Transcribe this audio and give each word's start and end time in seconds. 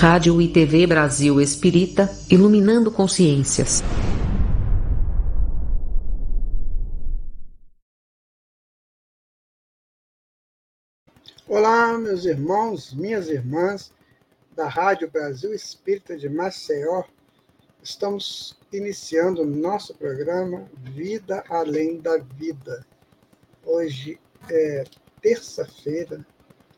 Rádio 0.00 0.40
e 0.40 0.48
TV 0.48 0.86
Brasil 0.86 1.38
Espírita, 1.42 2.08
iluminando 2.30 2.90
consciências. 2.90 3.82
Olá, 11.46 11.98
meus 11.98 12.24
irmãos, 12.24 12.94
minhas 12.94 13.28
irmãs 13.28 13.92
da 14.56 14.66
Rádio 14.68 15.10
Brasil 15.10 15.52
Espírita 15.52 16.16
de 16.16 16.30
Maceió. 16.30 17.04
Estamos 17.82 18.56
iniciando 18.72 19.44
nosso 19.44 19.94
programa 19.94 20.66
Vida 20.78 21.44
Além 21.46 22.00
da 22.00 22.16
Vida. 22.16 22.86
Hoje 23.66 24.18
é 24.48 24.84
terça-feira, 25.20 26.24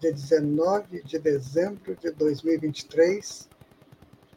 dia 0.03 0.13
19 0.13 1.01
de 1.05 1.17
dezembro 1.17 1.95
de 1.95 2.11
2023. 2.11 3.49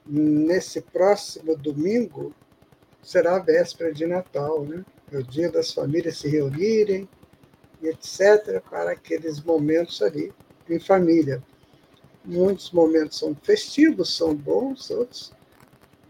Nesse 0.05 0.79
próximo 0.79 1.57
domingo 1.57 2.35
será 3.01 3.37
a 3.37 3.39
véspera 3.39 3.91
de 3.91 4.05
Natal, 4.05 4.63
né? 4.63 4.85
É 5.11 5.17
o 5.17 5.23
dia 5.23 5.51
das 5.51 5.71
famílias 5.71 6.19
se 6.19 6.27
reunirem 6.27 7.09
etc., 7.81 8.61
para 8.69 8.91
aqueles 8.91 9.41
momentos 9.41 10.01
ali 10.01 10.31
em 10.69 10.79
família. 10.79 11.43
Muitos 12.23 12.71
momentos 12.71 13.17
são 13.17 13.35
festivos, 13.35 14.15
são 14.15 14.35
bons, 14.35 14.89
outros 14.91 15.33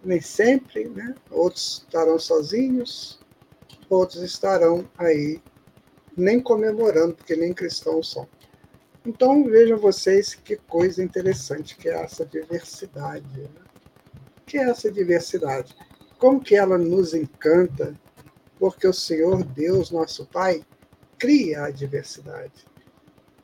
nem 0.03 0.21
sempre, 0.21 0.87
né? 0.89 1.15
Outros 1.31 1.85
estarão 1.85 2.19
sozinhos, 2.19 3.19
outros 3.89 4.21
estarão 4.21 4.87
aí 4.97 5.41
nem 6.15 6.41
comemorando, 6.41 7.15
porque 7.15 7.35
nem 7.35 7.53
cristãos 7.53 8.11
são. 8.11 8.27
Então 9.05 9.43
vejam 9.43 9.77
vocês 9.77 10.33
que 10.33 10.55
coisa 10.55 11.03
interessante 11.03 11.77
que 11.77 11.87
é 11.87 12.03
essa 12.03 12.25
diversidade. 12.25 13.41
Né? 13.41 13.49
Que 14.45 14.57
é 14.57 14.69
essa 14.69 14.91
diversidade? 14.91 15.75
Como 16.17 16.41
que 16.41 16.55
ela 16.55 16.77
nos 16.77 17.13
encanta? 17.13 17.93
Porque 18.57 18.87
o 18.87 18.93
Senhor 18.93 19.43
Deus, 19.43 19.91
nosso 19.91 20.25
Pai, 20.25 20.65
cria 21.19 21.65
a 21.65 21.71
diversidade. 21.71 22.65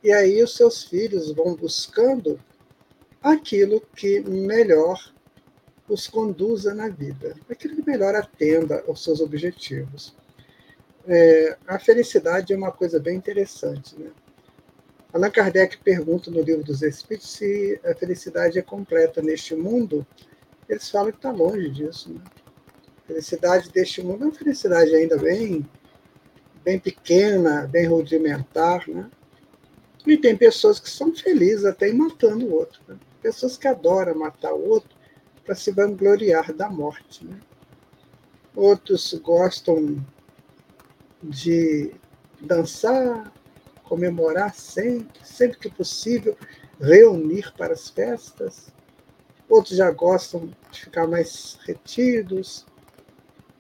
E 0.03 0.11
aí 0.11 0.41
os 0.41 0.55
seus 0.55 0.83
filhos 0.83 1.31
vão 1.31 1.55
buscando 1.55 2.39
aquilo 3.21 3.81
que 3.95 4.19
melhor 4.21 5.13
os 5.87 6.07
conduza 6.07 6.73
na 6.73 6.89
vida, 6.89 7.35
aquilo 7.49 7.75
que 7.75 7.85
melhor 7.87 8.15
atenda 8.15 8.83
aos 8.87 9.03
seus 9.03 9.19
objetivos. 9.19 10.15
É, 11.05 11.57
a 11.67 11.77
felicidade 11.77 12.53
é 12.53 12.57
uma 12.57 12.71
coisa 12.71 12.99
bem 12.99 13.15
interessante, 13.15 13.99
né? 13.99 14.09
Allan 15.13 15.29
Kardec 15.29 15.77
pergunta 15.79 16.31
no 16.31 16.41
Livro 16.41 16.63
dos 16.63 16.81
Espíritos 16.81 17.31
se 17.31 17.79
a 17.83 17.93
felicidade 17.93 18.57
é 18.57 18.61
completa 18.61 19.21
neste 19.21 19.53
mundo. 19.53 20.07
Eles 20.69 20.89
falam 20.89 21.11
que 21.11 21.17
está 21.17 21.31
longe 21.31 21.69
disso. 21.69 22.13
Né? 22.13 22.21
A 23.03 23.07
felicidade 23.07 23.69
deste 23.71 24.01
mundo 24.01 24.23
é 24.23 24.27
uma 24.27 24.33
felicidade 24.33 24.95
ainda 24.95 25.17
bem, 25.17 25.67
bem 26.63 26.79
pequena, 26.79 27.67
bem 27.67 27.87
rudimentar. 27.87 28.87
Né? 28.87 29.11
E 30.07 30.15
tem 30.15 30.37
pessoas 30.37 30.79
que 30.79 30.89
são 30.89 31.13
felizes 31.13 31.65
até 31.65 31.91
matando 31.91 32.45
o 32.45 32.53
outro. 32.53 32.81
Né? 32.87 32.97
Pessoas 33.21 33.57
que 33.57 33.67
adoram 33.67 34.15
matar 34.15 34.53
o 34.53 34.65
outro 34.65 34.95
para 35.43 35.55
se 35.55 35.71
vangloriar 35.71 36.53
da 36.53 36.69
morte. 36.69 37.25
Né? 37.25 37.37
Outros 38.55 39.13
gostam 39.15 40.01
de 41.21 41.91
dançar, 42.39 43.31
comemorar 43.91 44.55
sempre, 44.55 45.19
sempre 45.21 45.57
que 45.57 45.69
possível, 45.69 46.37
reunir 46.79 47.51
para 47.57 47.73
as 47.73 47.89
festas. 47.89 48.71
Outros 49.49 49.75
já 49.75 49.91
gostam 49.91 50.49
de 50.71 50.79
ficar 50.79 51.05
mais 51.05 51.59
retidos, 51.67 52.65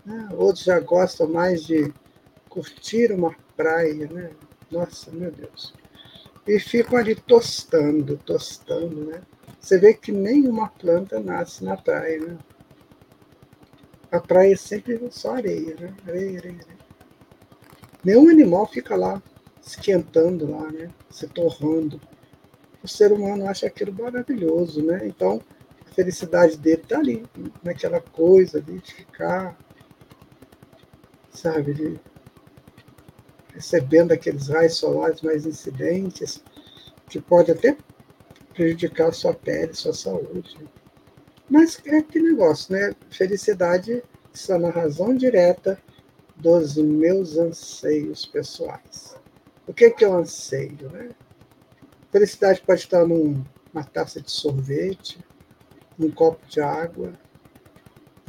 né? 0.05 0.29
outros 0.31 0.63
já 0.63 0.79
gostam 0.79 1.27
mais 1.27 1.65
de 1.65 1.93
curtir 2.47 3.11
uma 3.11 3.35
praia, 3.57 4.07
né? 4.07 4.31
Nossa, 4.71 5.11
meu 5.11 5.29
Deus. 5.29 5.73
E 6.47 6.57
ficam 6.61 6.97
ali 6.97 7.13
tostando, 7.13 8.15
tostando, 8.15 9.03
né? 9.03 9.21
Você 9.59 9.77
vê 9.77 9.93
que 9.93 10.13
nenhuma 10.13 10.69
planta 10.69 11.19
nasce 11.19 11.61
na 11.61 11.75
praia, 11.75 12.19
né? 12.21 12.37
A 14.09 14.21
praia 14.21 14.53
é 14.53 14.57
sempre 14.57 14.97
só 15.11 15.35
areia, 15.35 15.75
né? 15.75 15.93
Areia, 16.07 16.39
areia, 16.39 16.55
areia. 16.61 16.81
Nenhum 18.01 18.29
animal 18.29 18.65
fica 18.65 18.95
lá 18.95 19.21
esquentando 19.61 20.49
lá, 20.49 20.71
né? 20.71 20.89
Se 21.09 21.27
torrando. 21.27 22.01
O 22.83 22.87
ser 22.87 23.11
humano 23.11 23.47
acha 23.47 23.67
aquilo 23.67 23.93
maravilhoso, 23.93 24.83
né? 24.83 25.05
Então, 25.05 25.41
a 25.89 25.93
felicidade 25.93 26.57
dele 26.57 26.81
está 26.81 26.97
ali, 26.97 27.23
naquela 27.63 28.01
coisa 28.01 28.61
de 28.61 28.79
ficar, 28.79 29.57
sabe, 31.29 31.73
de 31.73 31.99
recebendo 33.53 34.11
aqueles 34.11 34.47
raios 34.47 34.75
solares 34.75 35.21
mais 35.21 35.45
incidentes, 35.45 36.43
que 37.07 37.21
pode 37.21 37.51
até 37.51 37.77
prejudicar 38.53 39.09
a 39.09 39.13
sua 39.13 39.33
pele, 39.33 39.73
sua 39.73 39.93
saúde. 39.93 40.57
Mas 41.49 41.81
é 41.85 41.97
aquele 41.97 42.31
negócio, 42.31 42.73
né? 42.73 42.95
Felicidade 43.09 44.01
está 44.33 44.57
na 44.57 44.69
razão 44.69 45.15
direta 45.15 45.77
dos 46.37 46.77
meus 46.77 47.37
anseios 47.37 48.25
pessoais. 48.25 49.20
O 49.67 49.73
que 49.73 49.85
é, 49.85 49.89
que 49.91 50.03
eu 50.03 50.13
anseio? 50.13 50.89
Né? 50.91 51.11
Felicidade 52.11 52.61
pode 52.61 52.81
estar 52.81 53.05
numa 53.05 53.83
taça 53.93 54.19
de 54.19 54.31
sorvete, 54.31 55.23
num 55.97 56.11
copo 56.11 56.45
de 56.47 56.59
água, 56.59 57.13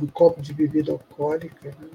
num 0.01 0.07
copo 0.07 0.41
de 0.41 0.53
bebida 0.53 0.93
alcoólica. 0.93 1.71
Né? 1.71 1.89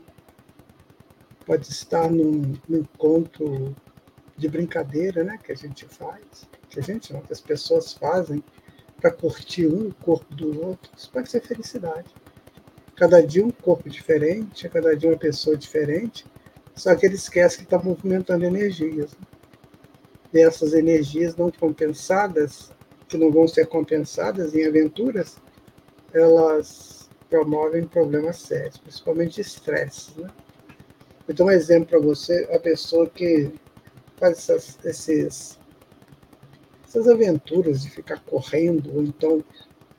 Pode 1.46 1.70
estar 1.70 2.10
num, 2.10 2.56
num 2.68 2.80
encontro 2.80 3.76
de 4.36 4.48
brincadeira 4.48 5.24
né, 5.24 5.40
que 5.42 5.52
a 5.52 5.56
gente 5.56 5.86
faz, 5.86 6.48
que 6.70 6.80
a 6.80 6.84
gente 6.84 7.12
não, 7.14 7.22
que 7.22 7.34
as 7.34 7.42
pessoas 7.42 7.94
fazem 7.94 8.44
para 9.00 9.12
curtir 9.12 9.68
um 9.68 9.92
corpo 9.92 10.34
do 10.34 10.66
outro. 10.66 10.92
Isso 10.96 11.10
pode 11.10 11.30
ser 11.30 11.42
felicidade. 11.42 12.14
Cada 12.96 13.22
dia 13.22 13.46
um 13.46 13.52
corpo 13.52 13.90
diferente, 13.90 14.68
cada 14.70 14.96
dia 14.96 15.10
uma 15.10 15.18
pessoa 15.18 15.56
diferente, 15.56 16.26
só 16.78 16.96
que 16.96 17.06
ele 17.06 17.16
esquece 17.16 17.58
que 17.58 17.64
está 17.64 17.78
movimentando 17.78 18.46
energias. 18.46 19.12
Né? 19.12 19.28
dessas 20.32 20.74
energias 20.74 21.36
não 21.36 21.52
compensadas, 21.52 22.72
que 23.08 23.18
não 23.18 23.32
vão 23.32 23.48
ser 23.48 23.68
compensadas 23.68 24.54
em 24.54 24.66
aventuras, 24.66 25.38
elas 26.14 27.10
promovem 27.30 27.86
problemas 27.86 28.38
sérios, 28.38 28.78
principalmente 28.78 29.42
estresse. 29.42 30.12
Né? 30.20 30.30
Um 31.40 31.52
exemplo 31.52 31.88
para 31.88 32.00
você, 32.00 32.48
a 32.54 32.60
pessoa 32.60 33.10
que 33.10 33.52
faz 34.18 34.38
essas, 34.38 34.78
esses, 34.86 35.60
essas 36.88 37.08
aventuras 37.08 37.84
de 37.84 37.90
ficar 37.90 38.22
correndo, 38.24 38.96
ou 38.96 39.04
então 39.04 39.44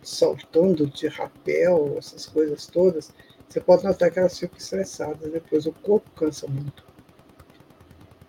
saltando 0.03 0.87
de 0.87 1.07
rapel, 1.09 1.97
essas 1.99 2.27
coisas 2.27 2.67
todas, 2.67 3.13
você 3.49 3.61
pode 3.61 3.85
notar 3.85 4.11
que 4.11 4.19
elas 4.19 4.39
ficam 4.39 4.59
estressadas, 4.59 5.33
depois 5.33 5.67
o 5.67 5.73
corpo 5.73 6.11
cansa 6.11 6.47
muito. 6.47 6.87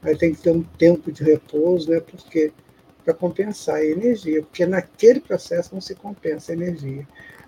Aí 0.02 0.18
tem 0.18 0.34
que 0.34 0.41
ter 0.41 0.52
um 0.52 0.63
tempo 0.63 1.12
de 1.12 1.24
repouso, 1.24 1.91
né? 1.91 2.00
Porque 2.00 2.53
para 3.03 3.13
compensar 3.13 3.75
a 3.75 3.85
energia, 3.85 4.41
porque 4.41 4.66
naquele 4.66 5.19
processo 5.19 5.74
não 5.74 5.81
se 5.81 5.96
compensa 5.96 6.52
a 6.52 6.56
energia. 6.56 7.07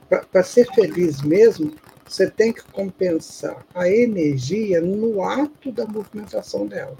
Para 0.10 0.44
ser 0.44 0.66
feliz 0.74 1.22
mesmo, 1.22 1.74
você 2.06 2.30
tem 2.30 2.52
que 2.52 2.64
compensar 2.64 3.66
a 3.74 3.88
energia 3.88 4.82
no 4.82 5.24
ato 5.24 5.72
da 5.72 5.86
movimentação 5.86 6.68
dela. 6.68 6.98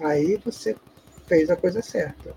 Aí 0.00 0.36
você 0.44 0.76
fez 1.26 1.50
a 1.50 1.56
coisa 1.56 1.82
certa. 1.82 2.34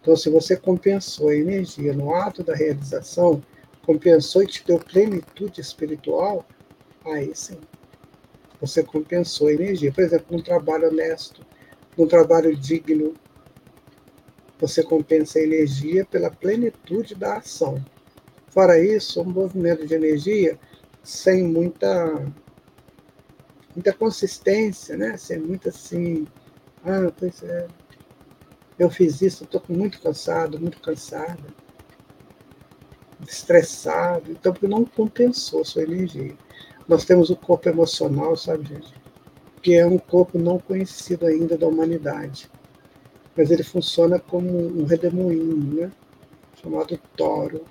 Então, 0.00 0.16
se 0.16 0.30
você 0.30 0.56
compensou 0.56 1.28
a 1.28 1.36
energia 1.36 1.92
no 1.92 2.14
ato 2.14 2.42
da 2.42 2.54
realização, 2.54 3.42
compensou 3.86 4.42
e 4.42 4.46
te 4.46 4.64
deu 4.66 4.78
plenitude 4.78 5.60
espiritual, 5.60 6.44
aí 7.04 7.34
sim 7.34 7.58
você 8.60 8.82
compensou 8.82 9.48
a 9.48 9.52
energia. 9.52 9.92
Por 9.92 10.02
exemplo, 10.02 10.36
num 10.36 10.42
trabalho 10.42 10.88
honesto, 10.88 11.44
num 11.96 12.06
trabalho 12.06 12.56
digno, 12.56 13.14
você 14.58 14.82
compensa 14.82 15.38
a 15.38 15.42
energia 15.42 16.04
pela 16.04 16.30
plenitude 16.30 17.14
da 17.14 17.36
ação. 17.36 17.84
Fora 18.48 18.78
isso, 18.78 19.20
um 19.20 19.24
movimento 19.24 19.86
de 19.86 19.94
energia 19.94 20.58
sem 21.02 21.44
muita 21.44 22.32
muita 23.74 23.92
consistência, 23.92 24.96
né? 24.96 25.18
Sem 25.18 25.38
muita 25.38 25.68
assim, 25.68 26.26
ah, 26.82 27.12
pois 27.18 27.42
é, 27.42 27.68
eu 28.78 28.88
fiz 28.88 29.20
isso, 29.20 29.44
estou 29.44 29.62
muito 29.68 30.00
cansado, 30.00 30.58
muito 30.58 30.80
cansada, 30.80 31.42
estressado, 33.26 34.30
então 34.30 34.52
porque 34.52 34.66
não 34.66 34.84
compensou 34.84 35.64
sua 35.64 35.82
energia. 35.82 36.34
Nós 36.88 37.04
temos 37.04 37.30
o 37.30 37.36
corpo 37.36 37.68
emocional, 37.68 38.36
sabe, 38.36 38.68
gente? 38.68 38.94
Que 39.62 39.74
é 39.74 39.86
um 39.86 39.98
corpo 39.98 40.38
não 40.38 40.58
conhecido 40.58 41.26
ainda 41.26 41.56
da 41.56 41.66
humanidade. 41.66 42.50
Mas 43.36 43.50
ele 43.50 43.62
funciona 43.62 44.18
como 44.18 44.48
um 44.48 44.84
redemoinho, 44.84 45.74
né? 45.74 45.92
chamado 46.62 46.98
toro. 47.16 47.64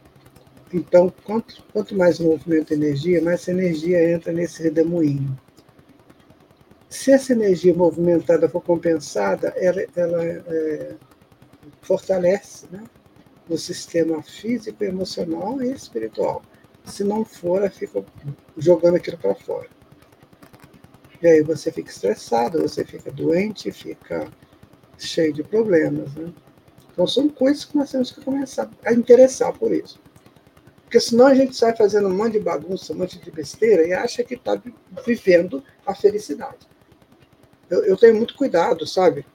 Então, 0.73 1.13
quanto, 1.23 1.63
quanto 1.71 1.95
mais 1.95 2.19
movimento 2.19 2.73
energia, 2.73 3.21
mais 3.21 3.47
energia 3.47 4.11
entra 4.11 4.31
nesse 4.31 4.63
redemoinho. 4.63 5.37
Se 6.89 7.11
essa 7.11 7.33
energia 7.33 7.73
movimentada 7.73 8.49
for 8.49 8.61
compensada, 8.61 9.53
ela, 9.57 9.85
ela 9.95 10.23
é, 10.25 10.95
fortalece 11.81 12.67
né, 12.71 12.83
o 13.49 13.57
sistema 13.57 14.21
físico, 14.23 14.83
emocional 14.83 15.61
e 15.61 15.71
espiritual. 15.71 16.43
Se 16.83 17.03
não 17.03 17.23
for, 17.25 17.69
fica 17.69 18.03
jogando 18.57 18.95
aquilo 18.95 19.17
para 19.17 19.35
fora. 19.35 19.69
E 21.21 21.27
aí 21.27 21.41
você 21.41 21.71
fica 21.71 21.89
estressado, 21.89 22.61
você 22.61 22.83
fica 22.83 23.11
doente, 23.11 23.71
fica 23.71 24.27
cheio 24.97 25.33
de 25.33 25.43
problemas. 25.43 26.13
Né? 26.15 26.33
Então 26.91 27.07
são 27.07 27.27
coisas 27.27 27.65
que 27.65 27.75
nós 27.75 27.91
temos 27.91 28.11
que 28.11 28.21
começar 28.21 28.69
a 28.85 28.93
interessar 28.93 29.53
por 29.53 29.71
isso. 29.71 29.99
Porque 30.83 30.99
senão 30.99 31.27
a 31.27 31.35
gente 31.35 31.55
sai 31.55 31.75
fazendo 31.75 32.07
um 32.07 32.15
monte 32.15 32.33
de 32.33 32.39
bagunça, 32.39 32.93
um 32.93 32.97
monte 32.97 33.19
de 33.19 33.31
besteira 33.31 33.85
e 33.85 33.93
acha 33.93 34.23
que 34.23 34.35
está 34.35 34.61
vivendo 35.05 35.63
a 35.85 35.93
felicidade. 35.93 36.67
Eu, 37.69 37.83
eu 37.83 37.97
tenho 37.97 38.15
muito 38.15 38.35
cuidado, 38.35 38.85
sabe? 38.87 39.25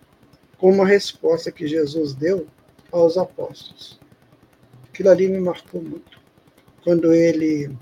Com 0.57 0.71
uma 0.71 0.87
resposta 0.87 1.51
que 1.51 1.67
Jesus 1.67 2.15
deu 2.15 2.47
aos 2.91 3.19
apóstolos. 3.19 4.00
Aquilo 5.01 5.13
ali 5.13 5.29
me 5.29 5.41
marcou 5.41 5.81
muito. 5.81 6.21
Quando 6.85 7.11
ele 7.11 7.75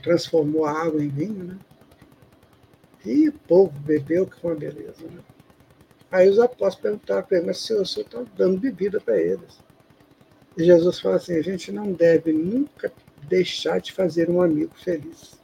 transformou 0.00 0.64
a 0.64 0.70
água 0.70 1.02
em 1.02 1.08
vinho, 1.08 1.42
né? 1.42 1.58
E 3.04 3.28
o 3.30 3.32
povo 3.32 3.76
bebeu, 3.80 4.24
que 4.24 4.40
foi 4.40 4.52
uma 4.52 4.60
beleza. 4.60 5.02
Né? 5.02 5.18
Aí 6.12 6.28
os 6.28 6.38
apóstolos 6.38 6.76
perguntaram 6.76 7.24
para 7.24 7.38
ele, 7.38 7.46
mas 7.48 7.58
senhor, 7.58 7.82
o 7.82 7.84
senhor 7.86 8.06
está 8.06 8.24
dando 8.36 8.60
bebida 8.60 9.00
para 9.00 9.20
eles. 9.20 9.58
E 10.56 10.62
Jesus 10.62 11.00
fala 11.00 11.16
assim, 11.16 11.34
a 11.34 11.42
gente 11.42 11.72
não 11.72 11.90
deve 11.90 12.32
nunca 12.32 12.92
deixar 13.28 13.80
de 13.80 13.90
fazer 13.90 14.30
um 14.30 14.40
amigo 14.40 14.72
feliz. 14.76 15.40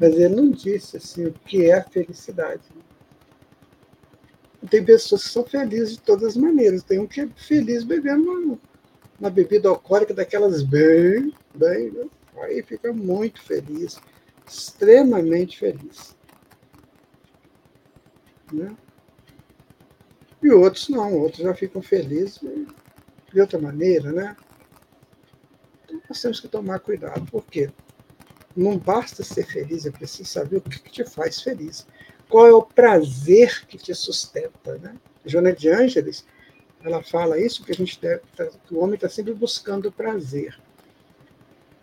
Mas 0.00 0.14
ele 0.14 0.34
não 0.34 0.50
disse 0.50 0.96
assim 0.96 1.26
o 1.26 1.32
que 1.32 1.64
é 1.66 1.74
a 1.74 1.84
felicidade. 1.84 2.64
Tem 4.68 4.84
pessoas 4.84 5.22
que 5.22 5.30
são 5.30 5.44
felizes 5.44 5.92
de 5.92 6.00
todas 6.00 6.30
as 6.30 6.36
maneiras. 6.36 6.82
Tem 6.82 6.98
um 6.98 7.06
que 7.06 7.20
é 7.20 7.28
feliz 7.36 7.84
bebendo 7.84 8.58
uma, 9.18 9.30
bebida 9.30 9.68
alcoólica 9.68 10.14
daquelas 10.14 10.62
bem, 10.62 11.32
bem, 11.54 11.90
né? 11.90 12.08
aí 12.42 12.62
fica 12.62 12.92
muito 12.92 13.42
feliz, 13.42 14.00
extremamente 14.46 15.58
feliz. 15.58 16.16
Né? 18.52 18.74
E 20.42 20.50
outros 20.50 20.88
não, 20.88 21.14
outros 21.14 21.42
já 21.42 21.54
ficam 21.54 21.82
felizes 21.82 22.40
de 23.32 23.40
outra 23.40 23.58
maneira, 23.58 24.12
né? 24.12 24.36
Então 25.84 26.00
nós 26.08 26.20
temos 26.20 26.40
que 26.40 26.48
tomar 26.48 26.80
cuidado, 26.80 27.26
por 27.30 27.44
quê? 27.44 27.70
Não 28.56 28.78
basta 28.78 29.22
ser 29.22 29.46
feliz, 29.46 29.84
é 29.84 29.90
preciso 29.90 30.28
saber 30.28 30.56
o 30.56 30.60
que, 30.60 30.90
te 30.90 31.04
faz 31.04 31.42
feliz. 31.42 31.86
Qual 32.28 32.46
é 32.46 32.52
o 32.52 32.62
prazer 32.62 33.66
que 33.66 33.76
te 33.76 33.94
sustenta, 33.94 34.78
né? 34.78 34.96
Joana 35.24 35.52
de 35.52 35.68
Ângeles, 35.68 36.24
ela 36.82 37.02
fala 37.02 37.40
isso, 37.40 37.64
que 37.64 37.72
a 37.72 37.74
gente 37.74 38.00
deve, 38.00 38.22
que 38.66 38.74
o 38.74 38.78
homem 38.78 38.94
está 38.94 39.08
sempre 39.08 39.34
buscando 39.34 39.90
prazer. 39.90 40.58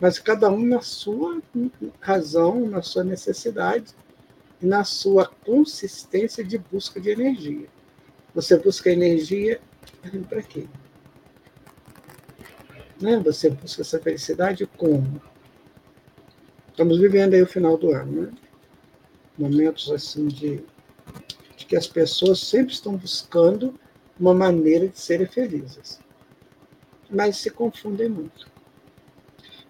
Mas 0.00 0.18
cada 0.18 0.50
um 0.50 0.64
na 0.64 0.80
sua 0.80 1.40
razão, 2.00 2.66
na 2.68 2.82
sua 2.82 3.04
necessidade 3.04 3.94
e 4.60 4.66
na 4.66 4.84
sua 4.84 5.26
consistência 5.26 6.44
de 6.44 6.58
busca 6.58 7.00
de 7.00 7.10
energia. 7.10 7.68
Você 8.34 8.58
busca 8.58 8.90
energia 8.90 9.60
para 10.28 10.42
quê? 10.42 10.66
Né? 13.00 13.18
Você 13.20 13.50
busca 13.50 13.82
essa 13.82 13.98
felicidade 13.98 14.66
como? 14.76 15.20
Estamos 16.70 16.98
vivendo 16.98 17.34
aí 17.34 17.42
o 17.42 17.46
final 17.46 17.76
do 17.78 17.90
ano, 17.92 18.22
né? 18.22 18.32
Momentos 19.38 19.90
assim 19.90 20.28
de, 20.28 20.62
de 21.56 21.66
que 21.66 21.76
as 21.76 21.86
pessoas 21.86 22.40
sempre 22.40 22.72
estão 22.72 22.96
buscando 22.96 23.78
uma 24.18 24.34
maneira 24.34 24.88
de 24.88 24.98
serem 24.98 25.26
felizes. 25.26 26.00
Mas 27.10 27.36
se 27.38 27.50
confundem 27.50 28.08
muito. 28.08 28.50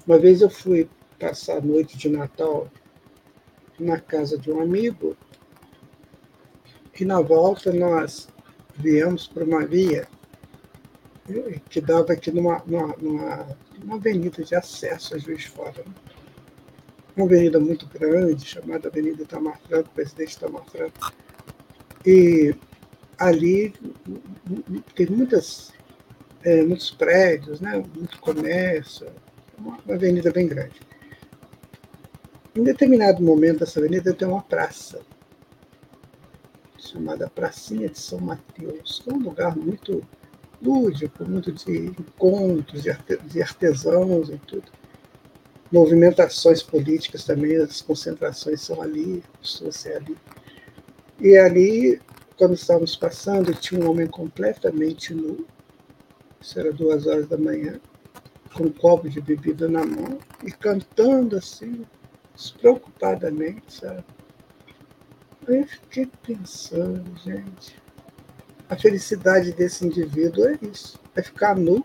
Uma 0.07 0.19
vez 0.19 0.41
eu 0.41 0.49
fui 0.49 0.89
passar 1.19 1.59
a 1.59 1.61
noite 1.61 1.99
de 1.99 2.09
Natal 2.09 2.71
na 3.79 4.01
casa 4.01 4.39
de 4.39 4.51
um 4.51 4.61
amigo 4.61 5.17
e 6.99 7.05
na 7.05 7.21
volta 7.21 7.73
nós 7.73 8.29
viemos 8.75 9.27
para 9.27 9.45
uma 9.45 9.67
via 9.67 10.09
que 11.69 11.81
dava 11.81 12.13
aqui 12.13 12.31
numa, 12.31 12.63
numa, 12.67 12.95
numa, 12.97 13.59
numa 13.79 13.97
avenida 13.97 14.43
de 14.43 14.55
acesso 14.55 15.15
a 15.15 15.19
Juiz 15.19 15.45
Fora. 15.45 15.85
Uma 17.17 17.27
avenida 17.27 17.59
muito 17.59 17.87
grande, 17.87 18.45
chamada 18.45 18.89
Avenida 18.89 19.23
Itamar 19.23 19.59
Franco, 19.61 19.91
Presidente 19.91 20.35
Itamar 20.35 20.65
Franco. 20.67 21.13
E 22.05 22.55
ali 23.19 23.73
tem 24.95 25.07
muitas, 25.07 25.73
é, 26.43 26.63
muitos 26.63 26.91
prédios, 26.91 27.61
né? 27.61 27.83
muito 27.95 28.19
comércio, 28.21 29.07
uma, 29.59 29.79
uma 29.85 29.95
avenida 29.95 30.31
bem 30.31 30.47
grande. 30.47 30.81
Em 32.55 32.63
determinado 32.63 33.23
momento 33.23 33.61
dessa 33.61 33.79
avenida 33.79 34.15
tem 34.15 34.27
uma 34.27 34.43
praça, 34.43 35.01
chamada 36.79 37.29
Pracinha 37.29 37.89
de 37.89 37.99
São 37.99 38.19
Mateus, 38.21 39.01
que 39.03 39.11
é 39.11 39.13
um 39.13 39.19
lugar 39.19 39.57
muito 39.57 40.03
lúdico, 40.63 41.25
muito 41.29 41.53
de 41.53 41.89
encontros, 41.89 42.83
de 42.83 43.43
artesãos 43.43 44.31
e 44.31 44.39
tudo. 44.39 44.71
Movimentações 45.71 46.63
políticas 46.63 47.25
também, 47.25 47.57
as 47.57 47.83
concentrações 47.83 48.63
são 48.63 48.81
ali, 48.81 49.23
pessoas 49.41 49.77
ser 49.77 49.97
ali. 49.97 50.17
E 51.21 51.37
ali, 51.37 52.01
quando 52.37 52.55
estávamos 52.55 52.95
passando, 52.97 53.55
tinha 53.55 53.81
um 53.81 53.91
homem 53.91 54.07
completamente 54.07 55.15
nu, 55.15 55.47
isso 56.41 56.59
era 56.59 56.73
duas 56.73 57.07
horas 57.07 57.27
da 57.27 57.39
manhã, 57.39 57.81
com 58.55 58.65
um 58.65 58.73
copo 58.73 59.09
de 59.09 59.21
bebida 59.21 59.69
na 59.69 59.85
mão 59.85 60.19
e 60.45 60.51
cantando 60.51 61.37
assim, 61.37 61.85
despreocupadamente, 62.35 63.73
sabe? 63.73 64.05
Aí 65.49 65.59
eu 65.59 65.67
fiquei 65.67 66.11
pensando, 66.27 67.05
gente, 67.19 67.81
a 68.69 68.77
felicidade 68.77 69.53
desse 69.53 69.87
indivíduo 69.87 70.49
é 70.49 70.59
isso: 70.63 70.99
é 71.15 71.23
ficar 71.23 71.57
nu 71.57 71.85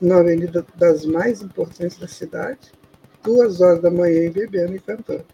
na 0.00 0.18
avenida 0.18 0.64
das 0.76 1.04
mais 1.04 1.42
importantes 1.42 1.98
da 1.98 2.06
cidade, 2.06 2.72
duas 3.22 3.60
horas 3.60 3.80
da 3.80 3.90
manhã, 3.90 4.30
bebendo 4.30 4.76
e 4.76 4.80
cantando. 4.80 5.26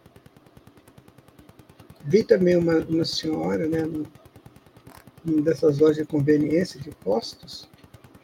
Vi 2.04 2.24
também 2.24 2.56
uma, 2.56 2.78
uma 2.78 3.04
senhora, 3.04 3.66
né, 3.66 3.82
dessas 5.24 5.78
lojas 5.78 5.98
de 5.98 6.04
conveniência 6.04 6.80
de 6.80 6.90
postos, 6.90 7.68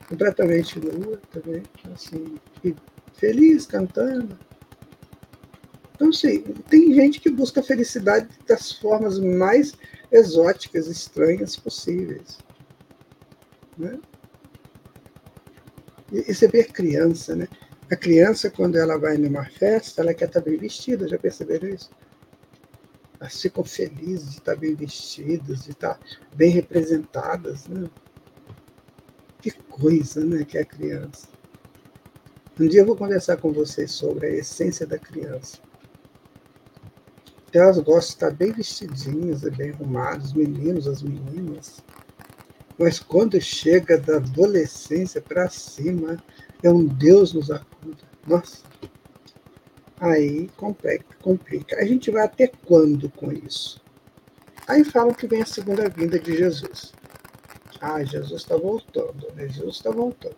completamente 0.09 0.79
nua 0.79 1.21
também, 1.31 1.63
assim, 1.93 2.37
feliz, 3.13 3.67
cantando. 3.67 4.39
Então, 5.95 6.11
assim, 6.11 6.43
tem 6.69 6.95
gente 6.95 7.21
que 7.21 7.31
busca 7.31 7.61
a 7.61 7.65
felicidade 7.65 8.29
das 8.47 8.73
formas 8.73 9.19
mais 9.19 9.75
exóticas, 10.13 10.87
estranhas 10.89 11.57
possíveis. 11.57 12.39
Né? 13.79 13.99
E, 16.13 16.31
e 16.31 16.35
você 16.35 16.49
vê 16.49 16.61
a 16.61 16.73
criança, 16.73 17.35
né? 17.35 17.49
A 17.91 17.97
criança, 17.97 18.51
quando 18.51 18.77
ela 18.77 18.99
vai 18.99 19.17
numa 19.17 19.45
festa, 19.45 20.03
ela 20.03 20.13
quer 20.13 20.27
estar 20.27 20.41
bem 20.41 20.57
vestida, 20.57 21.09
já 21.09 21.19
perceberam 21.19 21.69
isso? 21.69 21.91
Elas 23.27 23.43
ficam 23.43 23.65
felizes 23.65 24.31
de 24.31 24.39
estar 24.39 24.55
bem 24.55 24.77
vestidas, 24.77 25.65
de 25.65 25.73
estar 25.73 25.99
bem 26.33 26.49
representadas, 26.49 27.67
né? 27.67 27.91
Que 29.41 29.51
coisa, 29.51 30.25
né, 30.25 30.45
que 30.45 30.57
é 30.57 30.61
a 30.61 30.65
criança. 30.65 31.27
Um 32.59 32.69
dia 32.69 32.83
eu 32.83 32.87
vou 32.87 32.95
conversar 32.97 33.37
com 33.39 33.53
vocês 33.53 33.91
sobre 33.91 34.29
a 34.29 34.31
essência 34.31 34.87
da 34.87 34.97
criança. 34.97 35.59
Elas 37.53 37.79
gostam 37.79 37.99
de 37.99 38.07
estar 38.07 38.31
bem 38.31 38.53
vestidinhas 38.53 39.43
bem 39.43 39.71
arrumadas, 39.73 40.27
os 40.27 40.33
meninos, 40.33 40.87
as 40.87 41.03
meninas. 41.03 41.83
Mas 42.79 43.01
quando 43.01 43.41
chega 43.41 43.99
da 43.99 44.19
adolescência 44.19 45.21
para 45.21 45.49
cima, 45.49 46.23
é 46.63 46.71
um 46.71 46.87
Deus 46.87 47.33
nos 47.33 47.51
acuda. 47.51 48.05
Nossa, 48.25 48.63
aí 50.01 50.49
complica. 51.21 51.77
A 51.77 51.85
gente 51.85 52.11
vai 52.11 52.25
até 52.25 52.49
quando 52.49 53.11
com 53.11 53.33
isso? 53.33 53.81
Aí 54.67 54.85
falam 54.85 55.15
que 55.15 55.27
vem 55.27 55.43
a 55.43 55.47
segunda 55.47 55.89
vinda 55.89 56.19
de 56.19 56.37
Jesus. 56.37 56.93
Ah, 57.81 58.03
Jesus 58.03 58.43
está 58.43 58.57
voltando, 58.57 59.33
né? 59.35 59.49
Jesus 59.49 59.77
está 59.77 59.91
voltando. 59.91 60.37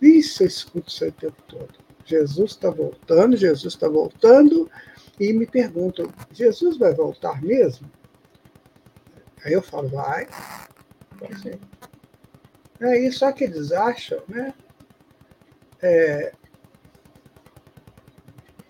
Isso 0.00 0.42
eu 0.42 0.46
escuto 0.46 0.88
isso 0.88 1.06
o 1.06 1.12
tempo 1.12 1.42
todo. 1.48 1.74
Jesus 2.04 2.52
está 2.52 2.70
voltando, 2.70 3.36
Jesus 3.36 3.74
está 3.74 3.88
voltando, 3.88 4.70
e 5.18 5.32
me 5.32 5.46
perguntam: 5.46 6.12
Jesus 6.32 6.78
vai 6.78 6.94
voltar 6.94 7.42
mesmo? 7.42 7.90
Aí 9.44 9.52
eu 9.52 9.62
falo: 9.62 9.88
vai. 9.88 10.28
Assim. 11.30 11.58
Aí 12.80 13.10
só 13.12 13.32
que 13.32 13.44
eles 13.44 13.72
acham, 13.72 14.22
né? 14.28 14.54
é, 15.82 16.32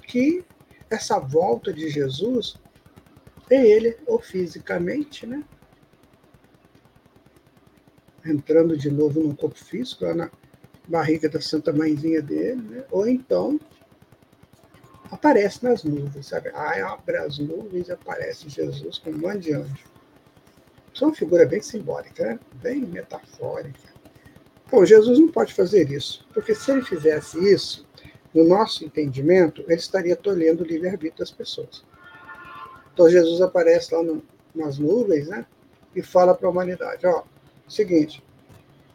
que 0.09 0.43
essa 0.91 1.19
volta 1.19 1.73
de 1.73 1.89
Jesus 1.89 2.57
é 3.51 3.65
ele, 3.65 3.97
ou 4.07 4.19
fisicamente, 4.19 5.27
né? 5.27 5.45
Entrando 8.25 8.77
de 8.77 8.91
novo 8.91 9.21
num 9.21 9.35
corpo 9.35 9.59
físico, 9.59 10.05
lá 10.05 10.15
na 10.15 10.31
barriga 10.87 11.29
da 11.29 11.41
Santa 11.41 11.73
Mãezinha 11.73 12.23
dele, 12.23 12.63
né? 12.63 12.85
ou 12.91 13.07
então 13.07 13.61
aparece 15.11 15.63
nas 15.63 15.85
nuvens, 15.85 16.27
sabe? 16.27 16.51
Aí 16.55 16.81
abre 16.81 17.17
as 17.19 17.39
nuvens 17.39 17.89
e 17.89 17.93
aparece 17.93 18.49
Jesus 18.49 18.99
com 18.99 19.11
um 19.11 19.19
monte 19.19 19.41
de 19.41 19.53
anjo. 19.53 19.85
Isso 20.93 21.05
é 21.05 21.07
uma 21.07 21.15
figura 21.15 21.47
bem 21.47 21.63
simbólica, 21.63 22.25
né? 22.25 22.41
bem 22.55 22.81
metafórica. 22.81 23.89
Bom, 24.71 24.85
Jesus 24.85 25.19
não 25.19 25.29
pode 25.29 25.55
fazer 25.55 25.91
isso, 25.91 26.27
porque 26.35 26.55
se 26.55 26.71
ele 26.71 26.83
fizesse 26.83 27.39
isso, 27.39 27.88
no 28.39 28.45
nosso 28.45 28.85
entendimento, 28.85 29.65
ele 29.67 29.75
estaria 29.81 30.15
tolhendo 30.15 30.63
o 30.63 30.67
livre-arbítrio 30.67 31.19
das 31.19 31.33
pessoas. 31.33 31.83
Então 32.95 33.11
Jesus 33.11 33.41
aparece 33.41 33.93
lá 33.93 34.01
no, 34.01 34.23
nas 34.55 34.79
nuvens, 34.79 35.27
né? 35.27 35.45
E 35.95 36.03
fala 36.03 36.33
para 36.33 36.47
a 36.47 36.51
humanidade: 36.51 37.05
ó, 37.05 37.25
seguinte, 37.69 38.23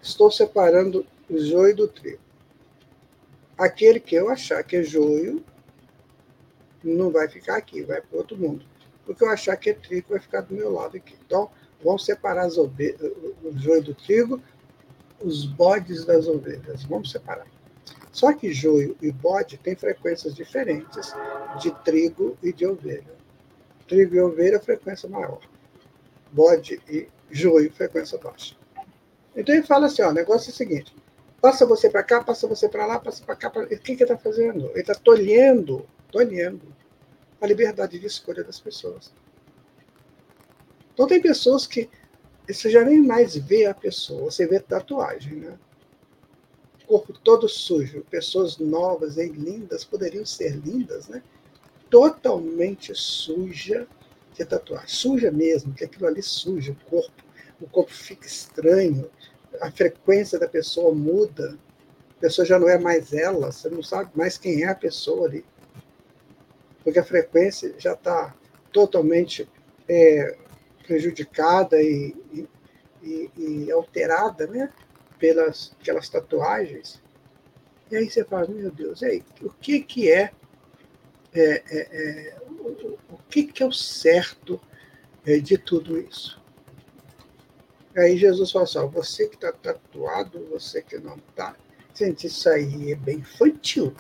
estou 0.01 0.31
separando 0.31 1.05
o 1.29 1.38
joio 1.38 1.75
do 1.75 1.88
trigo. 1.89 2.21
Aquele 3.57 4.00
que 4.00 4.15
eu 4.15 4.29
achar 4.29 4.63
que 4.63 4.77
é 4.77 4.83
joio, 4.83 5.43
não 6.81 7.12
vai 7.12 7.27
ficar 7.27 7.57
aqui, 7.57 7.81
vai 7.83 8.00
para 8.00 8.17
outro 8.17 8.38
mundo. 8.38 8.65
O 9.05 9.13
que 9.13 9.25
eu 9.25 9.29
achar 9.29 9.57
que 9.57 9.71
é 9.71 9.73
trigo 9.73 10.12
vai 10.12 10.19
ficar 10.19 10.41
do 10.41 10.55
meu 10.55 10.71
lado 10.71 10.95
aqui. 10.95 11.15
Então, 11.25 11.51
vamos 11.83 12.05
separar 12.05 12.45
as 12.45 12.57
o 12.57 12.71
joio 13.55 13.83
do 13.83 13.93
trigo, 13.93 14.41
os 15.21 15.45
bodes 15.45 16.05
das 16.05 16.27
ovelhas. 16.27 16.83
Vamos 16.85 17.12
separar. 17.12 17.52
Só 18.13 18.32
que 18.32 18.53
joio 18.53 18.96
e 19.01 19.12
bode 19.12 19.58
têm 19.58 19.75
frequências 19.75 20.36
diferentes 20.36 21.13
de 21.60 21.72
trigo 21.84 22.38
e 22.43 22.53
de 22.53 22.63
ovelha. 22.63 23.15
Trigo 23.88 24.15
e 24.15 24.22
ovelha, 24.22 24.60
frequência 24.60 25.10
maior. 25.10 25.39
Bode 26.32 26.79
e 26.88 27.10
joio, 27.32 27.74
frequência 27.74 28.20
baixa. 28.20 28.55
Então 29.36 29.55
ele 29.55 29.65
fala 29.65 29.88
assim: 29.88 30.03
ó, 30.03 30.10
o 30.10 30.13
negócio 30.13 30.51
é 30.51 30.53
o 30.53 30.55
seguinte: 30.55 30.96
passa 31.41 31.65
você 31.65 31.89
para 31.89 32.03
cá, 32.03 32.24
passa 32.24 32.48
você 32.48 32.70
para 32.70 32.86
lá, 32.86 33.00
passa 33.00 33.25
para 33.25 33.36
cá. 33.36 33.50
Pra... 33.50 33.63
O 33.63 33.67
que, 33.67 33.77
que 33.77 33.91
ele 33.91 34.03
está 34.03 34.17
fazendo? 34.17 34.70
Ele 34.70 34.82
está 34.82 34.93
tolhendo, 34.93 35.84
tolhendo 36.12 36.62
a 37.41 37.48
liberdade 37.48 37.98
de 37.98 38.05
escolha 38.05 38.43
das 38.43 38.60
pessoas. 38.60 39.12
Então 40.93 41.08
tem 41.08 41.20
pessoas 41.20 41.65
que 41.65 41.89
você 42.48 42.70
já 42.70 42.86
nem 42.86 43.01
mais 43.01 43.36
vê 43.36 43.65
a 43.65 43.74
pessoa, 43.74 44.29
você 44.29 44.46
vê 44.46 44.60
tatuagem, 44.60 45.34
né? 45.34 45.58
Corpo 46.93 47.12
todo 47.12 47.50
sujo, 47.50 48.05
pessoas 48.07 48.59
novas 48.59 49.17
e 49.17 49.27
lindas, 49.27 49.83
poderiam 49.83 50.23
ser 50.23 50.55
lindas, 50.57 51.07
né? 51.07 51.23
Totalmente 51.89 52.93
suja 52.93 53.88
de 54.31 54.45
tatuagem. 54.45 54.88
Suja 54.88 55.31
mesmo, 55.31 55.73
que 55.73 55.83
aquilo 55.83 56.05
ali 56.05 56.21
suja 56.21 56.71
o 56.71 56.89
corpo. 56.89 57.23
O 57.59 57.67
corpo 57.67 57.91
fica 57.91 58.27
estranho, 58.27 59.09
a 59.59 59.71
frequência 59.71 60.38
da 60.38 60.47
pessoa 60.47 60.93
muda, 60.93 61.57
a 62.17 62.21
pessoa 62.21 62.45
já 62.45 62.59
não 62.59 62.69
é 62.69 62.77
mais 62.77 63.12
ela, 63.12 63.51
você 63.51 63.69
não 63.69 63.81
sabe 63.81 64.12
mais 64.13 64.38
quem 64.38 64.62
é 64.62 64.67
a 64.67 64.75
pessoa 64.75 65.27
ali. 65.27 65.43
Porque 66.83 67.00
a 67.00 67.03
frequência 67.03 67.73
já 67.79 67.93
está 67.93 68.35
totalmente 68.71 69.50
é, 69.89 70.38
prejudicada 70.85 71.81
e, 71.81 72.15
e, 73.01 73.31
e 73.35 73.71
alterada, 73.71 74.45
né? 74.45 74.71
Pelas 75.23 75.73
aquelas 75.79 76.09
tatuagens. 76.09 77.01
E 77.89 77.95
aí 77.95 78.09
você 78.09 78.25
fala, 78.25 78.45
meu 78.49 78.69
Deus, 78.69 79.01
aí, 79.01 79.23
o 79.41 79.49
que 79.49 79.79
que 79.79 80.11
é, 80.11 80.33
é, 81.33 81.63
é, 81.65 82.27
é 82.27 82.37
o, 82.41 82.99
o, 83.09 83.17
que 83.29 83.45
que 83.45 83.63
é 83.63 83.65
o 83.65 83.71
certo 83.71 84.59
é, 85.25 85.37
de 85.37 85.57
tudo 85.57 85.97
isso? 85.97 86.41
Aí 87.95 88.17
Jesus 88.17 88.51
fala 88.51 88.65
assim, 88.65 88.85
você 88.89 89.29
que 89.29 89.35
está 89.35 89.53
tatuado, 89.53 90.45
você 90.51 90.81
que 90.81 90.97
não 90.97 91.15
está, 91.15 91.55
gente, 91.95 92.27
isso 92.27 92.49
aí 92.49 92.91
é 92.91 92.95
bem 92.95 93.19
infantil. 93.19 93.95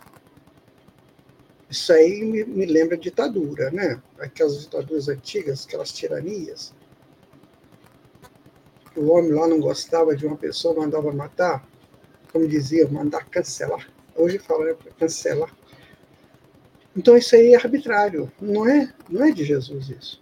Isso 1.69 1.93
aí 1.93 2.21
me, 2.21 2.43
me 2.43 2.65
lembra 2.65 2.97
ditadura, 2.97 3.71
né? 3.71 4.01
Aquelas 4.19 4.59
ditaduras 4.59 5.07
antigas, 5.07 5.65
aquelas 5.65 5.93
tiranias 5.93 6.73
o 8.95 9.09
homem 9.11 9.31
lá 9.31 9.47
não 9.47 9.59
gostava 9.59 10.15
de 10.15 10.25
uma 10.25 10.37
pessoa, 10.37 10.75
mandava 10.75 11.11
matar, 11.11 11.67
como 12.31 12.47
dizia, 12.47 12.87
mandar 12.87 13.25
cancelar. 13.29 13.87
Hoje 14.15 14.39
fala 14.39 14.65
né, 14.65 14.75
cancelar. 14.99 15.53
Então 16.95 17.17
isso 17.17 17.35
aí 17.35 17.53
é 17.53 17.55
arbitrário, 17.55 18.31
não 18.39 18.67
é, 18.67 18.93
não 19.09 19.25
é 19.25 19.31
de 19.31 19.43
Jesus 19.43 19.89
isso. 19.89 20.21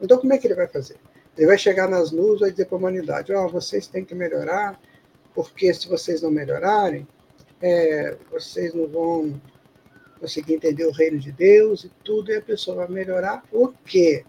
Então 0.00 0.18
como 0.18 0.32
é 0.32 0.38
que 0.38 0.46
ele 0.46 0.54
vai 0.54 0.66
fazer? 0.66 0.96
Ele 1.36 1.46
vai 1.46 1.58
chegar 1.58 1.88
nas 1.88 2.10
nuvens 2.10 2.36
e 2.36 2.40
vai 2.40 2.50
dizer 2.50 2.66
para 2.66 2.76
a 2.76 2.78
humanidade, 2.78 3.32
ó, 3.32 3.44
oh, 3.44 3.48
vocês 3.48 3.86
têm 3.86 4.04
que 4.04 4.14
melhorar, 4.14 4.80
porque 5.34 5.72
se 5.74 5.88
vocês 5.88 6.22
não 6.22 6.30
melhorarem, 6.30 7.06
é, 7.60 8.16
vocês 8.30 8.74
não 8.74 8.88
vão 8.88 9.40
conseguir 10.18 10.54
entender 10.54 10.84
o 10.84 10.92
reino 10.92 11.18
de 11.18 11.32
Deus 11.32 11.84
e 11.84 11.90
tudo, 12.04 12.30
e 12.30 12.36
a 12.36 12.42
pessoa 12.42 12.78
vai 12.78 12.88
melhorar 12.88 13.42
o 13.52 13.68
quê? 13.68 14.24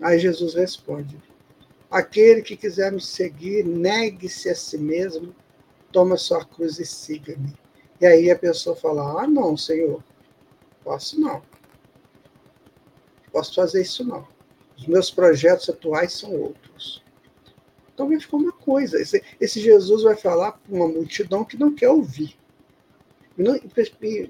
Aí 0.00 0.18
Jesus 0.18 0.54
responde: 0.54 1.16
Aquele 1.90 2.42
que 2.42 2.56
quiser 2.56 2.92
me 2.92 3.00
seguir, 3.00 3.64
negue-se 3.64 4.48
a 4.50 4.54
si 4.54 4.78
mesmo, 4.78 5.34
toma 5.90 6.16
sua 6.16 6.44
cruz 6.44 6.78
e 6.78 6.84
siga-me. 6.84 7.54
E 8.00 8.06
aí 8.06 8.30
a 8.30 8.38
pessoa 8.38 8.76
fala: 8.76 9.22
Ah, 9.22 9.26
não, 9.26 9.56
Senhor, 9.56 10.02
posso 10.84 11.20
não. 11.20 11.42
Posso 13.32 13.54
fazer 13.54 13.82
isso 13.82 14.04
não. 14.04 14.26
Os 14.76 14.86
meus 14.86 15.10
projetos 15.10 15.68
atuais 15.68 16.12
são 16.12 16.32
outros. 16.32 17.02
Então 17.92 18.08
vai 18.08 18.20
ficar 18.20 18.36
uma 18.36 18.52
coisa. 18.52 19.00
Esse, 19.00 19.22
esse 19.40 19.60
Jesus 19.60 20.02
vai 20.02 20.16
falar 20.16 20.52
para 20.52 20.74
uma 20.74 20.86
multidão 20.86 21.44
que 21.44 21.58
não 21.58 21.74
quer 21.74 21.88
ouvir. 21.88 22.36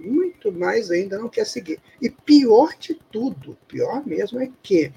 Muito 0.01 0.53
mais 0.53 0.91
ainda 0.91 1.19
não 1.19 1.29
quer 1.29 1.47
seguir. 1.47 1.81
E 2.01 2.09
pior 2.09 2.77
de 2.79 2.95
tudo, 2.95 3.57
pior 3.67 4.07
mesmo 4.07 4.41
é 4.41 4.51
que 4.63 4.93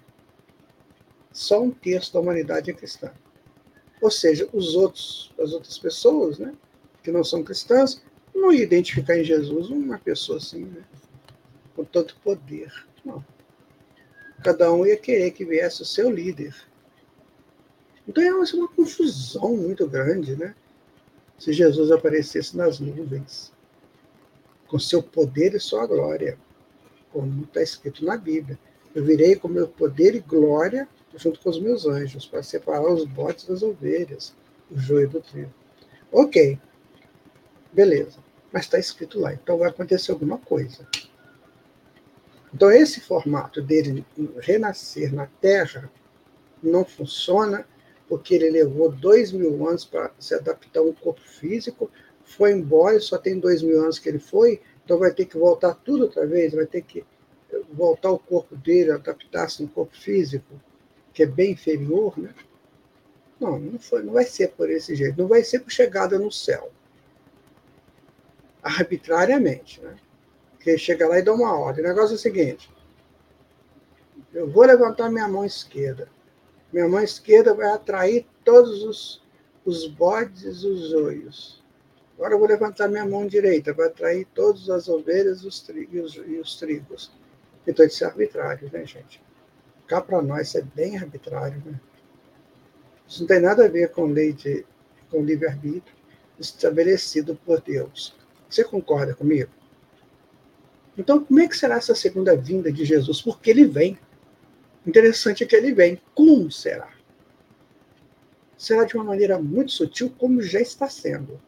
só 1.31 1.61
um 1.61 1.71
terço 1.71 2.13
da 2.13 2.19
humanidade 2.19 2.71
é 2.71 2.73
cristã. 2.73 3.11
Ou 4.01 4.09
seja, 4.09 4.47
os 4.53 4.75
outros, 4.75 5.33
as 5.39 5.51
outras 5.51 5.77
pessoas, 5.77 6.39
né, 6.39 6.53
que 7.03 7.11
não 7.11 7.23
são 7.23 7.43
cristãs, 7.43 8.01
não 8.33 8.51
iam 8.51 8.63
identificar 8.63 9.17
em 9.17 9.23
Jesus 9.23 9.69
uma 9.69 9.97
pessoa 9.97 10.37
assim, 10.37 10.65
né, 10.65 10.83
com 11.75 11.83
tanto 11.83 12.17
poder. 12.23 12.71
Não. 13.03 13.23
Cada 14.43 14.71
um 14.71 14.85
ia 14.85 14.97
querer 14.97 15.31
que 15.31 15.43
viesse 15.43 15.81
o 15.81 15.85
seu 15.85 16.09
líder. 16.09 16.55
Então 18.07 18.23
é 18.23 18.33
uma 18.33 18.67
confusão 18.69 19.55
muito 19.55 19.87
grande, 19.87 20.35
né? 20.35 20.55
Se 21.37 21.53
Jesus 21.53 21.91
aparecesse 21.91 22.57
nas 22.57 22.79
nuvens, 22.79 23.51
com 24.67 24.79
seu 24.79 25.03
poder 25.03 25.53
e 25.53 25.59
sua 25.59 25.85
glória, 25.85 26.37
como 27.11 27.43
está 27.43 27.61
escrito 27.61 28.05
na 28.05 28.17
Bíblia. 28.17 28.57
Eu 28.95 29.03
virei 29.03 29.35
com 29.35 29.47
meu 29.47 29.67
poder 29.67 30.15
e 30.15 30.19
glória 30.19 30.87
junto 31.15 31.39
com 31.39 31.49
os 31.49 31.59
meus 31.59 31.85
anjos, 31.85 32.25
para 32.25 32.43
separar 32.43 32.91
os 32.91 33.05
botes 33.05 33.45
das 33.45 33.61
ovelhas, 33.61 34.33
o 34.69 34.77
joio 34.77 35.09
do 35.09 35.21
trigo. 35.21 35.53
Ok, 36.11 36.59
beleza. 37.71 38.19
Mas 38.51 38.63
está 38.63 38.79
escrito 38.79 39.19
lá, 39.19 39.33
então 39.33 39.57
vai 39.57 39.69
acontecer 39.69 40.11
alguma 40.11 40.37
coisa. 40.37 40.87
Então, 42.53 42.71
esse 42.71 42.99
formato 42.99 43.61
dele 43.61 44.03
renascer 44.39 45.13
na 45.13 45.27
Terra 45.39 45.91
não 46.61 46.83
funciona, 46.83 47.65
porque 48.07 48.33
ele 48.33 48.49
levou 48.49 48.91
dois 48.91 49.31
mil 49.31 49.67
anos 49.67 49.85
para 49.85 50.11
se 50.17 50.33
adaptar 50.33 50.79
a 50.79 50.83
um 50.83 50.93
corpo 50.93 51.21
físico, 51.21 51.91
foi 52.23 52.51
embora, 52.51 52.99
só 52.99 53.17
tem 53.17 53.39
dois 53.39 53.61
mil 53.61 53.79
anos 53.81 53.99
que 53.99 54.09
ele 54.09 54.19
foi, 54.19 54.61
então 54.83 54.97
vai 54.97 55.13
ter 55.13 55.25
que 55.25 55.37
voltar 55.37 55.75
tudo 55.75 56.05
outra 56.05 56.25
vez, 56.25 56.53
vai 56.53 56.65
ter 56.65 56.81
que 56.81 57.03
voltar 57.71 58.11
o 58.11 58.19
corpo 58.19 58.55
dele, 58.55 58.91
adaptar-se 58.91 59.61
no 59.61 59.69
corpo 59.69 59.95
físico 59.95 60.59
que 61.19 61.23
é 61.23 61.25
bem 61.25 61.51
inferior, 61.51 62.17
né? 62.17 62.33
Não, 63.41 63.59
não, 63.59 63.77
foi, 63.77 64.01
não 64.03 64.13
vai 64.13 64.23
ser 64.23 64.51
por 64.51 64.69
esse 64.69 64.95
jeito. 64.95 65.17
Não 65.17 65.27
vai 65.27 65.43
ser 65.43 65.59
por 65.59 65.69
chegada 65.69 66.17
no 66.17 66.31
céu. 66.31 66.71
Arbitrariamente, 68.63 69.81
né? 69.81 69.97
Porque 70.51 70.77
chega 70.77 71.09
lá 71.09 71.19
e 71.19 71.21
dá 71.21 71.33
uma 71.33 71.53
ordem. 71.59 71.83
O 71.83 71.87
negócio 71.89 72.13
é 72.13 72.15
o 72.15 72.19
seguinte: 72.19 72.71
eu 74.33 74.49
vou 74.49 74.63
levantar 74.63 75.11
minha 75.11 75.27
mão 75.27 75.43
esquerda. 75.43 76.07
Minha 76.71 76.87
mão 76.87 77.01
esquerda 77.01 77.53
vai 77.53 77.69
atrair 77.69 78.25
todos 78.45 78.81
os, 78.83 79.21
os 79.65 79.87
bodes 79.87 80.63
e 80.63 80.67
os 80.67 80.93
olhos. 80.93 81.61
Agora 82.15 82.35
eu 82.35 82.39
vou 82.39 82.47
levantar 82.47 82.87
minha 82.87 83.05
mão 83.05 83.27
direita, 83.27 83.73
vai 83.73 83.87
atrair 83.87 84.25
todas 84.33 84.69
as 84.69 84.87
ovelhas 84.87 85.43
os 85.43 85.67
e, 85.67 85.99
os, 85.99 86.15
e 86.15 86.39
os 86.39 86.55
trigos. 86.55 87.11
Então, 87.67 87.85
isso 87.85 88.05
é 88.05 88.07
arbitrário, 88.07 88.69
né, 88.71 88.85
gente? 88.85 89.21
Cá 89.89 89.99
para 89.99 90.21
nós 90.21 90.53
é 90.53 90.61
bem 90.61 90.95
arbitrário. 90.97 91.63
Né? 91.65 91.79
Isso 93.07 93.21
não 93.21 93.27
tem 93.27 93.39
nada 93.41 93.65
a 93.65 93.67
ver 93.67 93.91
com 93.91 94.05
lei 94.05 94.31
de 94.31 94.63
com 95.09 95.23
livre-arbítrio, 95.23 95.95
estabelecido 96.39 97.35
por 97.35 97.59
Deus. 97.59 98.15
Você 98.47 98.63
concorda 98.63 99.15
comigo? 99.15 99.49
Então, 100.95 101.25
como 101.25 101.39
é 101.39 101.47
que 101.47 101.57
será 101.57 101.77
essa 101.77 101.95
segunda 101.95 102.37
vinda 102.37 102.71
de 102.71 102.85
Jesus? 102.85 103.19
Porque 103.19 103.49
ele 103.49 103.65
vem. 103.65 103.97
Interessante 104.85 105.43
é 105.43 105.47
que 105.47 105.55
ele 105.55 105.73
vem. 105.73 105.99
Como 106.13 106.51
será? 106.51 106.93
Será 108.55 108.83
de 108.83 108.95
uma 108.95 109.03
maneira 109.03 109.39
muito 109.39 109.71
sutil, 109.71 110.13
como 110.19 110.43
já 110.43 110.61
está 110.61 110.87
sendo. 110.87 111.41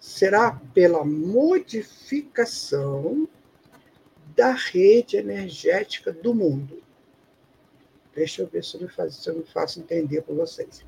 Será 0.00 0.58
pela 0.72 1.04
modificação 1.04 3.28
da 4.36 4.52
rede 4.52 5.16
energética 5.16 6.12
do 6.12 6.34
mundo. 6.34 6.82
Deixa 8.14 8.42
eu 8.42 8.46
ver 8.46 8.64
se 8.64 8.76
eu 8.76 8.82
me 8.82 8.88
faço, 8.88 9.22
se 9.22 9.30
eu 9.30 9.36
me 9.36 9.44
faço 9.44 9.80
entender 9.80 10.22
para 10.22 10.34
vocês. 10.34 10.84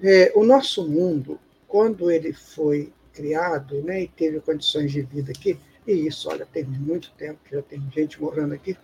É, 0.00 0.32
o 0.34 0.44
nosso 0.44 0.88
mundo, 0.88 1.40
quando 1.66 2.10
ele 2.10 2.32
foi 2.32 2.92
criado 3.12 3.82
né, 3.82 4.02
e 4.02 4.08
teve 4.08 4.40
condições 4.40 4.92
de 4.92 5.02
vida 5.02 5.32
aqui, 5.32 5.58
e 5.86 5.92
isso, 6.06 6.28
olha, 6.28 6.46
tem 6.46 6.64
muito 6.64 7.12
tempo 7.12 7.38
que 7.44 7.54
já 7.54 7.62
tem 7.62 7.82
gente 7.94 8.20
morando 8.20 8.54
aqui, 8.54 8.76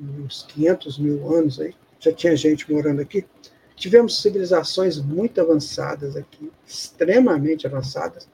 uns 0.00 0.44
500 0.44 0.98
mil 0.98 1.34
anos 1.34 1.60
aí, 1.60 1.74
já 2.00 2.12
tinha 2.12 2.36
gente 2.36 2.70
morando 2.72 3.00
aqui. 3.00 3.24
Tivemos 3.76 4.20
civilizações 4.20 4.98
muito 4.98 5.40
avançadas 5.40 6.16
aqui, 6.16 6.50
extremamente 6.66 7.66
avançadas, 7.66 8.28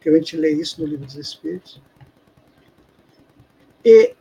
que 0.00 0.08
a 0.08 0.12
gente 0.12 0.36
lê 0.36 0.52
isso 0.52 0.80
no 0.80 0.86
Livro 0.86 1.06
dos 1.06 1.16
Espíritos. 1.16 1.80
E 3.84 4.14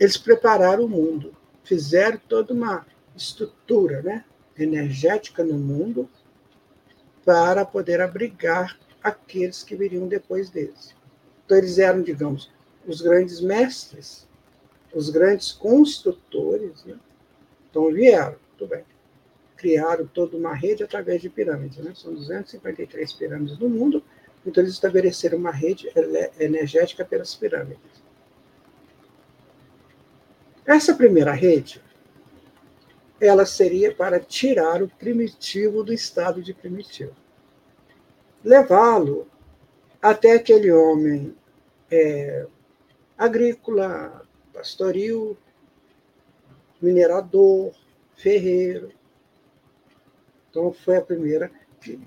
eles 0.00 0.16
prepararam 0.16 0.84
o 0.84 0.88
mundo, 0.88 1.34
fizeram 1.62 2.18
toda 2.28 2.54
uma 2.54 2.86
estrutura 3.14 4.02
né, 4.02 4.24
energética 4.58 5.44
no 5.44 5.58
mundo 5.58 6.08
para 7.24 7.64
poder 7.64 8.00
abrigar 8.00 8.78
aqueles 9.02 9.62
que 9.62 9.76
viriam 9.76 10.08
depois 10.08 10.50
deles. 10.50 10.94
Então, 11.44 11.56
eles 11.56 11.78
eram, 11.78 12.02
digamos, 12.02 12.50
os 12.86 13.00
grandes 13.00 13.40
mestres, 13.40 14.26
os 14.94 15.10
grandes 15.10 15.52
construtores. 15.52 16.84
Né? 16.84 16.96
Então, 17.70 17.92
vieram, 17.92 18.36
tudo 18.56 18.70
bem. 18.70 18.84
Criaram 19.56 20.06
toda 20.06 20.36
uma 20.36 20.54
rede 20.54 20.82
através 20.82 21.20
de 21.20 21.28
pirâmides. 21.28 21.78
Né? 21.78 21.92
São 21.94 22.14
253 22.14 23.12
pirâmides 23.12 23.58
no 23.58 23.68
mundo, 23.68 24.02
então 24.44 24.62
eles 24.62 24.74
estabeleceram 24.74 25.38
uma 25.38 25.52
rede 25.52 25.88
energética 26.38 27.04
pelas 27.04 27.34
pirâmides. 27.34 27.91
Essa 30.66 30.94
primeira 30.94 31.32
rede, 31.32 31.82
ela 33.20 33.44
seria 33.44 33.94
para 33.94 34.20
tirar 34.20 34.82
o 34.82 34.88
primitivo 34.88 35.82
do 35.82 35.92
estado 35.92 36.42
de 36.42 36.54
primitivo. 36.54 37.14
Levá-lo 38.44 39.28
até 40.00 40.32
aquele 40.32 40.70
homem 40.70 41.34
é, 41.90 42.46
agrícola, 43.16 44.22
pastoril, 44.52 45.36
minerador, 46.80 47.72
ferreiro. 48.16 48.92
Então, 50.50 50.72
foi 50.72 50.96
a 50.96 51.02
primeira 51.02 51.50
que 51.80 52.00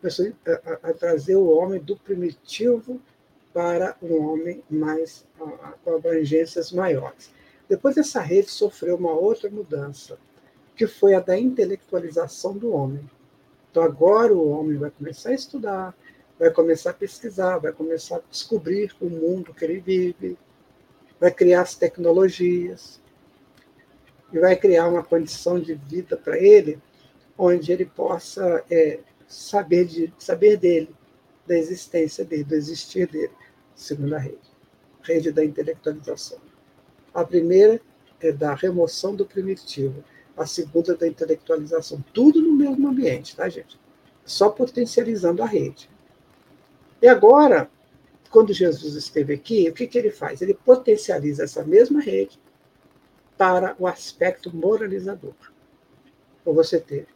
começou 0.00 0.32
a, 0.46 0.90
a, 0.90 0.94
trazer 0.94 1.36
o 1.36 1.48
homem 1.50 1.80
do 1.80 1.96
primitivo 1.96 3.00
para 3.52 3.96
um 4.02 4.22
homem 4.22 4.62
mais 4.70 5.26
com 5.38 5.94
abrangências 5.94 6.72
maiores. 6.72 7.30
Depois, 7.70 7.96
essa 7.96 8.20
rede 8.20 8.50
sofreu 8.50 8.96
uma 8.96 9.12
outra 9.12 9.48
mudança, 9.48 10.18
que 10.74 10.88
foi 10.88 11.14
a 11.14 11.20
da 11.20 11.38
intelectualização 11.38 12.58
do 12.58 12.72
homem. 12.72 13.08
Então, 13.70 13.84
agora 13.84 14.34
o 14.34 14.50
homem 14.50 14.76
vai 14.76 14.90
começar 14.90 15.30
a 15.30 15.34
estudar, 15.34 15.96
vai 16.36 16.50
começar 16.50 16.90
a 16.90 16.94
pesquisar, 16.94 17.58
vai 17.58 17.70
começar 17.70 18.16
a 18.16 18.22
descobrir 18.28 18.92
o 19.00 19.08
mundo 19.08 19.54
que 19.54 19.64
ele 19.64 19.78
vive, 19.78 20.36
vai 21.20 21.30
criar 21.30 21.60
as 21.60 21.76
tecnologias 21.76 23.00
e 24.32 24.40
vai 24.40 24.56
criar 24.56 24.88
uma 24.88 25.04
condição 25.04 25.60
de 25.60 25.74
vida 25.74 26.16
para 26.16 26.36
ele 26.36 26.82
onde 27.38 27.70
ele 27.70 27.86
possa 27.86 28.64
é, 28.68 28.98
saber, 29.28 29.84
de, 29.84 30.12
saber 30.18 30.56
dele, 30.56 30.92
da 31.46 31.56
existência 31.56 32.24
dele, 32.24 32.42
do 32.42 32.56
existir 32.56 33.06
dele, 33.06 33.32
segundo 33.76 34.16
a 34.16 34.18
rede, 34.18 34.50
rede 35.04 35.30
da 35.30 35.44
intelectualização. 35.44 36.49
A 37.14 37.24
primeira 37.24 37.80
é 38.20 38.32
da 38.32 38.54
remoção 38.54 39.14
do 39.14 39.26
primitivo, 39.26 40.04
a 40.36 40.46
segunda 40.46 40.94
da 40.96 41.06
intelectualização, 41.06 42.02
tudo 42.12 42.40
no 42.40 42.52
mesmo 42.52 42.88
ambiente, 42.88 43.36
tá, 43.36 43.48
gente? 43.48 43.78
Só 44.24 44.48
potencializando 44.48 45.42
a 45.42 45.46
rede. 45.46 45.90
E 47.02 47.08
agora, 47.08 47.70
quando 48.30 48.52
Jesus 48.52 48.94
esteve 48.94 49.34
aqui, 49.34 49.68
o 49.68 49.74
que, 49.74 49.86
que 49.86 49.98
ele 49.98 50.10
faz? 50.10 50.40
Ele 50.40 50.54
potencializa 50.54 51.44
essa 51.44 51.64
mesma 51.64 52.00
rede 52.00 52.38
para 53.36 53.74
o 53.78 53.86
aspecto 53.86 54.54
moralizador. 54.54 55.34
Então 56.40 56.54
você 56.54 56.78
ter 56.78 57.06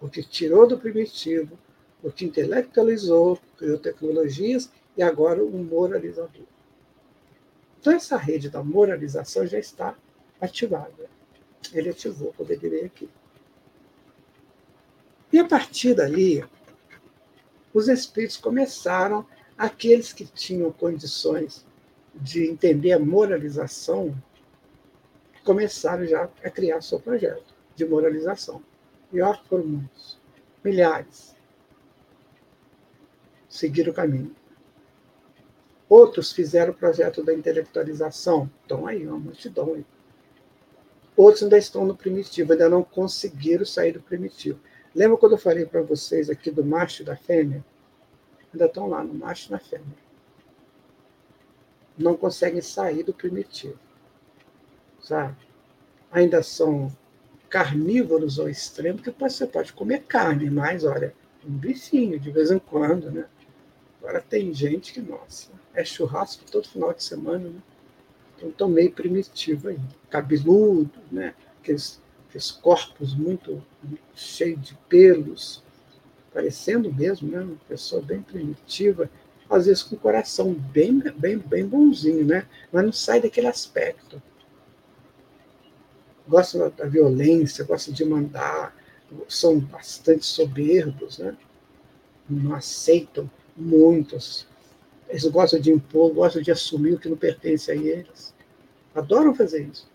o 0.00 0.08
que 0.08 0.22
tirou 0.22 0.66
do 0.66 0.78
primitivo, 0.78 1.58
o 2.02 2.10
que 2.10 2.24
intelectualizou, 2.24 3.38
criou 3.56 3.78
tecnologias 3.78 4.70
e 4.96 5.02
agora 5.02 5.44
o 5.44 5.50
moralizador. 5.58 6.46
Então 7.80 7.92
essa 7.92 8.16
rede 8.16 8.50
da 8.50 8.62
moralização 8.62 9.46
já 9.46 9.58
está 9.58 9.96
ativada. 10.40 11.08
Ele 11.72 11.90
ativou 11.90 12.34
ele 12.40 12.56
veio 12.56 12.86
aqui. 12.86 13.08
E 15.32 15.38
a 15.38 15.44
partir 15.44 15.94
dali, 15.94 16.44
os 17.72 17.88
espíritos 17.88 18.36
começaram, 18.36 19.26
aqueles 19.56 20.12
que 20.12 20.24
tinham 20.24 20.72
condições 20.72 21.66
de 22.14 22.48
entender 22.48 22.92
a 22.92 22.98
moralização, 22.98 24.16
começaram 25.44 26.06
já 26.06 26.24
a 26.42 26.50
criar 26.50 26.80
seu 26.80 26.98
projeto 26.98 27.54
de 27.74 27.84
moralização. 27.84 28.62
E 29.12 29.20
ó, 29.20 29.34
foram 29.48 29.66
muitos, 29.66 30.18
milhares. 30.64 31.36
Seguiram 33.48 33.92
o 33.92 33.94
caminho. 33.94 34.34
Outros 35.88 36.32
fizeram 36.32 36.72
o 36.72 36.76
projeto 36.76 37.22
da 37.22 37.32
intelectualização. 37.32 38.50
Estão 38.62 38.86
aí, 38.86 39.06
uma 39.06 39.18
multidão 39.18 39.74
aí. 39.74 39.86
Outros 41.16 41.42
ainda 41.42 41.58
estão 41.58 41.84
no 41.84 41.96
primitivo, 41.96 42.52
ainda 42.52 42.68
não 42.68 42.82
conseguiram 42.82 43.64
sair 43.64 43.92
do 43.92 44.00
primitivo. 44.00 44.60
Lembra 44.94 45.16
quando 45.16 45.32
eu 45.32 45.38
falei 45.38 45.64
para 45.64 45.82
vocês 45.82 46.30
aqui 46.30 46.50
do 46.50 46.64
macho 46.64 47.02
e 47.02 47.04
da 47.04 47.16
fêmea? 47.16 47.64
Ainda 48.52 48.66
estão 48.66 48.86
lá, 48.86 49.02
no 49.02 49.14
macho 49.14 49.48
e 49.48 49.52
na 49.52 49.58
fêmea. 49.58 49.96
Não 51.96 52.16
conseguem 52.16 52.60
sair 52.60 53.02
do 53.02 53.12
primitivo. 53.12 53.78
Sabe? 55.00 55.36
Ainda 56.12 56.42
são 56.42 56.92
carnívoros 57.48 58.38
ao 58.38 58.48
extremo, 58.48 58.98
que 58.98 59.10
você 59.10 59.46
pode 59.46 59.72
comer 59.72 60.04
carne, 60.04 60.50
mas, 60.50 60.84
olha, 60.84 61.14
um 61.44 61.50
bifinho 61.50 62.20
de 62.20 62.30
vez 62.30 62.50
em 62.50 62.58
quando, 62.58 63.10
né? 63.10 63.26
Agora 64.08 64.24
tem 64.26 64.54
gente 64.54 64.94
que, 64.94 65.02
nossa, 65.02 65.50
é 65.74 65.84
churrasco 65.84 66.42
todo 66.50 66.66
final 66.66 66.94
de 66.94 67.04
semana, 67.04 67.50
né? 67.50 67.60
Então 68.34 68.48
estão 68.48 68.66
meio 68.66 68.90
primitivo 68.90 69.68
aí. 69.68 69.78
Cabeludo, 70.08 70.98
né? 71.12 71.34
Aqueles 71.60 72.00
aqueles 72.26 72.50
corpos 72.50 73.14
muito, 73.14 73.62
muito 73.82 74.02
cheios 74.14 74.62
de 74.62 74.74
pelos, 74.88 75.62
parecendo 76.32 76.90
mesmo, 76.90 77.30
né? 77.30 77.40
Uma 77.40 77.56
pessoa 77.68 78.00
bem 78.00 78.22
primitiva, 78.22 79.10
às 79.50 79.66
vezes 79.66 79.82
com 79.82 79.94
o 79.96 79.98
coração 79.98 80.54
bem, 80.54 81.00
bem, 81.14 81.36
bem 81.36 81.66
bonzinho, 81.66 82.24
né? 82.24 82.46
Mas 82.72 82.84
não 82.86 82.92
sai 82.92 83.20
daquele 83.20 83.48
aspecto. 83.48 84.22
Gosta 86.26 86.70
da 86.70 86.86
violência, 86.86 87.62
gosta 87.62 87.92
de 87.92 88.06
mandar, 88.06 88.74
são 89.28 89.60
bastante 89.60 90.24
soberbos, 90.24 91.18
né? 91.18 91.36
Não 92.26 92.54
aceitam 92.54 93.30
muitos. 93.58 94.46
Eles 95.08 95.24
gostam 95.26 95.60
de 95.60 95.72
impor, 95.72 96.12
gostam 96.12 96.40
de 96.42 96.50
assumir 96.50 96.94
o 96.94 96.98
que 96.98 97.08
não 97.08 97.16
pertence 97.16 97.70
a 97.70 97.74
eles. 97.74 98.34
Adoram 98.94 99.34
fazer 99.34 99.62
isso. 99.62 99.88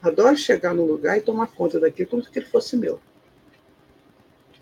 Adoro 0.00 0.36
chegar 0.36 0.74
no 0.74 0.84
lugar 0.84 1.16
e 1.18 1.20
tomar 1.20 1.46
conta 1.48 1.78
daquilo 1.78 2.08
como 2.08 2.22
se 2.22 2.28
aquilo 2.28 2.46
fosse 2.46 2.76
meu. 2.76 3.00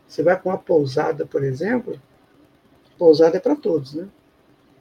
Você 0.07 0.23
vai 0.23 0.39
para 0.39 0.51
uma 0.51 0.59
pousada, 0.59 1.25
por 1.25 1.43
exemplo, 1.45 2.01
pousada 2.99 3.39
é 3.39 3.41
para 3.41 3.57
todos, 3.57 3.95
né? 3.95 4.09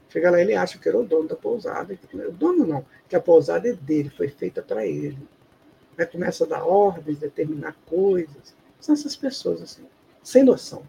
Chega 0.10 0.32
lá, 0.32 0.42
ele 0.42 0.56
acha 0.56 0.78
que 0.78 0.90
era 0.90 0.98
o 0.98 1.06
dono 1.06 1.28
da 1.28 1.36
pousada. 1.36 1.98
O 2.28 2.32
dono 2.32 2.66
não, 2.66 2.86
que 3.08 3.16
a 3.16 3.22
pousada 3.22 3.70
é 3.70 3.74
dele, 3.74 4.10
foi 4.10 4.28
feita 4.28 4.62
para 4.62 4.86
ele. 4.86 5.18
Aí 5.98 6.06
começa 6.06 6.44
a 6.44 6.48
dar 6.48 6.66
ordens, 6.66 7.20
determinar 7.20 7.76
coisas. 7.86 8.56
São 8.80 8.94
essas 8.94 9.16
pessoas 9.16 9.62
assim, 9.62 9.84
sem 10.24 10.44
noção. 10.44 10.84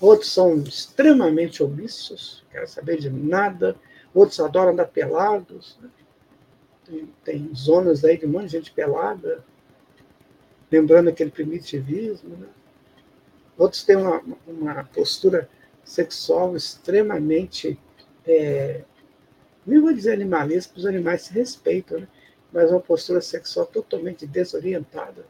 Outros 0.00 0.30
são 0.30 0.58
extremamente 0.58 1.62
omissos, 1.62 2.44
querem 2.50 2.66
saber 2.66 2.98
de 2.98 3.08
nada. 3.08 3.76
Outros 4.14 4.38
adoram 4.40 4.72
andar 4.72 4.86
pelados. 4.86 5.78
Né? 5.80 5.88
Tem, 6.84 7.14
tem 7.24 7.54
zonas 7.54 8.04
aí 8.04 8.18
de 8.18 8.26
um 8.26 8.30
monte 8.30 8.46
de 8.46 8.52
gente 8.52 8.72
pelada, 8.72 9.44
lembrando 10.70 11.08
aquele 11.08 11.30
primitivismo. 11.30 12.36
Né? 12.36 12.46
Outros 13.56 13.84
têm 13.84 13.96
uma, 13.96 14.22
uma 14.46 14.84
postura 14.84 15.48
sexual 15.82 16.54
extremamente, 16.54 17.78
é, 18.26 18.82
nem 19.66 19.80
vou 19.80 19.94
dizer 19.94 20.12
animalista, 20.12 20.68
porque 20.68 20.80
os 20.80 20.86
animais 20.86 21.22
se 21.22 21.32
respeitam, 21.32 22.00
né? 22.00 22.08
mas 22.52 22.70
uma 22.70 22.80
postura 22.80 23.20
sexual 23.22 23.66
totalmente 23.66 24.26
desorientada. 24.26 25.24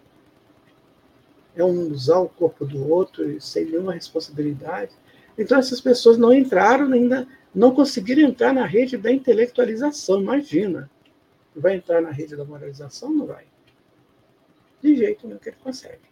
É 1.56 1.64
um 1.64 1.90
usar 1.90 2.20
o 2.20 2.28
corpo 2.28 2.64
do 2.64 2.88
outro 2.88 3.40
sem 3.40 3.64
nenhuma 3.64 3.94
responsabilidade. 3.94 4.92
Então, 5.38 5.58
essas 5.58 5.80
pessoas 5.80 6.16
não 6.18 6.32
entraram 6.32 6.92
ainda, 6.92 7.26
não 7.54 7.74
conseguiram 7.74 8.28
entrar 8.28 8.52
na 8.52 8.66
rede 8.66 8.96
da 8.96 9.10
intelectualização, 9.10 10.20
imagina. 10.20 10.90
Vai 11.54 11.76
entrar 11.76 12.02
na 12.02 12.10
rede 12.10 12.36
da 12.36 12.44
moralização? 12.44 13.10
Não 13.10 13.26
vai. 13.26 13.44
De 14.82 14.94
jeito 14.94 15.26
nenhum 15.26 15.38
que 15.38 15.48
ele 15.48 15.56
consegue. 15.62 16.02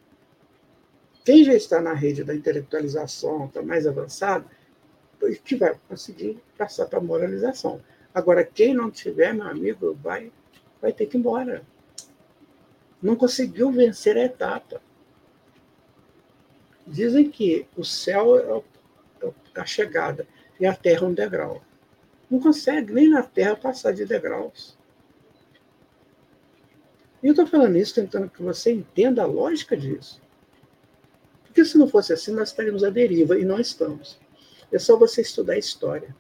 Quem 1.24 1.44
já 1.44 1.54
está 1.54 1.80
na 1.80 1.94
rede 1.94 2.24
da 2.24 2.35
intelectualização, 2.35 3.46
está 3.46 3.62
mais 3.62 3.87
avançado, 3.87 4.46
que 5.44 5.57
vai 5.57 5.78
conseguir 5.88 6.42
passar 6.57 6.87
para 6.87 6.98
a 6.98 7.02
moralização. 7.02 7.80
Agora, 8.12 8.44
quem 8.44 8.74
não 8.74 8.90
tiver, 8.90 9.33
meu 9.33 9.46
amigo, 9.46 9.94
vai, 10.02 10.30
vai 10.80 10.92
ter 10.92 11.07
que 11.07 11.16
ir 11.16 11.20
embora. 11.20 11.62
Não 13.02 13.16
conseguiu 13.16 13.70
vencer 13.70 14.16
a 14.16 14.24
etapa. 14.24 14.83
Dizem 16.87 17.31
que 17.31 17.66
o 17.77 17.85
céu 17.85 18.38
é, 19.23 19.29
é 19.29 19.61
a 19.61 19.64
chegada 19.64 20.27
e 20.61 20.66
a 20.66 20.75
terra 20.75 21.05
é 21.05 21.09
um 21.09 21.14
degrau. 21.14 21.62
Não 22.31 22.40
consegue 22.40 22.92
nem 22.92 23.09
na 23.09 23.23
terra 23.23 23.57
passar 23.57 23.92
de 23.92 24.05
degraus. 24.05 24.77
E 27.23 27.27
eu 27.27 27.31
estou 27.31 27.47
falando 27.47 27.77
isso 27.77 27.94
tentando 27.94 28.29
que 28.29 28.42
você 28.42 28.70
entenda 28.70 29.23
a 29.23 29.27
lógica 29.27 29.77
disso. 29.77 30.20
Porque 31.44 31.64
se 31.64 31.79
não 31.79 31.88
fosse 31.88 32.12
assim, 32.12 32.33
nós 32.33 32.49
estaríamos 32.51 32.85
à 32.85 32.90
deriva, 32.90 33.38
e 33.38 33.44
não 33.44 33.59
estamos. 33.61 34.18
É 34.70 34.79
só 34.79 34.99
você 34.99 35.23
estudar 35.23 35.55
a 35.55 35.59
história. 35.59 36.14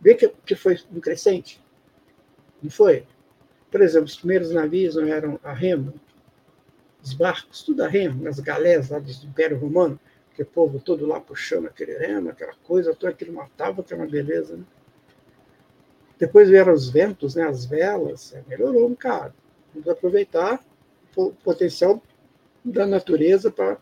Ver 0.00 0.14
que, 0.14 0.28
que 0.46 0.54
foi 0.54 0.78
um 0.92 0.98
crescente? 0.98 1.62
Não 2.62 2.70
foi? 2.70 3.06
Por 3.70 3.82
exemplo, 3.82 4.06
os 4.06 4.16
primeiros 4.16 4.50
navios 4.50 4.96
não 4.96 5.06
eram 5.06 5.38
a 5.44 5.52
remo? 5.52 5.92
Os 7.08 7.14
barcos, 7.14 7.62
tudo 7.62 7.82
a 7.82 7.88
remo, 7.88 8.28
as 8.28 8.38
galés 8.38 8.90
lá 8.90 8.98
do 8.98 9.10
Império 9.10 9.58
Romano, 9.58 9.98
que 10.34 10.42
o 10.42 10.46
povo 10.46 10.78
todo 10.78 11.06
lá 11.06 11.18
puxando 11.18 11.64
aquele 11.64 11.96
remo, 11.96 12.28
aquela 12.28 12.52
coisa, 12.64 12.94
tudo 12.94 13.08
aquilo 13.08 13.32
matava, 13.32 13.82
que 13.82 13.94
é 13.94 13.96
uma 13.96 14.06
beleza, 14.06 14.58
né? 14.58 14.64
Depois 16.18 16.50
vieram 16.50 16.74
os 16.74 16.90
ventos, 16.90 17.34
né, 17.34 17.44
as 17.44 17.64
velas, 17.64 18.36
melhorou 18.46 18.86
um 18.86 18.94
cara. 18.94 19.34
Vamos 19.72 19.88
aproveitar 19.88 20.62
o 21.16 21.30
potencial 21.32 22.02
da 22.62 22.86
natureza 22.86 23.50
para 23.50 23.78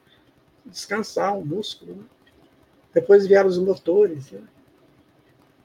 descansar 0.65 1.37
o 1.37 1.45
músculo. 1.45 1.97
Né? 1.97 2.05
Depois 2.95 3.27
vieram 3.27 3.49
os 3.49 3.59
motores. 3.59 4.31
Né? 4.31 4.43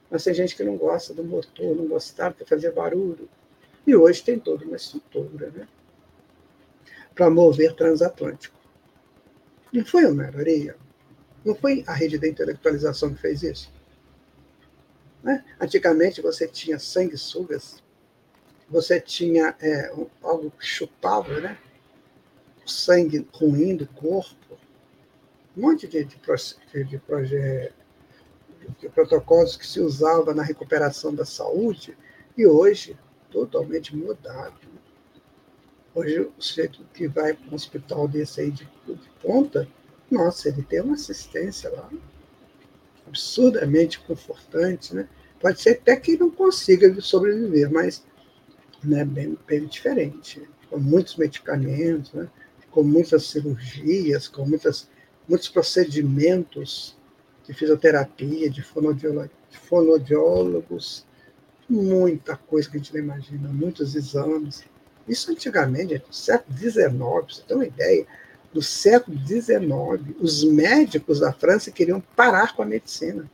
Mas 0.10 0.24
tem 0.24 0.34
gente 0.34 0.56
que 0.56 0.63
não 0.63 0.78
gosta 0.78 1.13
do 1.13 1.24
motor, 1.24 1.76
não 1.76 1.88
gostava 1.88 2.34
de 2.39 2.45
fazer 2.45 2.71
barulho. 2.71 3.30
E 3.86 3.95
hoje 3.95 4.24
tem 4.24 4.39
toda 4.39 4.65
uma 4.65 4.78
estrutura 4.78 5.52
né? 5.52 5.67
Para 7.15 7.30
mover 7.30 7.76
transatlântico. 7.76 8.60
Não 9.71 9.86
foi 9.86 10.06
o 10.06 10.21
Areia? 10.21 10.76
Não 11.43 11.56
foi 11.56 11.84
a 11.88 11.93
rede 11.93 12.17
da 12.17 12.28
intelectualização 12.28 13.13
que 13.13 13.21
fez 13.21 13.43
isso? 13.43 13.71
Né? 15.24 15.43
Antigamente 15.60 16.21
você 16.21 16.47
tinha 16.47 16.78
sanguessugas 16.80 17.82
você 18.71 19.02
tinha 19.02 19.54
é, 19.60 19.91
algo 20.24 20.50
que 20.52 20.65
chupava, 20.65 21.41
né? 21.41 21.58
O 22.65 22.69
sangue 22.69 23.28
ruim 23.34 23.76
do 23.76 23.86
corpo, 23.86 24.58
um 25.58 25.62
monte 25.62 25.88
de, 25.88 26.06
de, 26.06 26.15
de, 26.15 26.86
de, 26.86 27.74
de 28.80 28.89
protocolos 28.89 29.58
que 29.58 29.67
se 29.67 29.82
usava 29.82 30.34
na 30.34 30.41
recuperação 30.41 31.13
da 31.13 31.26
saúde, 31.26 31.97
e 32.38 32.47
hoje 32.47 32.97
totalmente 33.30 33.93
mudado. 33.93 34.56
Hoje, 35.93 36.21
o 36.21 36.32
sujeito 36.39 36.86
que 36.93 37.08
vai 37.08 37.34
para 37.34 37.51
um 37.51 37.56
hospital 37.56 38.08
desse 38.08 38.41
aí 38.41 38.51
de, 38.51 38.65
de 38.88 39.10
ponta, 39.21 39.67
nossa, 40.10 40.47
ele 40.49 40.62
tem 40.62 40.82
uma 40.82 40.95
assistência 40.95 41.69
lá 41.69 41.89
absurdamente 43.08 43.99
confortante, 43.99 44.95
né? 44.95 45.08
Pode 45.39 45.60
ser 45.60 45.71
até 45.71 45.95
que 45.97 46.15
não 46.17 46.32
consiga 46.32 47.01
sobreviver, 47.01 47.69
mas 47.69 48.06
né, 48.84 49.04
bem, 49.04 49.38
bem 49.47 49.65
diferente, 49.65 50.41
com 50.69 50.77
muitos 50.77 51.15
medicamentos, 51.17 52.13
né, 52.13 52.30
com 52.69 52.84
muitas 52.84 53.25
cirurgias, 53.25 54.27
com 54.27 54.45
muitas, 54.45 54.88
muitos 55.27 55.49
procedimentos 55.49 56.95
de 57.45 57.54
fisioterapia, 57.54 58.49
de, 58.49 58.62
de 58.62 59.58
fonoaudiólogos, 59.58 61.06
muita 61.67 62.38
coisa 62.38 62.69
que 62.69 62.77
a 62.77 62.80
gente 62.80 62.93
não 62.93 63.01
imagina, 63.01 63.49
muitos 63.49 63.95
exames. 63.95 64.63
Isso 65.12 65.30
antigamente, 65.30 66.02
no 66.08 66.13
século 66.13 66.58
XIX, 66.58 66.89
você 67.28 67.41
tem 67.45 67.58
uma 67.58 67.65
ideia, 67.65 68.08
no 68.54 68.62
século 68.62 69.17
XIX, 69.28 70.15
os 70.21 70.41
médicos 70.45 71.19
da 71.19 71.34
França 71.34 71.69
queriam 71.69 72.00
parar 72.15 72.56
com 72.56 72.62
a 72.62 72.65
medicina. 72.65 73.30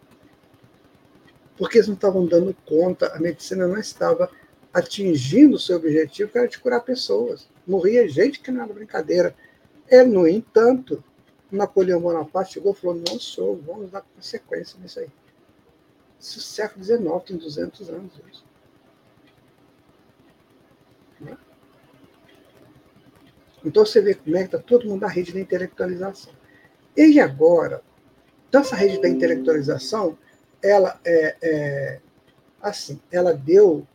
Porque 1.55 1.77
eles 1.77 1.87
não 1.87 1.93
estavam 1.93 2.25
dando 2.25 2.51
conta, 2.65 3.13
a 3.15 3.19
medicina 3.19 3.67
não 3.67 3.77
estava 3.77 4.27
atingindo 4.73 5.55
o 5.55 5.59
seu 5.59 5.77
objetivo, 5.77 6.31
que 6.31 6.39
era 6.39 6.47
de 6.47 6.57
curar 6.57 6.81
pessoas. 6.81 7.47
Morria 7.67 8.09
gente 8.09 8.39
que 8.39 8.49
não 8.49 8.63
era 8.63 8.73
brincadeira. 8.73 9.35
É, 9.87 10.03
no 10.03 10.27
entanto, 10.27 11.03
Napoleão 11.51 12.01
Bonaparte 12.01 12.53
chegou 12.53 12.73
e 12.73 12.75
falou: 12.75 13.03
não 13.07 13.19
sou, 13.19 13.55
vamos 13.55 13.91
dar 13.91 14.01
consequência 14.01 14.79
nisso 14.81 14.99
aí. 14.99 15.09
Isso 16.19 16.39
é 16.39 16.41
século 16.41 16.83
XIX, 16.83 17.23
tem 17.23 17.37
200 17.37 17.89
anos 17.91 18.13
isso. 18.31 18.46
Então 23.67 23.85
você 23.85 24.01
vê 24.01 24.13
como 24.13 24.35
é 24.35 24.39
que 24.39 24.55
está 24.55 24.59
todo 24.59 24.87
mundo 24.87 25.01
na 25.01 25.07
rede 25.07 25.33
da 25.33 25.39
intelectualização. 25.39 26.33
E 26.95 27.19
agora, 27.19 27.81
então 28.49 28.61
essa 28.61 28.75
rede 28.75 29.01
da 29.01 29.07
intelectualização, 29.07 30.17
ela 30.63 30.99
é, 31.05 31.35
é 31.41 31.99
assim, 32.61 32.99
ela 33.11 33.33
deu 33.33 33.87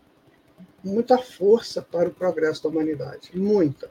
muita 0.82 1.18
força 1.18 1.80
para 1.80 2.08
o 2.08 2.12
progresso 2.12 2.62
da 2.62 2.68
humanidade. 2.68 3.30
Muita. 3.36 3.90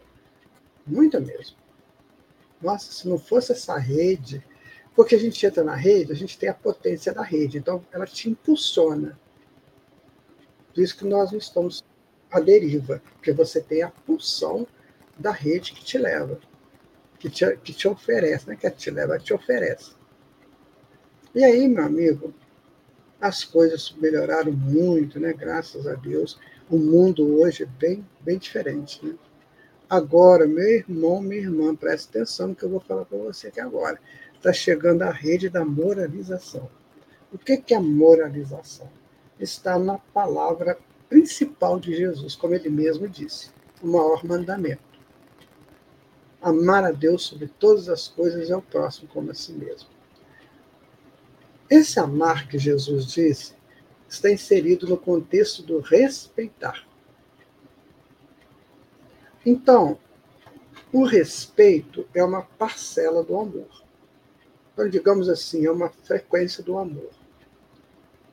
Muita 0.85 1.19
mesmo. 1.19 1.57
Nossa, 2.61 2.91
se 2.91 3.07
não 3.07 3.17
fosse 3.17 3.51
essa 3.51 3.77
rede. 3.77 4.43
Porque 4.95 5.15
a 5.15 5.19
gente 5.19 5.45
entra 5.45 5.63
na 5.63 5.75
rede, 5.75 6.11
a 6.11 6.15
gente 6.15 6.37
tem 6.37 6.49
a 6.49 6.53
potência 6.53 7.13
da 7.13 7.23
rede. 7.23 7.57
Então, 7.57 7.83
ela 7.91 8.05
te 8.05 8.29
impulsiona. 8.29 9.17
Por 10.73 10.81
isso 10.81 10.97
que 10.97 11.05
nós 11.05 11.31
não 11.31 11.39
estamos 11.39 11.83
à 12.29 12.39
deriva. 12.39 13.01
Porque 13.13 13.31
você 13.31 13.61
tem 13.61 13.83
a 13.83 13.89
pulsão 13.89 14.67
da 15.21 15.31
rede 15.31 15.73
que 15.73 15.83
te 15.83 15.97
leva. 15.97 16.39
Que 17.19 17.29
te, 17.29 17.57
que 17.57 17.73
te 17.73 17.87
oferece. 17.87 18.47
Não 18.47 18.53
é 18.53 18.57
que 18.57 18.69
te 18.71 18.91
leva, 18.91 19.19
te 19.19 19.33
oferece. 19.33 19.91
E 21.33 21.43
aí, 21.43 21.67
meu 21.67 21.85
amigo, 21.85 22.33
as 23.19 23.43
coisas 23.43 23.95
melhoraram 23.97 24.51
muito, 24.51 25.19
né? 25.19 25.31
Graças 25.33 25.87
a 25.87 25.93
Deus 25.93 26.39
o 26.71 26.77
mundo 26.77 27.37
hoje 27.37 27.63
é 27.63 27.65
bem, 27.65 28.07
bem 28.21 28.37
diferente. 28.37 29.05
Né? 29.05 29.13
Agora, 29.89 30.47
meu 30.47 30.65
irmão, 30.65 31.21
minha 31.21 31.41
irmã, 31.41 31.75
preste 31.75 32.07
atenção 32.09 32.47
no 32.47 32.55
que 32.55 32.63
eu 32.63 32.69
vou 32.69 32.79
falar 32.79 33.03
para 33.03 33.17
você 33.17 33.49
aqui 33.49 33.59
agora. 33.59 33.99
Está 34.33 34.53
chegando 34.53 35.01
a 35.01 35.11
rede 35.11 35.49
da 35.49 35.65
moralização. 35.65 36.69
O 37.31 37.37
que, 37.37 37.57
que 37.57 37.73
é 37.73 37.79
moralização? 37.79 38.89
Está 39.37 39.77
na 39.77 39.97
palavra 39.97 40.77
principal 41.09 41.77
de 41.77 41.93
Jesus, 41.93 42.35
como 42.35 42.55
ele 42.55 42.69
mesmo 42.69 43.07
disse, 43.07 43.49
o 43.83 43.87
maior 43.87 44.23
mandamento. 44.23 44.81
Amar 46.41 46.83
a 46.83 46.91
Deus 46.91 47.23
sobre 47.23 47.47
todas 47.47 47.87
as 47.87 48.07
coisas 48.07 48.49
e 48.49 48.53
ao 48.53 48.61
próximo 48.61 49.07
como 49.09 49.29
a 49.31 49.33
si 49.33 49.53
mesmo. 49.53 49.89
Esse 51.69 51.99
amar 51.99 52.47
que 52.47 52.57
Jesus 52.57 53.05
disse 53.05 53.53
está 54.09 54.29
inserido 54.29 54.87
no 54.87 54.97
contexto 54.97 55.63
do 55.63 55.79
respeitar. 55.79 56.85
Então, 59.45 59.97
o 60.91 61.05
respeito 61.05 62.05
é 62.13 62.23
uma 62.23 62.41
parcela 62.41 63.23
do 63.23 63.39
amor. 63.39 63.83
Então, 64.73 64.89
digamos 64.89 65.29
assim, 65.29 65.65
é 65.65 65.71
uma 65.71 65.89
frequência 65.89 66.63
do 66.63 66.77
amor. 66.77 67.09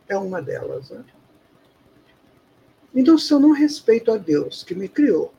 É 0.08 0.18
uma 0.18 0.42
delas. 0.42 0.90
Né? 0.90 1.04
Então, 2.94 3.16
se 3.16 3.32
eu 3.32 3.38
não 3.38 3.52
respeito 3.52 4.10
a 4.10 4.16
Deus, 4.16 4.64
que 4.64 4.74
me 4.74 4.88
criou, 4.88 5.32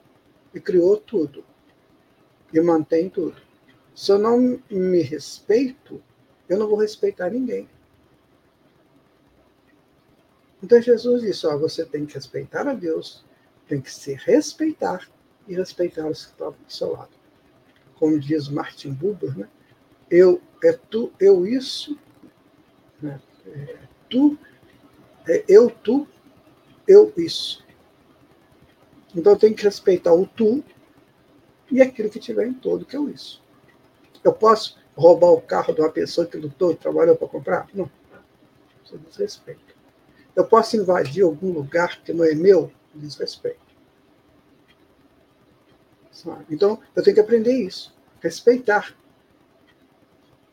e 0.54 0.60
criou 0.60 0.98
tudo, 0.98 1.44
e 2.54 2.60
mantém 2.62 3.10
tudo, 3.10 3.42
se 3.94 4.12
eu 4.12 4.18
não 4.18 4.60
me 4.70 5.02
respeito, 5.02 6.02
eu 6.48 6.58
não 6.58 6.68
vou 6.68 6.78
respeitar 6.78 7.30
ninguém. 7.30 7.70
Então 10.62 10.82
Jesus 10.82 11.22
disse: 11.22 11.46
ó, 11.48 11.58
você 11.58 11.86
tem 11.86 12.06
que 12.06 12.16
respeitar 12.16 12.68
a 12.68 12.74
Deus, 12.74 13.24
tem 13.68 13.80
que 13.80 13.92
se 13.92 14.14
respeitar 14.14 15.08
e 15.48 15.56
respeitar 15.56 16.08
os 16.08 16.26
que 16.26 16.32
estão 16.32 16.52
do 16.52 16.58
seu 16.68 16.92
lado. 16.92 17.12
Como 17.96 18.20
diz 18.20 18.48
Martin 18.48 18.94
Buber, 18.94 19.38
né? 19.38 19.48
eu 20.10 20.42
é 20.64 20.74
tu, 20.74 21.12
eu 21.20 21.46
isso, 21.46 21.98
né? 23.02 23.20
é, 23.48 23.78
tu, 24.10 24.38
é 25.28 25.44
eu 25.48 25.70
tu, 25.70 26.08
eu 26.88 27.14
isso. 27.16 27.66
Então 29.16 29.36
tenho 29.36 29.56
que 29.56 29.64
respeitar 29.64 30.14
o 30.14 30.26
tu 30.26 30.64
e 31.72 31.82
aquilo 31.82 32.10
que 32.10 32.20
tiver 32.20 32.48
em 32.48 32.54
todo, 32.54 32.86
que 32.86 32.96
é 32.96 33.02
isso. 33.02 33.44
Eu 34.24 34.34
posso 34.34 34.78
roubar 34.96 35.32
o 35.32 35.42
carro 35.42 35.74
de 35.74 35.82
uma 35.82 35.92
pessoa 35.92 36.28
que 36.28 36.38
lutou, 36.38 36.76
trabalhou 36.76 37.16
para 37.16 37.28
comprar? 37.28 37.68
Não. 37.74 37.90
Isso 38.84 38.96
é 38.96 38.98
desrespeito. 38.98 39.76
Eu 40.36 40.46
posso 40.46 40.76
invadir 40.76 41.24
algum 41.24 41.52
lugar 41.52 42.02
que 42.02 42.12
não 42.12 42.26
é 42.26 42.34
meu? 42.34 42.72
Desrespeito. 42.94 43.70
Então, 46.50 46.82
eu 46.96 47.04
tenho 47.04 47.16
que 47.16 47.22
aprender 47.22 47.54
isso. 47.54 47.96
Respeitar. 48.20 48.96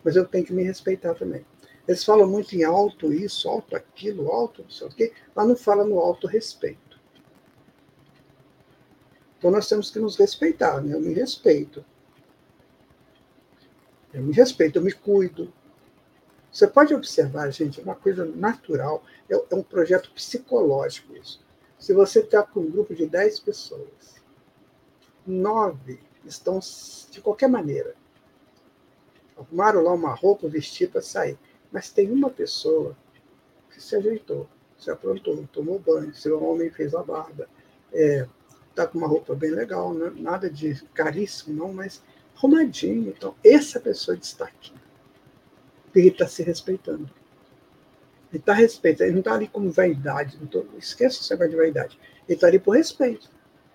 Mas 0.04 0.14
eu 0.14 0.24
tenho 0.24 0.44
que 0.44 0.52
me 0.52 0.62
respeitar 0.62 1.14
também. 1.14 1.44
Eles 1.88 2.04
falam 2.04 2.28
muito 2.28 2.54
em 2.54 2.64
alto 2.64 3.12
isso, 3.12 3.48
alto 3.48 3.74
aquilo, 3.74 4.30
alto 4.30 4.62
não 4.62 4.70
sei 4.70 4.86
o 4.86 4.90
quê, 4.90 5.12
mas 5.34 5.48
não 5.48 5.56
falam 5.56 5.86
no 5.86 5.98
alto 5.98 6.26
respeito. 6.26 6.85
Então 9.38 9.50
nós 9.50 9.68
temos 9.68 9.90
que 9.90 9.98
nos 9.98 10.16
respeitar, 10.16 10.80
né? 10.80 10.94
Eu 10.94 11.00
me 11.00 11.12
respeito. 11.12 11.84
Eu 14.12 14.22
me 14.22 14.32
respeito, 14.32 14.78
eu 14.78 14.82
me 14.82 14.92
cuido. 14.92 15.52
Você 16.50 16.66
pode 16.66 16.94
observar, 16.94 17.50
gente, 17.50 17.80
uma 17.80 17.94
coisa 17.94 18.24
natural, 18.24 19.04
é, 19.28 19.34
é 19.34 19.54
um 19.54 19.62
projeto 19.62 20.10
psicológico 20.12 21.14
isso. 21.14 21.44
Se 21.78 21.92
você 21.92 22.20
está 22.20 22.42
com 22.42 22.60
um 22.60 22.70
grupo 22.70 22.94
de 22.94 23.06
10 23.06 23.40
pessoas, 23.40 24.16
nove 25.26 26.00
estão 26.24 26.58
de 27.10 27.20
qualquer 27.20 27.48
maneira. 27.48 27.94
Arrumaram 29.36 29.82
lá 29.82 29.92
uma 29.92 30.14
roupa, 30.14 30.48
vestir 30.48 30.90
para 30.90 31.02
sair. 31.02 31.38
Mas 31.70 31.90
tem 31.90 32.10
uma 32.10 32.30
pessoa 32.30 32.96
que 33.70 33.82
se 33.82 33.94
ajeitou, 33.94 34.48
se 34.78 34.90
aprontou, 34.90 35.46
tomou 35.52 35.78
banho, 35.78 36.14
seu 36.14 36.42
homem 36.42 36.70
fez 36.70 36.94
a 36.94 37.02
barba, 37.02 37.46
é, 37.92 38.26
tá 38.76 38.86
com 38.86 38.98
uma 38.98 39.08
roupa 39.08 39.34
bem 39.34 39.50
legal, 39.50 39.94
né? 39.94 40.12
nada 40.16 40.50
de 40.50 40.74
caríssimo, 40.92 41.56
não, 41.56 41.72
mas 41.72 42.02
arrumadinho. 42.36 43.08
Então, 43.08 43.34
essa 43.42 43.80
pessoa 43.80 44.16
destaque. 44.16 44.72
Ele 45.94 46.08
está 46.08 46.28
se 46.28 46.42
respeitando. 46.42 47.10
Ele 48.30 48.38
está 48.38 48.52
respeitando, 48.52 49.04
ele 49.04 49.14
não 49.14 49.20
está 49.20 49.34
ali 49.34 49.48
como 49.48 49.70
vaidade. 49.70 50.36
Não 50.38 50.46
tô, 50.46 50.66
esqueça 50.76 51.20
esse 51.20 51.30
negócio 51.30 51.52
de 51.52 51.56
vaidade. 51.56 51.98
Ele 52.28 52.34
está 52.34 52.46
ali 52.46 52.58
por 52.58 52.76
respeito. 52.76 53.30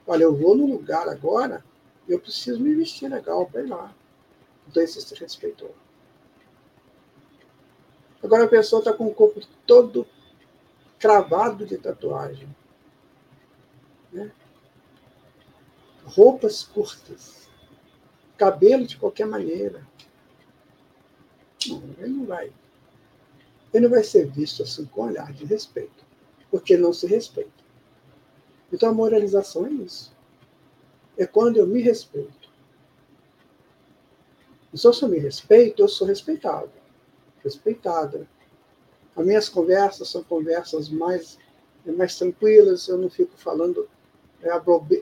Olha, 0.05 0.23
eu 0.23 0.35
vou 0.35 0.55
no 0.55 0.67
lugar 0.67 1.09
agora, 1.09 1.63
eu 2.07 2.19
preciso 2.19 2.59
me 2.59 2.75
vestir 2.75 3.09
legal 3.09 3.47
para 3.47 3.61
ir 3.61 3.67
lá. 3.67 3.95
Então, 4.67 4.83
esse 4.83 5.01
se 5.01 5.15
respeitou. 5.15 5.73
Agora 8.23 8.43
a 8.43 8.47
pessoa 8.47 8.81
está 8.81 8.93
com 8.93 9.07
o 9.07 9.13
corpo 9.15 9.41
todo 9.65 10.05
cravado 10.99 11.65
de 11.65 11.77
tatuagem. 11.77 12.47
Né? 14.11 14.31
Roupas 16.05 16.63
curtas, 16.63 17.49
cabelo 18.37 18.85
de 18.85 18.97
qualquer 18.97 19.25
maneira. 19.25 19.87
Não, 21.67 21.83
ele 21.99 22.09
não 22.09 22.25
vai. 22.25 22.51
Ele 23.73 23.83
não 23.83 23.89
vai 23.89 24.03
ser 24.03 24.27
visto 24.29 24.63
assim 24.63 24.85
com 24.85 25.03
olhar 25.03 25.31
de 25.31 25.45
respeito, 25.45 26.05
porque 26.49 26.75
não 26.75 26.91
se 26.91 27.07
respeita. 27.07 27.61
Então 28.71 28.89
a 28.89 28.93
moralização 28.93 29.65
é 29.65 29.71
isso. 29.71 30.15
É 31.17 31.25
quando 31.25 31.57
eu 31.57 31.67
me 31.67 31.81
respeito. 31.81 32.49
E 34.73 34.77
se 34.77 34.87
eu 34.87 35.09
me 35.09 35.19
respeito, 35.19 35.83
eu 35.83 35.87
sou 35.87 36.07
respeitado, 36.07 36.71
respeitada. 37.43 38.27
As 39.15 39.25
minhas 39.25 39.49
conversas 39.49 40.07
são 40.09 40.23
conversas 40.23 40.87
mais, 40.87 41.37
mais 41.85 42.17
tranquilas, 42.17 42.87
eu 42.87 42.97
não 42.97 43.09
fico 43.09 43.35
falando 43.35 43.89
é, 44.43 44.49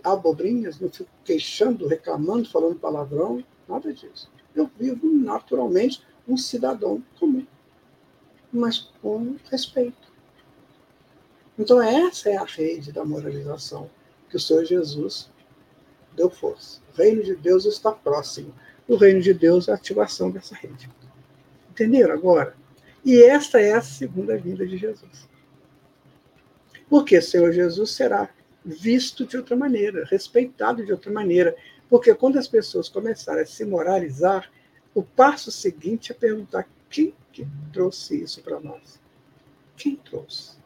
abobrinhas, 0.03 0.79
não 0.79 0.89
fico 0.89 1.09
queixando, 1.23 1.87
reclamando, 1.87 2.49
falando 2.49 2.75
palavrão, 2.75 3.43
nada 3.67 3.93
disso. 3.93 4.29
Eu 4.55 4.69
vivo 4.77 5.07
naturalmente 5.07 6.03
um 6.27 6.37
cidadão 6.37 7.03
comum, 7.19 7.45
mas 8.51 8.91
com 9.01 9.35
respeito. 9.49 10.09
Então, 11.57 11.81
essa 11.81 12.29
é 12.29 12.37
a 12.37 12.45
rede 12.45 12.91
da 12.91 13.03
moralização 13.03 13.89
que 14.29 14.37
o 14.37 14.39
Senhor 14.39 14.63
Jesus 14.63 15.29
deu 16.15 16.29
força. 16.29 16.79
O 16.93 16.97
reino 16.97 17.23
de 17.23 17.35
Deus 17.35 17.65
está 17.65 17.91
próximo. 17.91 18.53
O 18.87 18.95
reino 18.95 19.21
de 19.21 19.33
Deus 19.33 19.67
é 19.67 19.71
a 19.71 19.75
ativação 19.75 20.31
dessa 20.31 20.55
rede. 20.55 20.89
Entenderam 21.69 22.13
agora? 22.13 22.55
E 23.03 23.21
esta 23.21 23.59
é 23.59 23.73
a 23.73 23.81
segunda 23.81 24.37
vinda 24.37 24.65
de 24.65 24.77
Jesus. 24.77 25.27
Porque 26.89 27.17
o 27.17 27.21
Senhor 27.21 27.51
Jesus 27.51 27.91
será 27.91 28.29
visto 28.63 29.25
de 29.25 29.37
outra 29.37 29.55
maneira, 29.55 30.05
respeitado 30.05 30.85
de 30.85 30.91
outra 30.91 31.11
maneira. 31.11 31.55
Porque 31.89 32.13
quando 32.13 32.37
as 32.37 32.47
pessoas 32.47 32.89
começarem 32.89 33.43
a 33.43 33.45
se 33.45 33.65
moralizar, 33.65 34.51
o 34.93 35.03
passo 35.03 35.51
seguinte 35.51 36.11
é 36.11 36.15
perguntar 36.15 36.67
quem 36.89 37.13
que 37.31 37.47
trouxe 37.71 38.21
isso 38.21 38.41
para 38.41 38.59
nós? 38.59 38.99
Quem 39.77 39.95
trouxe? 39.95 40.57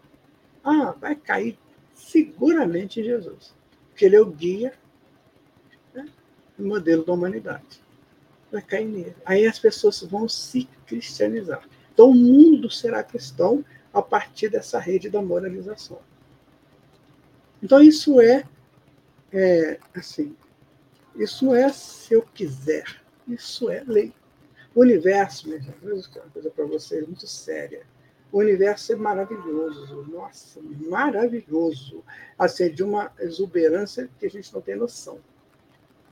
Ah, 0.63 0.95
vai 0.99 1.15
cair 1.15 1.57
seguramente 1.93 2.99
em 2.99 3.03
Jesus, 3.03 3.53
porque 3.89 4.05
ele 4.05 4.15
é 4.15 4.21
o 4.21 4.25
guia, 4.25 4.73
né, 5.93 6.07
modelo 6.57 7.03
da 7.03 7.13
humanidade. 7.13 7.81
Vai 8.51 8.61
cair 8.61 8.85
nele. 8.85 9.15
Aí 9.25 9.45
as 9.45 9.59
pessoas 9.59 10.01
vão 10.01 10.27
se 10.29 10.69
cristianizar. 10.85 11.67
Então 11.93 12.09
o 12.09 12.15
mundo 12.15 12.69
será 12.69 13.03
cristão 13.03 13.63
a 13.93 14.01
partir 14.01 14.49
dessa 14.49 14.79
rede 14.79 15.09
da 15.09 15.21
moralização. 15.21 15.99
Então, 17.63 17.81
isso 17.81 18.19
é, 18.19 18.43
é 19.31 19.79
assim, 19.95 20.35
isso 21.15 21.45
não 21.45 21.55
é 21.55 21.69
se 21.69 22.13
eu 22.13 22.21
quiser, 22.21 22.83
isso 23.25 23.69
é 23.69 23.81
lei. 23.87 24.13
O 24.75 24.81
universo, 24.81 25.47
minha 25.47 25.61
gente, 25.61 25.77
vou 25.81 25.93
dizer 25.93 26.19
uma 26.19 26.29
coisa 26.31 26.51
para 26.51 26.65
vocês 26.65 27.07
muito 27.07 27.25
séria. 27.25 27.85
O 28.33 28.39
universo 28.39 28.91
é 28.91 28.95
maravilhoso, 28.97 30.03
nossa, 30.11 30.59
maravilhoso. 30.89 32.03
Assim, 32.37 32.69
de 32.69 32.83
uma 32.83 33.13
exuberância 33.19 34.09
que 34.19 34.25
a 34.25 34.29
gente 34.29 34.53
não 34.53 34.59
tem 34.59 34.75
noção. 34.75 35.19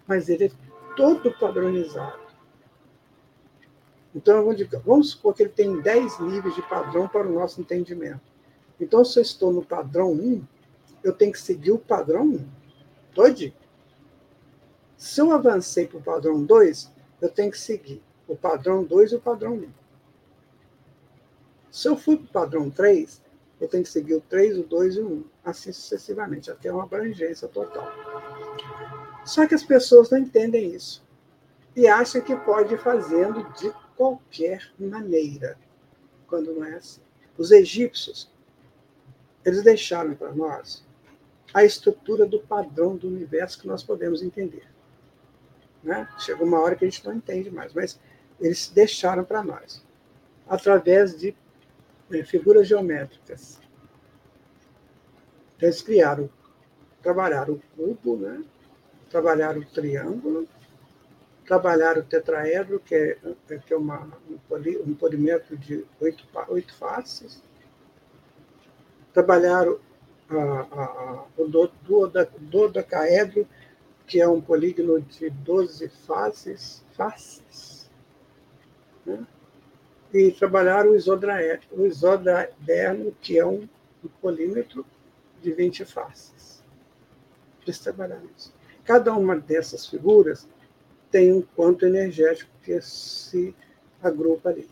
Mas 0.07 0.29
ele 0.29 0.45
é 0.45 0.51
todo 0.95 1.37
padronizado. 1.37 2.21
Então, 4.15 4.45
vamos 4.85 5.09
supor 5.09 5.33
que 5.33 5.43
ele 5.43 5.49
tem 5.49 5.81
10 5.81 6.19
níveis 6.19 6.55
de 6.55 6.61
padrão 6.61 7.09
para 7.09 7.27
o 7.27 7.33
nosso 7.33 7.59
entendimento. 7.59 8.21
Então, 8.79 9.03
se 9.03 9.19
eu 9.19 9.23
estou 9.23 9.51
no 9.51 9.65
padrão 9.65 10.11
1, 10.11 10.43
eu 11.03 11.13
tenho 11.13 11.31
que 11.31 11.39
seguir 11.39 11.71
o 11.71 11.79
padrão 11.79 12.47
todinho. 13.13 13.53
Se 14.97 15.19
eu 15.19 15.31
avancei 15.31 15.87
para 15.87 15.97
o 15.97 16.03
padrão 16.03 16.43
2, 16.43 16.91
eu 17.21 17.29
tenho 17.29 17.51
que 17.51 17.59
seguir 17.59 18.01
o 18.27 18.35
padrão 18.35 18.83
2 18.83 19.11
e 19.11 19.15
o 19.15 19.21
padrão 19.21 19.53
1. 19.55 19.69
Se 21.71 21.87
eu 21.87 21.97
fui 21.97 22.17
para 22.17 22.25
o 22.25 22.27
padrão 22.27 22.69
3, 22.69 23.21
eu 23.59 23.67
tenho 23.67 23.83
que 23.83 23.89
seguir 23.89 24.15
o 24.15 24.21
3, 24.21 24.59
o 24.59 24.63
2 24.63 24.95
e 24.95 24.99
o 24.99 25.07
1, 25.07 25.23
assim 25.45 25.71
sucessivamente, 25.71 26.51
até 26.51 26.71
uma 26.71 26.83
abrangência 26.83 27.47
total. 27.47 27.91
Só 29.25 29.47
que 29.47 29.55
as 29.55 29.63
pessoas 29.63 30.09
não 30.09 30.19
entendem 30.19 30.73
isso 30.73 31.03
e 31.75 31.87
acham 31.87 32.21
que 32.21 32.35
pode 32.35 32.73
ir 32.73 32.79
fazendo 32.79 33.43
de 33.53 33.71
qualquer 33.95 34.71
maneira, 34.77 35.57
quando 36.27 36.53
não 36.53 36.65
é 36.65 36.75
assim. 36.75 37.01
Os 37.37 37.51
egípcios, 37.51 38.31
eles 39.45 39.63
deixaram 39.63 40.15
para 40.15 40.33
nós 40.33 40.85
a 41.53 41.63
estrutura 41.63 42.25
do 42.25 42.39
padrão 42.39 42.95
do 42.95 43.07
universo 43.07 43.59
que 43.59 43.67
nós 43.67 43.83
podemos 43.83 44.21
entender. 44.21 44.63
Né? 45.83 46.07
Chegou 46.19 46.47
uma 46.47 46.59
hora 46.59 46.75
que 46.75 46.85
a 46.85 46.89
gente 46.89 47.05
não 47.05 47.13
entende 47.13 47.49
mais, 47.49 47.73
mas 47.73 47.99
eles 48.39 48.69
deixaram 48.69 49.23
para 49.23 49.43
nós, 49.43 49.83
através 50.47 51.17
de 51.17 51.35
né, 52.09 52.23
figuras 52.23 52.67
geométricas. 52.67 53.59
Então, 55.57 55.67
eles 55.67 55.81
criaram, 55.81 56.29
trabalharam 57.01 57.55
o 57.55 57.61
cubo, 57.75 58.17
né? 58.17 58.43
trabalharam 59.09 59.61
o 59.61 59.65
triângulo, 59.65 60.47
trabalharam 61.45 62.01
o 62.01 62.05
tetraedro, 62.05 62.79
que 62.79 62.95
é, 62.95 63.17
que 63.65 63.73
é 63.73 63.77
uma, 63.77 64.07
um, 64.29 64.37
poli, 64.47 64.77
um 64.77 64.93
polimento 64.93 65.57
de 65.57 65.85
oito, 65.99 66.25
oito 66.47 66.73
faces, 66.75 67.43
trabalharam 69.13 69.79
a, 70.37 70.61
a, 70.61 71.25
o 71.37 71.47
dodecaedro, 72.39 73.47
que 74.07 74.21
é 74.21 74.27
um 74.27 74.41
polígono 74.41 74.99
de 75.01 75.29
12 75.29 75.89
faces, 75.89 76.83
faces 76.93 77.89
né? 79.05 79.25
e 80.13 80.31
trabalhar 80.31 80.85
o 80.85 80.95
isodraderno, 80.95 83.07
o 83.07 83.15
que 83.21 83.39
é 83.39 83.45
um, 83.45 83.67
um 84.03 84.09
polímetro 84.21 84.85
de 85.41 85.51
20 85.51 85.85
faces. 85.85 86.61
Eles 87.63 87.79
trabalharam 87.79 88.27
isso. 88.37 88.53
Cada 88.83 89.13
uma 89.13 89.37
dessas 89.37 89.87
figuras 89.87 90.47
tem 91.09 91.31
um 91.31 91.41
quanto 91.55 91.85
energético 91.85 92.51
que 92.63 92.81
se 92.81 93.55
agrupa 94.01 94.49
ali. 94.49 94.67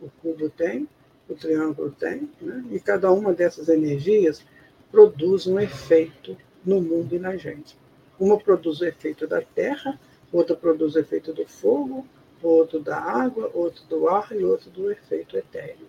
O 0.00 0.08
cubo 0.22 0.48
tem, 0.48 0.88
o 1.28 1.34
triângulo 1.34 1.90
tem, 1.90 2.30
né? 2.40 2.64
e 2.70 2.80
cada 2.80 3.12
uma 3.12 3.34
dessas 3.34 3.68
energias 3.68 4.42
produz 4.90 5.46
um 5.46 5.58
efeito 5.58 6.36
no 6.64 6.80
mundo 6.80 7.14
e 7.14 7.18
na 7.18 7.36
gente. 7.36 7.76
Uma 8.18 8.38
produz 8.38 8.80
o 8.80 8.84
efeito 8.84 9.26
da 9.26 9.40
terra, 9.40 9.98
outra 10.32 10.56
produz 10.56 10.94
o 10.94 10.98
efeito 10.98 11.32
do 11.32 11.46
fogo, 11.46 12.06
outro 12.42 12.80
da 12.80 12.96
água, 12.98 13.50
outro 13.54 13.84
do 13.86 14.08
ar 14.08 14.32
e 14.32 14.44
outro 14.44 14.70
do 14.70 14.90
efeito 14.90 15.36
etéreo, 15.36 15.86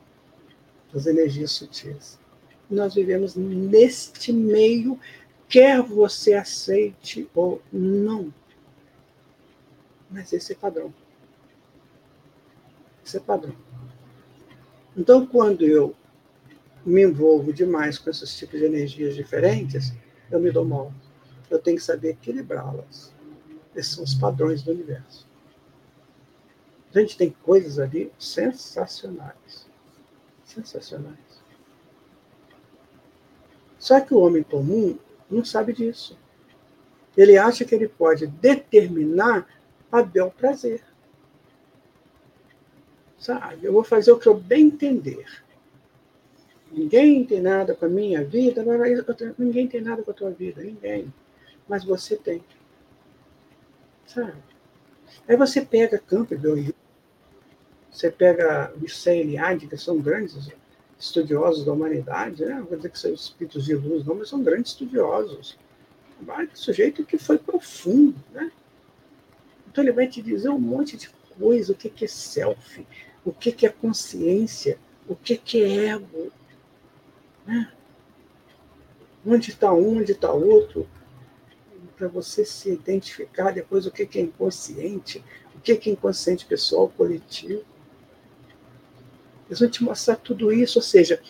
das 0.93 1.05
energias 1.05 1.51
sutis. 1.51 2.19
Nós 2.69 2.93
vivemos 2.93 3.35
neste 3.35 4.31
meio, 4.31 4.99
quer 5.47 5.81
você 5.81 6.33
aceite 6.33 7.27
ou 7.33 7.61
não. 7.71 8.33
Mas 10.09 10.33
esse 10.33 10.53
é 10.53 10.55
padrão. 10.55 10.93
Esse 13.03 13.17
é 13.17 13.19
padrão. 13.19 13.55
Então, 14.95 15.25
quando 15.25 15.65
eu 15.65 15.95
me 16.85 17.03
envolvo 17.03 17.53
demais 17.53 17.97
com 17.97 18.09
esses 18.09 18.37
tipos 18.37 18.59
de 18.59 18.65
energias 18.65 19.15
diferentes, 19.15 19.93
eu 20.31 20.39
me 20.39 20.51
dou 20.51 20.65
mal. 20.65 20.93
Eu 21.49 21.59
tenho 21.59 21.77
que 21.77 21.83
saber 21.83 22.11
equilibrá-las. 22.11 23.13
Esses 23.75 23.93
são 23.93 24.03
os 24.03 24.13
padrões 24.13 24.63
do 24.63 24.71
universo. 24.71 25.27
A 26.93 26.99
gente 26.99 27.17
tem 27.17 27.35
coisas 27.43 27.79
ali 27.79 28.11
sensacionais. 28.17 29.67
Sensacionais. 30.43 31.17
Só 33.77 33.99
que 34.01 34.13
o 34.13 34.19
homem 34.19 34.43
comum 34.43 34.97
não 35.29 35.45
sabe 35.45 35.73
disso. 35.73 36.17
Ele 37.15 37.37
acha 37.37 37.63
que 37.63 37.75
ele 37.75 37.87
pode 37.87 38.27
determinar 38.27 39.47
a 39.91 40.01
bel 40.01 40.31
prazer. 40.31 40.83
Sabe? 43.17 43.65
Eu 43.65 43.73
vou 43.73 43.83
fazer 43.83 44.11
o 44.11 44.19
que 44.19 44.27
eu 44.27 44.35
bem 44.35 44.67
entender. 44.67 45.25
Ninguém 46.71 47.25
tem 47.25 47.41
nada 47.41 47.73
com 47.73 47.85
a 47.85 47.89
minha 47.89 48.23
vida, 48.23 48.63
ninguém 49.37 49.67
tem 49.67 49.81
nada 49.81 50.03
com 50.03 50.11
a 50.11 50.13
tua 50.13 50.29
vida, 50.29 50.61
ninguém. 50.61 51.11
Mas 51.67 51.83
você 51.83 52.15
tem. 52.15 52.43
Sabe? 54.05 54.33
Aí 55.27 55.35
você 55.35 55.61
pega 55.61 55.97
Campbell, 55.99 56.73
você 57.91 58.11
pega 58.11 58.71
Mircea 58.77 59.15
Eliade, 59.15 59.67
que 59.67 59.77
são 59.77 59.99
grandes 59.99 60.49
estudiosos 60.99 61.65
da 61.65 61.71
humanidade, 61.71 62.43
né? 62.45 62.55
não 62.55 62.65
vou 62.65 62.77
dizer 62.77 62.89
que 62.89 62.99
são 62.99 63.13
espíritos 63.13 63.65
de 63.65 63.73
luz, 63.73 64.05
não, 64.05 64.15
mas 64.15 64.29
são 64.29 64.43
grandes 64.43 64.71
estudiosos. 64.71 65.57
Um 66.21 66.55
sujeito 66.55 67.05
que 67.05 67.17
foi 67.17 67.37
profundo, 67.37 68.17
né? 68.31 68.51
Então 69.67 69.83
ele 69.83 69.93
vai 69.93 70.07
te 70.07 70.21
dizer 70.21 70.49
um 70.49 70.59
monte 70.59 70.97
de 70.97 71.09
coisa, 71.39 71.71
o 71.71 71.75
que 71.75 72.03
é 72.03 72.07
self, 72.07 72.85
o 73.23 73.31
que 73.31 73.65
é 73.65 73.69
consciência, 73.69 74.77
o 75.07 75.15
que 75.15 75.39
é 75.63 75.85
ego, 75.87 76.31
Onde 79.25 79.51
está 79.51 79.73
um, 79.73 79.99
onde 79.99 80.13
está 80.13 80.31
outro, 80.31 80.87
para 81.99 82.07
você 82.07 82.45
se 82.45 82.71
identificar 82.71 83.51
depois 83.51 83.85
o 83.85 83.91
que 83.91 84.17
é 84.17 84.21
inconsciente, 84.21 85.23
o 85.53 85.59
que 85.59 85.73
é 85.73 85.91
inconsciente 85.91 86.45
pessoal, 86.45 86.87
coletivo. 86.87 87.63
Eles 89.47 89.59
vão 89.59 89.69
te 89.69 89.83
mostrar 89.83 90.15
tudo 90.15 90.51
isso, 90.53 90.79
ou 90.79 90.83
seja, 90.83 91.21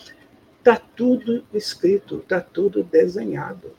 está 0.58 0.76
tudo 0.76 1.44
escrito, 1.52 2.18
está 2.18 2.40
tudo 2.40 2.84
desenhado. 2.84 3.72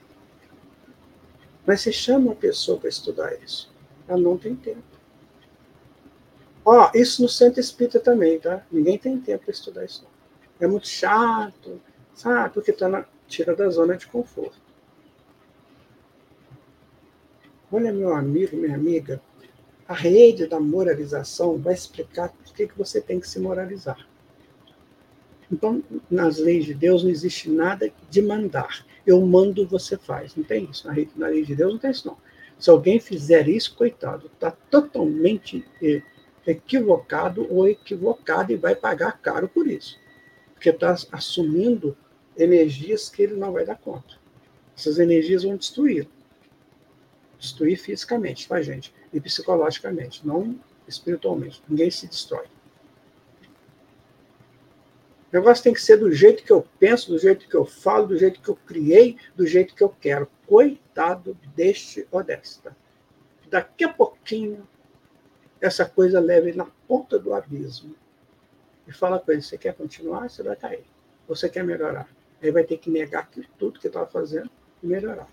Mas 1.66 1.82
você 1.82 1.92
chama 1.92 2.34
a 2.34 2.36
pessoa 2.36 2.78
para 2.78 2.90
estudar 2.90 3.34
isso. 3.42 3.72
Ela 4.08 4.20
não 4.20 4.38
tem 4.38 4.56
tempo. 4.56 4.84
Ó, 6.66 6.92
isso 6.94 7.22
no 7.22 7.30
centro 7.30 7.60
espírita 7.60 8.00
também, 8.00 8.40
tá? 8.40 8.66
Ninguém 8.72 8.98
tem 8.98 9.20
tempo 9.20 9.46
para 9.46 9.54
estudar 9.54 9.86
isso. 9.86 10.06
É 10.60 10.68
muito 10.68 10.88
chato, 10.88 11.82
sabe? 12.14 12.54
Porque 12.54 12.72
tá 12.72 12.88
na, 12.88 13.06
tira 13.28 13.56
da 13.56 13.70
zona 13.70 13.98
de 13.98 14.08
conforto. 14.08 14.60
Olha, 17.72 17.94
meu 17.94 18.14
amigo, 18.14 18.58
minha 18.58 18.76
amiga, 18.76 19.22
a 19.88 19.94
rede 19.94 20.46
da 20.46 20.60
moralização 20.60 21.58
vai 21.58 21.74
explicar 21.74 22.30
por 22.30 22.54
que, 22.54 22.68
que 22.68 22.78
você 22.78 23.00
tem 23.00 23.20
que 23.20 23.28
se 23.28 23.40
moralizar. 23.40 24.06
Então, 25.52 25.84
nas 26.10 26.38
leis 26.38 26.66
de 26.66 26.74
Deus 26.74 27.04
não 27.04 27.10
existe 27.10 27.50
nada 27.50 27.92
de 28.10 28.22
mandar. 28.22 28.86
Eu 29.06 29.20
mando, 29.26 29.68
você 29.68 29.98
faz. 29.98 30.36
Não 30.36 30.44
tem 30.44 30.70
isso. 30.70 30.88
Na 30.88 30.94
lei, 30.94 31.10
na 31.16 31.28
lei 31.28 31.44
de 31.44 31.56
Deus 31.56 31.74
não 31.74 31.80
tem 31.80 31.92
isso, 31.92 32.08
não. 32.08 32.18
Se 32.58 32.70
alguém 32.70 33.00
fizer 33.00 33.48
isso, 33.50 33.76
coitado, 33.76 34.28
está 34.28 34.52
totalmente 34.52 35.66
eh, 35.82 36.02
equivocado 36.46 37.48
ou 37.50 37.68
equivocado 37.68 38.52
e 38.52 38.56
vai 38.56 38.76
pagar 38.76 39.20
caro 39.20 39.50
por 39.50 39.68
isso. 39.68 40.00
Porque 40.62 40.70
está 40.70 40.96
assumindo 41.12 41.98
energias 42.38 43.10
que 43.10 43.24
ele 43.24 43.36
não 43.36 43.52
vai 43.52 43.66
dar 43.66 43.80
conta. 43.80 44.20
Essas 44.78 45.00
energias 45.00 45.42
vão 45.42 45.58
destruí-lo. 45.58 46.08
Destruir 47.40 47.80
fisicamente, 47.80 48.48
tá, 48.48 48.62
gente? 48.62 48.94
E 49.12 49.20
psicologicamente, 49.20 50.22
não 50.24 50.60
espiritualmente. 50.88 51.64
Ninguém 51.68 51.90
se 51.90 52.06
destrói. 52.06 52.46
O 55.32 55.34
negócio 55.34 55.64
tem 55.64 55.74
que 55.74 55.82
ser 55.82 55.98
do 55.98 56.12
jeito 56.12 56.44
que 56.44 56.52
eu 56.52 56.64
penso, 56.78 57.10
do 57.10 57.18
jeito 57.18 57.50
que 57.50 57.56
eu 57.56 57.66
falo, 57.66 58.10
do 58.10 58.18
jeito 58.20 58.40
que 58.40 58.50
eu 58.50 58.56
criei, 58.56 59.18
do 59.36 59.48
jeito 59.48 59.74
que 59.74 59.84
eu 59.84 59.90
quero. 59.90 60.30
Coitado 60.46 61.36
deste 61.56 62.08
ou 62.12 62.24
desta. 62.24 62.78
Daqui 63.50 63.84
a 63.84 63.92
pouquinho, 63.92 64.68
essa 65.60 65.86
coisa 65.88 66.20
leva 66.20 66.50
ele 66.50 66.58
na 66.60 66.68
ponta 66.88 67.18
do 67.18 67.34
abismo. 67.34 67.96
E 68.88 68.92
fala 68.92 69.20
com 69.20 69.32
ele: 69.32 69.42
você 69.42 69.58
quer 69.58 69.74
continuar? 69.74 70.30
Você 70.30 70.44
vai 70.44 70.56
cair. 70.56 70.86
Você 71.28 71.50
quer 71.50 71.64
melhorar? 71.64 72.10
Aí 72.42 72.52
vai 72.52 72.64
ter 72.64 72.78
que 72.78 72.90
negar 72.90 73.30
tudo 73.58 73.80
que 73.80 73.88
estava 73.88 74.08
fazendo 74.08 74.50
e 74.82 74.88
melhorar. 74.88 75.30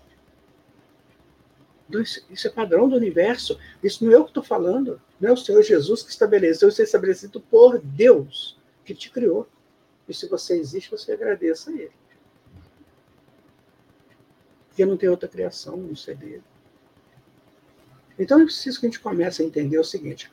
Então, 1.87 2.01
isso 2.01 2.47
é 2.47 2.51
padrão 2.51 2.87
do 2.87 2.95
universo. 2.95 3.59
Isso 3.83 4.05
não 4.05 4.11
é 4.11 4.15
eu 4.15 4.23
que 4.23 4.29
estou 4.29 4.43
falando. 4.43 5.01
Não 5.19 5.29
é 5.29 5.33
o 5.33 5.37
Senhor 5.37 5.63
Jesus 5.63 6.03
que 6.03 6.11
estabeleceu. 6.11 6.69
Isso 6.69 6.81
é 6.81 6.83
estabelecido 6.85 7.41
por 7.41 7.79
Deus, 7.79 8.59
que 8.85 8.93
te 8.93 9.09
criou. 9.09 9.47
E 10.07 10.13
se 10.13 10.27
você 10.27 10.55
existe, 10.55 10.91
você 10.91 11.13
agradeça 11.13 11.71
a 11.71 11.73
ele. 11.73 11.91
Porque 14.67 14.85
não 14.85 14.95
tem 14.95 15.09
outra 15.09 15.27
criação 15.27 15.77
no 15.77 15.95
ser 15.95 16.15
dele. 16.15 16.43
Então 18.19 18.39
é 18.39 18.45
preciso 18.45 18.79
que 18.79 18.85
a 18.85 18.89
gente 18.89 18.99
comece 18.99 19.41
a 19.41 19.45
entender 19.45 19.79
o 19.79 19.83
seguinte: 19.83 20.31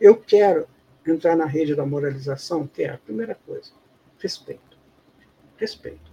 eu 0.00 0.16
quero 0.16 0.68
entrar 1.06 1.36
na 1.36 1.46
rede 1.46 1.74
da 1.74 1.86
moralização, 1.86 2.66
que 2.66 2.82
é 2.82 2.90
a 2.90 2.98
primeira 2.98 3.34
coisa, 3.34 3.72
respeito. 4.18 4.78
Respeito. 5.56 6.10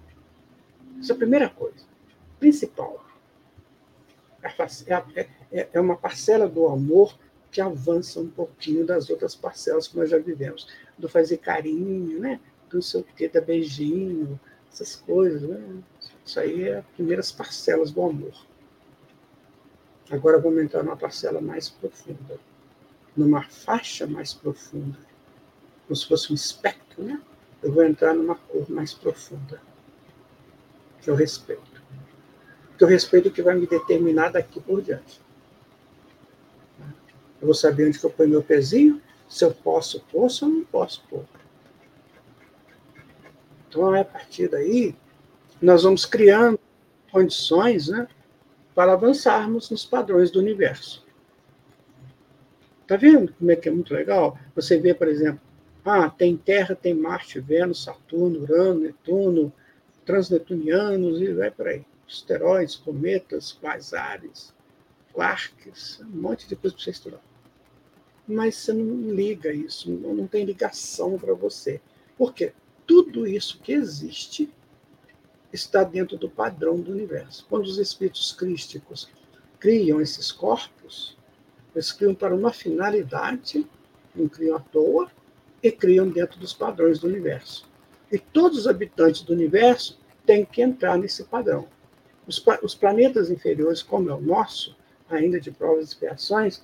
Essa 0.99 1.13
é 1.13 1.15
a 1.15 1.17
primeira 1.17 1.49
coisa, 1.49 1.85
principal. 2.39 3.05
É, 4.41 4.93
é, 5.19 5.27
é, 5.51 5.69
é 5.73 5.79
uma 5.79 5.95
parcela 5.95 6.47
do 6.47 6.67
amor 6.67 7.17
que 7.51 7.61
avança 7.61 8.19
um 8.19 8.29
pouquinho 8.29 8.85
das 8.85 9.09
outras 9.09 9.35
parcelas 9.35 9.87
que 9.87 9.97
nós 9.97 10.09
já 10.09 10.17
vivemos. 10.17 10.67
Do 10.97 11.09
fazer 11.09 11.37
carinho, 11.37 12.19
né? 12.19 12.39
do 12.69 12.81
sei 12.81 13.01
o 13.01 13.03
quê, 13.03 13.27
da 13.27 13.41
beijinho, 13.41 14.39
essas 14.71 14.95
coisas. 14.95 15.41
Né? 15.41 15.81
Isso 16.25 16.39
aí 16.39 16.67
é 16.67 16.79
as 16.79 16.85
primeiras 16.95 17.31
parcelas 17.31 17.91
do 17.91 18.01
amor. 18.03 18.33
Agora 20.09 20.39
vamos 20.39 20.63
entrar 20.63 20.83
numa 20.83 20.95
parcela 20.95 21.41
mais 21.41 21.69
profunda, 21.69 22.39
numa 23.17 23.43
faixa 23.43 24.05
mais 24.05 24.33
profunda, 24.33 24.97
como 25.85 25.95
se 25.95 26.07
fosse 26.07 26.31
um 26.31 26.35
espectro, 26.35 27.03
né? 27.03 27.19
Eu 27.63 27.73
vou 27.73 27.83
entrar 27.83 28.13
numa 28.13 28.35
cor 28.35 28.69
mais 28.69 28.93
profunda, 28.93 29.59
que 31.01 31.09
eu 31.09 31.15
respeito. 31.15 31.81
Que 32.77 32.83
eu 32.83 32.87
respeito 32.87 33.31
que 33.31 33.41
vai 33.41 33.55
me 33.55 33.65
determinar 33.65 34.29
daqui 34.29 34.61
por 34.61 34.81
diante. 34.83 35.19
Eu 37.41 37.47
vou 37.47 37.55
saber 37.55 37.87
onde 37.87 37.97
que 37.97 38.05
eu 38.05 38.11
ponho 38.11 38.29
meu 38.29 38.43
pezinho, 38.43 39.01
se 39.27 39.43
eu 39.43 39.51
posso 39.51 39.99
pôr, 40.11 40.29
se 40.29 40.43
eu 40.43 40.49
não 40.49 40.63
posso 40.63 41.03
pôr. 41.09 41.25
Então, 43.67 43.93
a 43.93 44.05
partir 44.05 44.47
daí, 44.47 44.95
nós 45.61 45.83
vamos 45.83 46.05
criando 46.05 46.59
condições 47.11 47.87
né, 47.87 48.07
para 48.75 48.93
avançarmos 48.93 49.71
nos 49.71 49.83
padrões 49.85 50.29
do 50.29 50.39
universo. 50.39 51.06
Tá 52.87 52.95
vendo 52.95 53.33
como 53.33 53.51
é 53.51 53.55
que 53.55 53.67
é 53.67 53.71
muito 53.71 53.93
legal? 53.93 54.39
Você 54.55 54.77
vê, 54.77 54.93
por 54.93 55.07
exemplo, 55.07 55.41
ah, 55.83 56.09
tem 56.09 56.37
Terra, 56.37 56.75
tem 56.75 56.93
Marte, 56.93 57.39
Vênus, 57.39 57.83
Saturno, 57.83 58.41
Urano, 58.41 58.81
Netuno, 58.81 59.53
transneptunianos 60.05 61.21
e 61.21 61.33
vai 61.33 61.51
por 61.51 61.67
aí. 61.67 61.85
Asteroides, 62.07 62.75
cometas, 62.75 63.51
quasares, 63.51 64.53
quarks, 65.13 65.99
um 66.01 66.21
monte 66.21 66.47
de 66.47 66.55
coisa 66.55 66.75
para 66.75 66.83
você 66.83 66.91
estudar. 66.91 67.21
Mas 68.27 68.55
você 68.55 68.73
não 68.73 69.13
liga 69.13 69.51
isso, 69.51 69.91
não 69.91 70.27
tem 70.27 70.45
ligação 70.45 71.17
para 71.17 71.33
você. 71.33 71.81
Por 72.17 72.33
quê? 72.33 72.53
tudo 72.87 73.27
isso 73.27 73.59
que 73.59 73.73
existe 73.73 74.49
está 75.51 75.83
dentro 75.83 76.17
do 76.17 76.29
padrão 76.29 76.79
do 76.79 76.91
universo. 76.91 77.45
Quando 77.49 77.65
os 77.65 77.77
espíritos 77.77 78.31
crísticos 78.31 79.09
criam 79.59 79.99
esses 79.99 80.31
corpos, 80.31 81.16
eles 81.77 81.91
criam 81.91 82.15
para 82.15 82.35
uma 82.35 82.51
finalidade, 82.51 83.63
não 84.15 84.27
criam 84.27 84.57
à 84.57 84.59
toa, 84.59 85.11
e 85.61 85.71
criam 85.71 86.09
dentro 86.09 86.39
dos 86.39 86.51
padrões 86.51 86.97
do 86.97 87.07
universo. 87.07 87.69
E 88.11 88.17
todos 88.17 88.57
os 88.57 88.67
habitantes 88.67 89.21
do 89.21 89.33
universo 89.33 89.99
têm 90.25 90.43
que 90.43 90.63
entrar 90.63 90.97
nesse 90.97 91.23
padrão. 91.25 91.67
Os, 92.25 92.43
os 92.63 92.73
planetas 92.73 93.29
inferiores, 93.29 93.83
como 93.83 94.09
é 94.09 94.13
o 94.13 94.19
nosso, 94.19 94.75
ainda 95.07 95.39
de 95.39 95.51
provas 95.51 95.85
e 95.85 95.87
expiações, 95.89 96.63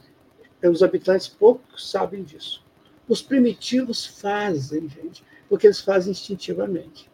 os 0.64 0.82
habitantes 0.82 1.28
poucos 1.28 1.92
sabem 1.92 2.24
disso. 2.24 2.64
Os 3.08 3.22
primitivos 3.22 4.06
fazem, 4.06 4.90
gente, 4.90 5.24
porque 5.48 5.68
eles 5.68 5.80
fazem 5.80 6.12
instintivamente. 6.12 7.08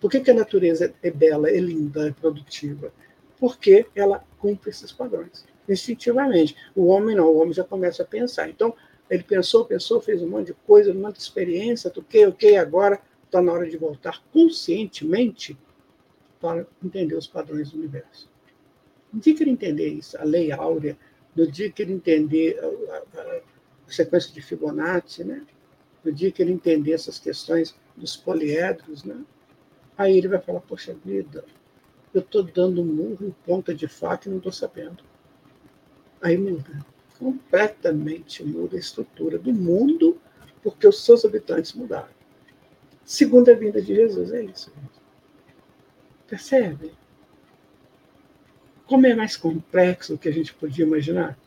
Por 0.00 0.10
que, 0.10 0.20
que 0.20 0.30
a 0.30 0.34
natureza 0.34 0.92
é 1.02 1.10
bela, 1.10 1.48
é 1.48 1.58
linda, 1.58 2.08
é 2.08 2.12
produtiva? 2.12 2.92
Porque 3.38 3.86
ela 3.94 4.22
cumpre 4.38 4.68
esses 4.68 4.92
padrões, 4.92 5.46
instintivamente. 5.68 6.56
O 6.74 6.86
homem 6.86 7.16
não, 7.16 7.26
o 7.26 7.38
homem 7.38 7.52
já 7.52 7.64
começa 7.64 8.02
a 8.02 8.06
pensar. 8.06 8.48
Então, 8.48 8.74
ele 9.08 9.22
pensou, 9.22 9.64
pensou, 9.64 10.00
fez 10.00 10.22
um 10.22 10.28
monte 10.28 10.48
de 10.48 10.54
coisa, 10.66 10.92
um 10.92 11.00
monte 11.00 11.16
de 11.16 11.22
experiência, 11.22 11.90
toquei, 11.90 12.26
ok, 12.26 12.56
agora 12.56 13.00
está 13.24 13.40
na 13.40 13.52
hora 13.52 13.68
de 13.68 13.76
voltar 13.76 14.22
conscientemente 14.32 15.56
para 16.40 16.66
entender 16.82 17.14
os 17.14 17.26
padrões 17.26 17.70
do 17.70 17.78
universo. 17.78 18.28
No 19.12 19.20
dia 19.20 19.34
que 19.34 19.42
ele 19.42 19.50
entender 19.50 19.88
isso, 19.88 20.18
a 20.18 20.24
lei 20.24 20.52
áurea, 20.52 20.96
no 21.34 21.46
dia 21.46 21.70
que 21.70 21.82
ele 21.82 21.92
entender 21.92 22.58
a, 22.58 23.20
a, 23.20 23.22
a 23.86 23.90
sequência 23.90 24.32
de 24.32 24.40
Fibonacci, 24.40 25.24
né? 25.24 25.46
no 26.04 26.12
dia 26.12 26.30
que 26.30 26.42
ele 26.42 26.52
entender 26.52 26.92
essas 26.92 27.18
questões 27.18 27.74
dos 27.96 28.16
poliedros, 28.16 29.04
né? 29.04 29.24
aí 29.96 30.16
ele 30.16 30.28
vai 30.28 30.40
falar, 30.40 30.60
poxa 30.60 30.94
vida, 31.04 31.44
eu 32.12 32.20
estou 32.20 32.42
dando 32.42 32.84
murro 32.84 33.26
em 33.26 33.34
ponta 33.44 33.74
de 33.74 33.86
faca 33.86 34.28
e 34.28 34.30
não 34.30 34.38
estou 34.38 34.52
sabendo. 34.52 35.02
Aí 36.26 36.36
muda. 36.36 36.84
Completamente 37.20 38.42
muda 38.42 38.76
a 38.76 38.80
estrutura 38.80 39.38
do 39.38 39.54
mundo, 39.54 40.20
porque 40.60 40.84
os 40.84 41.04
seus 41.04 41.24
habitantes 41.24 41.72
mudaram. 41.72 42.08
Segunda 43.04 43.54
vinda 43.54 43.80
de 43.80 43.94
Jesus, 43.94 44.32
é 44.32 44.42
isso. 44.42 44.72
Percebe? 46.26 46.92
Como 48.88 49.06
é 49.06 49.14
mais 49.14 49.36
complexo 49.36 50.14
do 50.14 50.18
que 50.18 50.28
a 50.28 50.32
gente 50.32 50.52
podia 50.52 50.84
imaginar? 50.84 51.38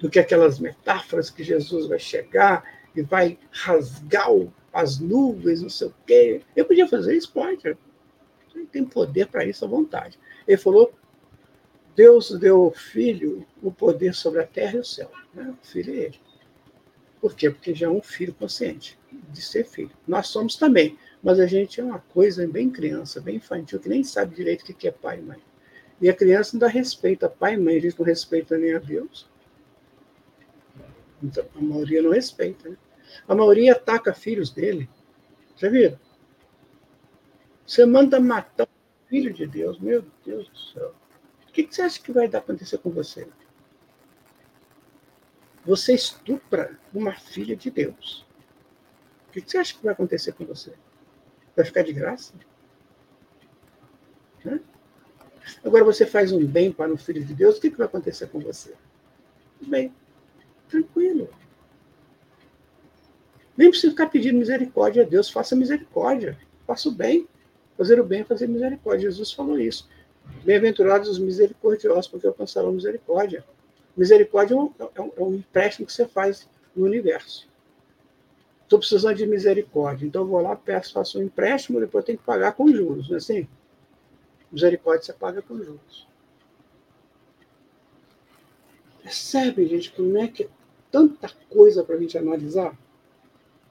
Do 0.00 0.10
que 0.10 0.18
aquelas 0.18 0.58
metáforas 0.58 1.30
que 1.30 1.44
Jesus 1.44 1.86
vai 1.86 2.00
chegar 2.00 2.64
e 2.96 3.02
vai 3.02 3.38
rasgar 3.52 4.26
as 4.72 4.98
nuvens, 4.98 5.62
não 5.62 5.68
sei 5.68 5.86
o 5.86 5.94
quê. 6.04 6.42
Eu 6.56 6.64
podia 6.64 6.88
fazer 6.88 7.16
isso? 7.16 7.32
Pode. 7.32 7.68
Ele 7.68 8.66
tem 8.66 8.84
poder 8.84 9.28
para 9.28 9.44
isso 9.44 9.64
à 9.64 9.68
vontade. 9.68 10.18
Ele 10.44 10.58
falou: 10.58 10.92
Deus 11.98 12.30
deu 12.38 12.62
ao 12.62 12.70
filho 12.70 13.44
o 13.60 13.72
poder 13.72 14.14
sobre 14.14 14.40
a 14.40 14.46
terra 14.46 14.76
e 14.76 14.78
o 14.78 14.84
céu. 14.84 15.10
Né? 15.34 15.52
O 15.60 15.66
filho 15.66 15.92
é 15.92 15.96
ele. 15.96 16.20
Por 17.20 17.34
quê? 17.34 17.50
Porque 17.50 17.74
já 17.74 17.88
é 17.88 17.90
um 17.90 18.00
filho 18.00 18.32
consciente 18.32 18.96
de 19.10 19.42
ser 19.42 19.64
filho. 19.64 19.90
Nós 20.06 20.28
somos 20.28 20.54
também, 20.54 20.96
mas 21.20 21.40
a 21.40 21.46
gente 21.48 21.80
é 21.80 21.82
uma 21.82 21.98
coisa 21.98 22.46
bem 22.46 22.70
criança, 22.70 23.20
bem 23.20 23.34
infantil, 23.34 23.80
que 23.80 23.88
nem 23.88 24.04
sabe 24.04 24.36
direito 24.36 24.60
o 24.60 24.72
que 24.72 24.86
é 24.86 24.92
pai 24.92 25.18
e 25.18 25.22
mãe. 25.22 25.42
E 26.00 26.08
a 26.08 26.14
criança 26.14 26.52
não 26.52 26.60
dá 26.60 26.68
respeito 26.68 27.26
a 27.26 27.28
pai 27.28 27.54
e 27.54 27.56
mãe, 27.56 27.78
a 27.78 27.80
gente 27.80 27.98
não 27.98 28.06
respeita 28.06 28.56
nem 28.56 28.76
a 28.76 28.78
Deus. 28.78 29.28
Então, 31.20 31.44
a 31.56 31.60
maioria 31.60 32.00
não 32.00 32.12
respeita. 32.12 32.68
Né? 32.68 32.76
A 33.26 33.34
maioria 33.34 33.72
ataca 33.72 34.14
filhos 34.14 34.50
dele. 34.50 34.88
Já 35.56 35.68
viram? 35.68 35.98
Você 37.66 37.84
manda 37.84 38.20
matar 38.20 38.68
o 38.68 39.08
filho 39.08 39.34
de 39.34 39.48
Deus, 39.48 39.80
meu 39.80 40.04
Deus 40.24 40.48
do 40.48 40.58
céu. 40.58 40.94
O 41.58 41.66
que 41.66 41.74
você 41.74 41.82
acha 41.82 42.00
que 42.00 42.12
vai 42.12 42.26
acontecer 42.26 42.78
com 42.78 42.90
você? 42.90 43.26
Você 45.64 45.92
estupra 45.92 46.78
uma 46.94 47.12
filha 47.14 47.56
de 47.56 47.68
Deus. 47.68 48.24
O 49.28 49.32
que 49.32 49.40
você 49.40 49.58
acha 49.58 49.74
que 49.74 49.82
vai 49.82 49.92
acontecer 49.92 50.32
com 50.32 50.46
você? 50.46 50.72
Vai 51.56 51.64
ficar 51.64 51.82
de 51.82 51.92
graça? 51.92 52.32
Né? 54.44 54.60
Agora 55.64 55.82
você 55.82 56.06
faz 56.06 56.30
um 56.30 56.46
bem 56.46 56.70
para 56.70 56.92
um 56.92 56.96
filho 56.96 57.24
de 57.24 57.34
Deus, 57.34 57.58
o 57.58 57.60
que 57.60 57.70
vai 57.70 57.86
acontecer 57.86 58.28
com 58.28 58.38
você? 58.38 58.74
Bem, 59.60 59.92
tranquilo. 60.68 61.28
Nem 63.56 63.68
precisa 63.68 63.90
ficar 63.90 64.06
pedindo 64.06 64.38
misericórdia 64.38 65.02
a 65.02 65.06
Deus, 65.06 65.28
faça 65.28 65.56
misericórdia, 65.56 66.38
faça 66.64 66.88
o 66.88 66.92
bem. 66.92 67.26
Fazer 67.76 68.00
o 68.00 68.04
bem 68.04 68.20
é 68.20 68.24
fazer 68.24 68.46
misericórdia. 68.46 69.10
Jesus 69.10 69.32
falou 69.32 69.58
isso. 69.58 69.88
Bem-aventurados 70.44 71.08
os 71.08 71.18
misericordiosos, 71.18 72.08
porque 72.08 72.26
alcançarão 72.26 72.72
misericórdia. 72.72 73.44
Misericórdia 73.96 74.54
é 74.54 74.56
um, 74.56 74.72
é, 74.78 75.00
um, 75.00 75.12
é 75.16 75.22
um, 75.22 75.34
empréstimo 75.34 75.86
que 75.86 75.92
você 75.92 76.06
faz 76.06 76.48
no 76.74 76.84
universo. 76.84 77.48
Estou 78.62 78.78
precisando 78.78 79.16
de 79.16 79.26
misericórdia, 79.26 80.06
então 80.06 80.26
vou 80.26 80.40
lá, 80.40 80.54
peço, 80.54 80.92
faço 80.92 81.18
um 81.18 81.22
empréstimo, 81.22 81.80
depois 81.80 82.04
tenho 82.04 82.18
que 82.18 82.24
pagar 82.24 82.52
com 82.52 82.68
juros, 82.68 83.08
não 83.08 83.14
é 83.14 83.18
assim? 83.18 83.48
Misericórdia 84.52 85.06
você 85.06 85.12
paga 85.12 85.42
com 85.42 85.56
juros. 85.56 86.06
Percebe, 89.02 89.66
gente, 89.66 89.90
como 89.92 90.18
é 90.18 90.28
que 90.28 90.44
é 90.44 90.48
tanta 90.90 91.30
coisa 91.48 91.82
para 91.82 91.96
a 91.96 91.98
gente 91.98 92.18
analisar 92.18 92.78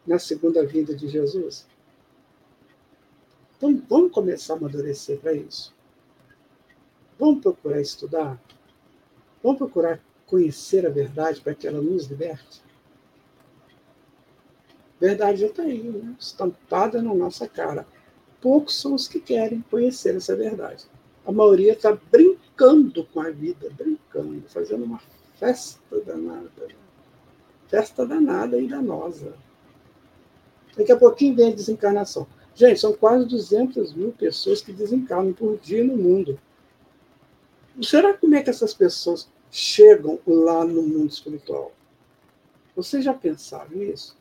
na 0.06 0.18
segunda 0.18 0.66
vinda 0.66 0.96
de 0.96 1.08
Jesus? 1.08 1.68
Então, 3.56 3.80
vamos 3.88 4.12
começar 4.12 4.54
a 4.54 4.58
amadurecer 4.58 5.20
para 5.20 5.34
isso. 5.34 5.77
Vamos 7.20 7.42
procurar 7.42 7.82
estudar. 7.82 8.40
Vamos 9.44 9.58
procurar 9.58 10.00
conhecer 10.26 10.86
a 10.86 10.90
verdade 10.90 11.42
para 11.42 11.56
que 11.56 11.68
ela 11.68 11.82
nos 11.82 12.06
liberte? 12.08 12.62
Verdade 15.00 15.42
já 15.42 15.48
está 15.48 15.64
aí, 15.64 15.84
né? 15.84 16.16
estampada 16.20 17.02
na 17.02 17.14
nossa 17.14 17.48
cara. 17.48 17.88
Poucos 18.42 18.80
são 18.80 18.94
os 18.94 19.08
que 19.08 19.20
querem 19.20 19.62
conhecer 19.70 20.16
essa 20.16 20.36
verdade. 20.36 20.86
A 21.26 21.32
maioria 21.32 21.74
está 21.74 21.98
brincando 22.12 23.06
com 23.06 23.20
a 23.20 23.30
vida, 23.30 23.70
brincando, 23.72 24.44
fazendo 24.48 24.86
uma 24.86 25.02
festa 25.36 26.00
danada. 26.02 26.68
Festa 27.68 28.06
danada 28.06 28.60
e 28.60 28.68
danosa. 28.68 29.34
Daqui 30.76 30.92
a 30.92 30.98
pouquinho 30.98 31.36
vem 31.36 31.52
a 31.52 31.56
desencarnação. 31.56 32.28
Gente, 32.56 32.80
são 32.80 32.94
quase 32.94 33.28
200 33.28 33.94
mil 33.94 34.12
pessoas 34.12 34.62
que 34.62 34.72
desencarnam 34.72 35.34
por 35.34 35.58
dia 35.58 35.84
no 35.84 35.98
mundo. 35.98 36.40
Será 37.82 38.18
como 38.18 38.36
é 38.36 38.42
que 38.42 38.50
essas 38.50 38.74
pessoas 38.74 39.30
chegam 39.52 40.20
lá 40.26 40.66
no 40.66 40.82
mundo 40.82 41.10
espiritual. 41.10 41.72
Vocês 42.76 43.04
já 43.04 43.14
pensaram 43.14 43.72
nisso? 43.72 44.18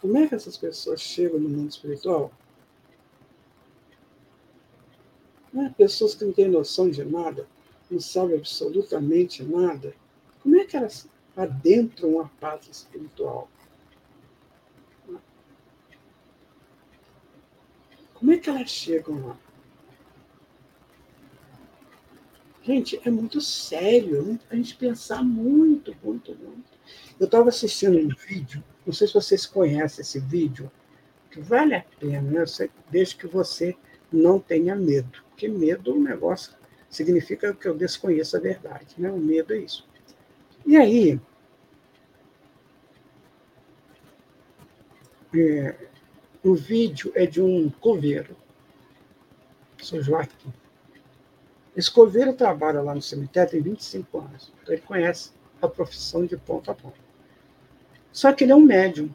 Como 0.00 0.16
é 0.16 0.26
que 0.26 0.34
essas 0.34 0.56
pessoas 0.56 1.00
chegam 1.00 1.38
no 1.38 1.48
mundo 1.48 1.70
espiritual? 1.70 2.32
Né? 5.52 5.74
Pessoas 5.76 6.14
que 6.14 6.24
não 6.24 6.32
têm 6.32 6.48
noção 6.48 6.90
de 6.90 7.04
nada, 7.04 7.46
não 7.90 8.00
sabem 8.00 8.36
absolutamente 8.36 9.42
nada. 9.42 9.94
Como 10.42 10.56
é 10.56 10.64
que 10.64 10.76
elas 10.76 11.08
adentram 11.36 12.20
a 12.20 12.28
paz 12.40 12.66
espiritual? 12.68 13.50
Como 18.14 18.32
é 18.32 18.38
que 18.38 18.48
elas 18.48 18.70
chegam 18.70 19.26
lá? 19.26 19.38
Gente, 22.62 23.00
é 23.04 23.10
muito 23.10 23.40
sério, 23.40 24.38
é 24.50 24.54
a 24.54 24.56
gente 24.56 24.76
pensar 24.76 25.22
muito, 25.22 25.96
muito, 26.02 26.34
muito. 26.36 26.70
Eu 27.18 27.24
estava 27.24 27.48
assistindo 27.48 27.96
um 27.98 28.08
vídeo, 28.08 28.62
não 28.84 28.92
sei 28.92 29.06
se 29.06 29.14
vocês 29.14 29.46
conhecem 29.46 30.02
esse 30.02 30.20
vídeo, 30.20 30.70
que 31.30 31.40
vale 31.40 31.74
a 31.74 31.84
pena, 31.98 32.20
né? 32.20 32.44
desde 32.90 33.16
que 33.16 33.26
você 33.26 33.74
não 34.12 34.38
tenha 34.38 34.76
medo. 34.76 35.22
Porque 35.30 35.48
medo 35.48 35.90
é 35.90 35.94
um 35.94 36.02
negócio, 36.02 36.52
significa 36.88 37.54
que 37.54 37.66
eu 37.66 37.74
desconheço 37.74 38.36
a 38.36 38.40
verdade, 38.40 38.94
né? 38.98 39.10
O 39.10 39.16
medo 39.16 39.54
é 39.54 39.58
isso. 39.58 39.88
E 40.66 40.76
aí, 40.76 41.18
é, 45.34 45.88
o 46.44 46.54
vídeo 46.54 47.10
é 47.14 47.24
de 47.24 47.40
um 47.40 47.70
coveiro, 47.70 48.36
sou 49.78 50.02
Joaquim. 50.02 50.52
Esse 51.76 51.90
coveiro 51.90 52.32
trabalha 52.32 52.80
lá 52.80 52.94
no 52.94 53.02
cemitério 53.02 53.52
tem 53.52 53.60
25 53.60 54.18
anos, 54.18 54.52
então 54.62 54.74
ele 54.74 54.82
conhece 54.82 55.30
a 55.62 55.68
profissão 55.68 56.26
de 56.26 56.36
ponta 56.36 56.72
a 56.72 56.74
ponta. 56.74 56.98
Só 58.12 58.32
que 58.32 58.44
ele 58.44 58.52
é 58.52 58.56
um 58.56 58.60
médium. 58.60 59.14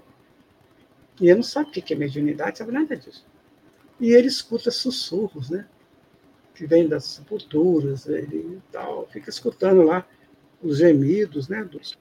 E 1.19 1.25
ele 1.25 1.35
não 1.35 1.43
sabe 1.43 1.69
o 1.69 1.71
que 1.71 1.93
é 1.93 1.97
mediunidade, 1.97 2.57
sabe 2.57 2.71
nada 2.71 2.95
disso. 2.95 3.25
E 3.99 4.11
ele 4.11 4.27
escuta 4.27 4.71
sussurros, 4.71 5.49
né? 5.49 5.67
Que 6.53 6.65
vem 6.65 6.87
das 6.87 7.05
sepulturas, 7.05 8.07
ele 8.07 8.61
tal, 8.71 9.07
fica 9.07 9.29
escutando 9.29 9.81
lá 9.81 10.05
os 10.61 10.77
gemidos, 10.77 11.47
né? 11.47 11.63
Dos, 11.63 11.97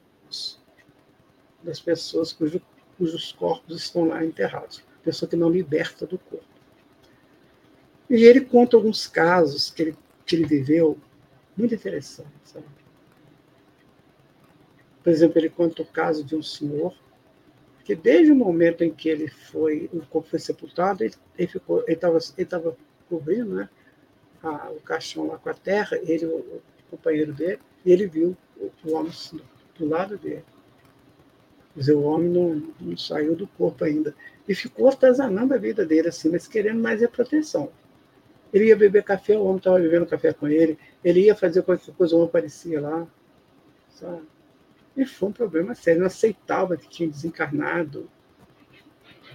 das 1.63 1.81
pessoas 1.81 2.33
cujo, 2.33 2.61
cujos 2.99 3.33
corpos 3.33 3.77
estão 3.77 4.07
lá 4.07 4.25
enterrados. 4.25 4.85
Pessoa 5.03 5.29
que 5.29 5.37
não 5.37 5.51
liberta 5.51 6.07
do 6.07 6.19
corpo. 6.19 6.45
E 8.09 8.23
ele 8.25 8.43
conta 8.43 8.77
alguns 8.77 9.07
casos 9.07 9.71
que 9.71 9.83
ele 9.83 9.97
que 10.27 10.37
ele 10.37 10.47
viveu, 10.47 10.99
muito 11.57 11.75
interessante. 11.75 12.31
Sabe? 12.45 12.67
Por 15.03 15.11
exemplo, 15.11 15.39
ele 15.39 15.51
conta 15.51 15.83
o 15.83 15.87
caso 15.87 16.25
de 16.25 16.35
um 16.35 16.43
senhor 16.43 16.95
que 17.85 17.95
desde 17.95 18.33
o 18.33 18.35
momento 18.35 18.83
em 18.83 18.91
que 18.91 19.09
ele 19.11 19.29
foi, 19.29 19.91
o 19.93 20.01
corpo 20.07 20.31
foi 20.31 20.39
sepultado, 20.39 21.05
ele, 21.05 21.15
ele 21.37 21.49
ficou, 21.49 21.83
ele 21.83 21.93
estava 21.93 22.19
ele 22.39 22.47
tava 22.47 22.77
cobrindo, 23.11 23.55
né, 23.55 23.69
a, 24.43 24.71
o 24.71 24.81
caixão 24.81 25.27
lá 25.27 25.37
com 25.37 25.51
a 25.51 25.55
terra, 25.55 25.99
ele, 26.03 26.25
o, 26.25 26.39
o 26.39 26.63
companheiro 26.91 27.35
dele, 27.35 27.59
e 27.85 27.93
ele 27.93 28.07
viu 28.07 28.35
o, 28.57 28.71
o 28.85 28.95
homem 28.95 29.13
do 29.79 29.87
lado 29.87 30.17
dele. 30.17 30.45
Quer 31.75 31.81
dizer, 31.81 31.95
o 31.95 32.03
homem 32.03 32.31
não, 32.31 32.73
não 32.81 32.97
saiu 32.97 33.37
do 33.37 33.47
corpo 33.49 33.85
ainda. 33.85 34.15
E 34.49 34.55
ficou 34.55 34.89
artesanando 34.89 35.53
a 35.53 35.59
vida 35.59 35.85
dele, 35.85 36.09
assim, 36.09 36.31
mas 36.31 36.47
querendo 36.47 36.81
mais 36.81 37.03
a 37.03 37.09
proteção. 37.09 37.71
Ele 38.55 38.67
ia 38.67 38.77
beber 38.77 39.03
café, 39.03 39.37
o 39.37 39.43
homem 39.43 39.57
estava 39.57 39.81
bebendo 39.81 40.07
café 40.07 40.33
com 40.33 40.47
ele. 40.47 40.79
Ele 41.03 41.23
ia 41.23 41.35
fazer 41.35 41.63
qualquer 41.63 41.93
coisa, 41.93 42.15
o 42.15 42.19
homem 42.19 42.29
aparecia 42.29 42.81
lá. 42.81 43.05
Sabe? 43.91 44.23
E 44.97 45.05
foi 45.05 45.29
um 45.29 45.33
problema 45.33 45.75
sério. 45.75 46.03
Não 46.03 46.07
aceitava 46.07 46.77
que 46.77 46.89
tinha 46.89 47.09
desencarnado. 47.09 48.09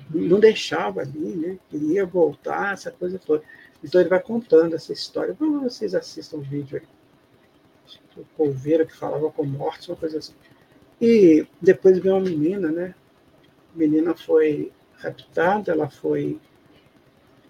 Não 0.10 0.40
deixava 0.40 1.02
ali, 1.02 1.36
né? 1.36 1.60
Queria 1.70 2.06
voltar, 2.06 2.72
essa 2.72 2.92
coisa 2.92 3.20
toda. 3.20 3.44
Então 3.84 4.00
ele 4.00 4.10
vai 4.10 4.22
contando 4.22 4.74
essa 4.74 4.94
história. 4.94 5.36
Vamos 5.38 5.64
vocês 5.64 5.94
assistam 5.94 6.38
o 6.38 6.42
vídeo 6.42 6.82
aí. 6.82 8.22
O 8.22 8.24
Colveira 8.38 8.86
que 8.86 8.96
falava 8.96 9.30
com 9.32 9.44
morte, 9.44 9.92
uma 9.92 9.98
coisa 9.98 10.20
assim. 10.20 10.34
E 11.02 11.46
depois 11.62 12.00
veio 12.00 12.16
uma 12.16 12.22
menina, 12.22 12.72
né? 12.72 12.96
A 13.76 13.78
menina 13.78 14.16
foi 14.16 14.72
raptada, 14.98 15.74
ela 15.74 15.90
foi 15.90 16.40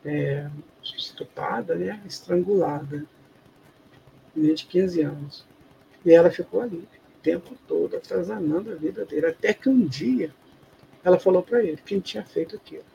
é, 0.04 0.50
estuprada, 0.98 1.76
né? 1.76 2.02
estrangulada. 2.06 3.06
Menina 4.36 4.56
de 4.56 4.66
15 4.66 5.02
anos. 5.02 5.46
E 6.06 6.12
ela 6.12 6.30
ficou 6.30 6.62
ali 6.62 6.78
o 6.78 7.22
tempo 7.22 7.56
todo, 7.68 7.98
atazanando 7.98 8.72
a 8.72 8.76
vida 8.76 9.06
dele. 9.06 9.28
Até 9.28 9.54
que 9.54 9.70
um 9.70 9.86
dia 9.86 10.34
ela 11.04 11.20
falou 11.20 11.42
para 11.42 11.64
ele 11.64 11.80
quem 11.86 12.00
tinha 12.00 12.24
feito 12.24 12.56
aquilo. 12.56 12.86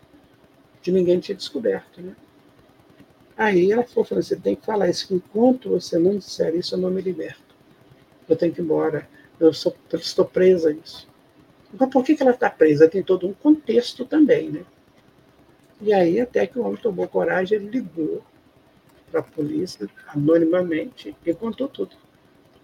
Que 0.82 0.90
ninguém 0.90 1.20
tinha 1.20 1.36
descoberto, 1.36 2.01
né? 2.01 2.14
Aí 3.36 3.72
ela 3.72 3.82
falou, 3.82 4.05
falou, 4.05 4.22
você 4.22 4.36
tem 4.36 4.55
que 4.55 4.64
falar 4.64 4.88
isso, 4.88 5.12
enquanto 5.12 5.70
você 5.70 5.99
não 5.99 6.18
disser 6.18 6.55
isso, 6.55 6.74
eu 6.74 6.78
não 6.78 6.90
me 6.90 7.03
liberto. 7.03 7.42
Eu 8.28 8.36
tenho 8.36 8.55
que 8.55 8.61
ir 8.61 8.64
embora 8.64 9.09
eu, 9.38 9.53
sou, 9.53 9.74
eu 9.92 9.99
estou 9.99 10.24
presa 10.24 10.68
a 10.70 10.72
isso. 10.72 11.09
Então, 11.72 11.88
por 11.90 12.05
que, 12.05 12.14
que 12.14 12.22
ela 12.22 12.32
está 12.32 12.49
presa? 12.49 12.88
Tem 12.88 13.03
todo 13.03 13.26
um 13.26 13.32
contexto 13.32 14.05
também, 14.05 14.51
né? 14.51 14.64
E 15.80 15.92
aí, 15.92 16.20
até 16.20 16.46
que 16.46 16.58
o 16.58 16.62
homem 16.62 16.80
tomou 16.80 17.06
coragem, 17.08 17.58
ele 17.58 17.68
ligou 17.68 18.22
para 19.10 19.20
a 19.20 19.22
polícia, 19.22 19.88
anonimamente, 20.08 21.16
e 21.24 21.34
contou 21.34 21.68
tudo. 21.68 21.96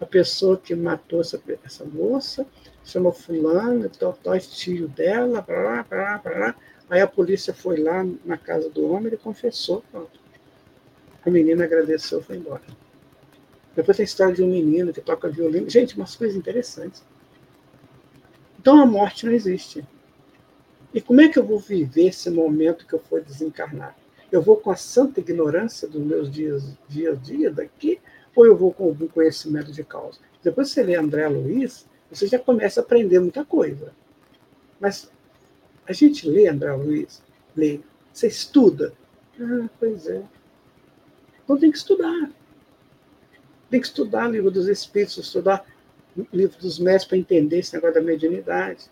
A 0.01 0.07
pessoa 0.07 0.57
que 0.57 0.75
matou 0.75 1.21
essa, 1.21 1.41
essa 1.65 1.85
moça 1.85 2.47
chamou 2.85 3.13
fulano, 3.13 3.89
tal, 3.91 4.15
tal, 4.15 4.39
tio 4.39 4.89
dela, 4.89 5.43
blá, 5.43 5.83
blá, 5.83 6.19
blá, 6.19 6.35
blá. 6.35 6.57
Aí 6.89 7.01
a 7.01 7.07
polícia 7.07 7.53
foi 7.55 7.77
lá 7.77 8.05
na 8.25 8.37
casa 8.37 8.69
do 8.71 8.91
homem, 8.91 9.09
ele 9.09 9.17
confessou, 9.17 9.85
pronto. 9.93 10.19
A 11.25 11.31
menina 11.31 11.65
agradeceu 11.65 12.21
e 12.21 12.23
foi 12.23 12.37
embora. 12.37 12.63
Depois 13.77 13.97
tem 13.97 14.05
a 14.05 14.07
história 14.07 14.35
de 14.35 14.43
um 14.43 14.49
menino 14.49 14.93
que 14.93 15.01
toca 15.01 15.29
violino. 15.29 15.69
Gente, 15.69 15.97
umas 15.97 16.17
coisas 16.17 16.37
interessantes. 16.37 17.05
Então 18.59 18.81
a 18.81 18.87
morte 18.87 19.25
não 19.25 19.33
existe. 19.33 19.85
E 20.93 21.01
como 21.01 21.21
é 21.21 21.29
que 21.29 21.39
eu 21.39 21.45
vou 21.45 21.59
viver 21.59 22.09
esse 22.09 22.31
momento 22.31 22.87
que 22.87 22.95
eu 22.95 22.99
for 22.99 23.23
desencarnar? 23.23 23.97
Eu 24.31 24.43
vou 24.43 24.57
com 24.57 24.71
a 24.71 24.77
santa 24.77 25.21
ignorância 25.21 25.89
dos 25.89 26.03
meus 26.03 26.31
dias, 26.31 26.65
dia 26.89 27.13
a 27.13 27.15
dia 27.15 27.51
daqui, 27.51 28.01
ou 28.35 28.47
eu 28.47 28.57
vou 28.57 28.73
com 28.73 28.85
algum 28.85 29.07
conhecimento 29.07 29.73
de 29.73 29.85
causa? 29.85 30.19
Depois 30.43 30.69
que 30.69 30.75
você 30.75 30.83
lê 30.83 30.97
André 30.97 31.29
Luiz, 31.29 31.87
você 32.11 32.27
já 32.27 32.39
começa 32.39 32.81
a 32.81 32.83
aprender 32.83 33.21
muita 33.21 33.45
coisa. 33.45 33.93
Mas 34.81 35.11
a 35.87 35.93
gente 35.93 36.29
lê 36.29 36.49
André 36.49 36.73
Luiz, 36.75 37.23
lê, 37.55 37.81
você 38.13 38.27
estuda. 38.27 38.93
Ah, 39.41 39.69
pois 39.79 40.07
é. 40.07 40.23
Então 41.45 41.57
tem 41.57 41.71
que 41.71 41.79
estudar. 41.79 42.31
Tem 43.69 43.81
que 43.81 43.87
estudar 43.87 44.29
livro 44.29 44.51
dos 44.51 44.67
Espíritos, 44.69 45.19
estudar 45.19 45.65
livro 46.33 46.59
dos 46.59 46.79
mestres 46.79 47.09
para 47.09 47.19
entender 47.19 47.59
esse 47.59 47.75
negócio 47.75 47.95
da 47.95 48.01
mediunidade. 48.01 48.91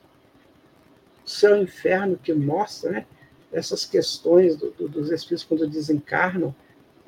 Céu 1.29 1.57
e 1.57 1.63
inferno 1.63 2.17
que 2.17 2.33
mostra 2.33 2.91
né, 2.91 3.07
essas 3.53 3.85
questões 3.85 4.57
do, 4.57 4.71
do, 4.73 4.89
dos 4.89 5.11
Espíritos 5.11 5.45
quando 5.45 5.69
desencarnam, 5.69 6.55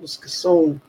os 0.00 0.16
que 0.16 0.30
são 0.30 0.80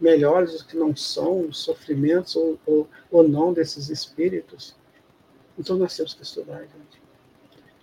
melhores, 0.00 0.52
os 0.54 0.62
que 0.62 0.76
não 0.76 0.94
são, 0.94 1.48
os 1.48 1.58
sofrimentos 1.58 2.34
ou, 2.36 2.58
ou, 2.66 2.88
ou 3.10 3.28
não 3.28 3.52
desses 3.52 3.88
espíritos. 3.88 4.74
Então 5.58 5.76
nós 5.76 5.96
temos 5.96 6.14
que 6.14 6.22
estudar, 6.22 6.60
gente. 6.60 7.02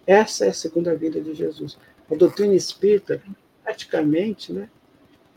Essa 0.05 0.45
é 0.45 0.49
a 0.49 0.53
segunda 0.53 0.95
vida 0.95 1.21
de 1.21 1.33
Jesus. 1.33 1.77
A 2.09 2.15
doutrina 2.15 2.53
espírita, 2.53 3.21
praticamente, 3.63 4.51
né, 4.51 4.69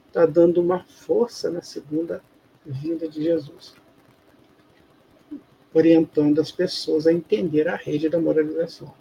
está 0.09 0.27
dando 0.27 0.61
uma 0.61 0.85
força 0.85 1.51
na 1.51 1.63
segunda 1.63 2.23
vinda 2.65 3.09
de 3.09 3.23
Jesus, 3.23 3.75
orientando 5.73 6.41
as 6.41 6.51
pessoas 6.51 7.07
a 7.07 7.13
entender 7.13 7.69
a 7.69 7.77
rede 7.77 8.09
da 8.09 8.21
moralização. 8.21 8.93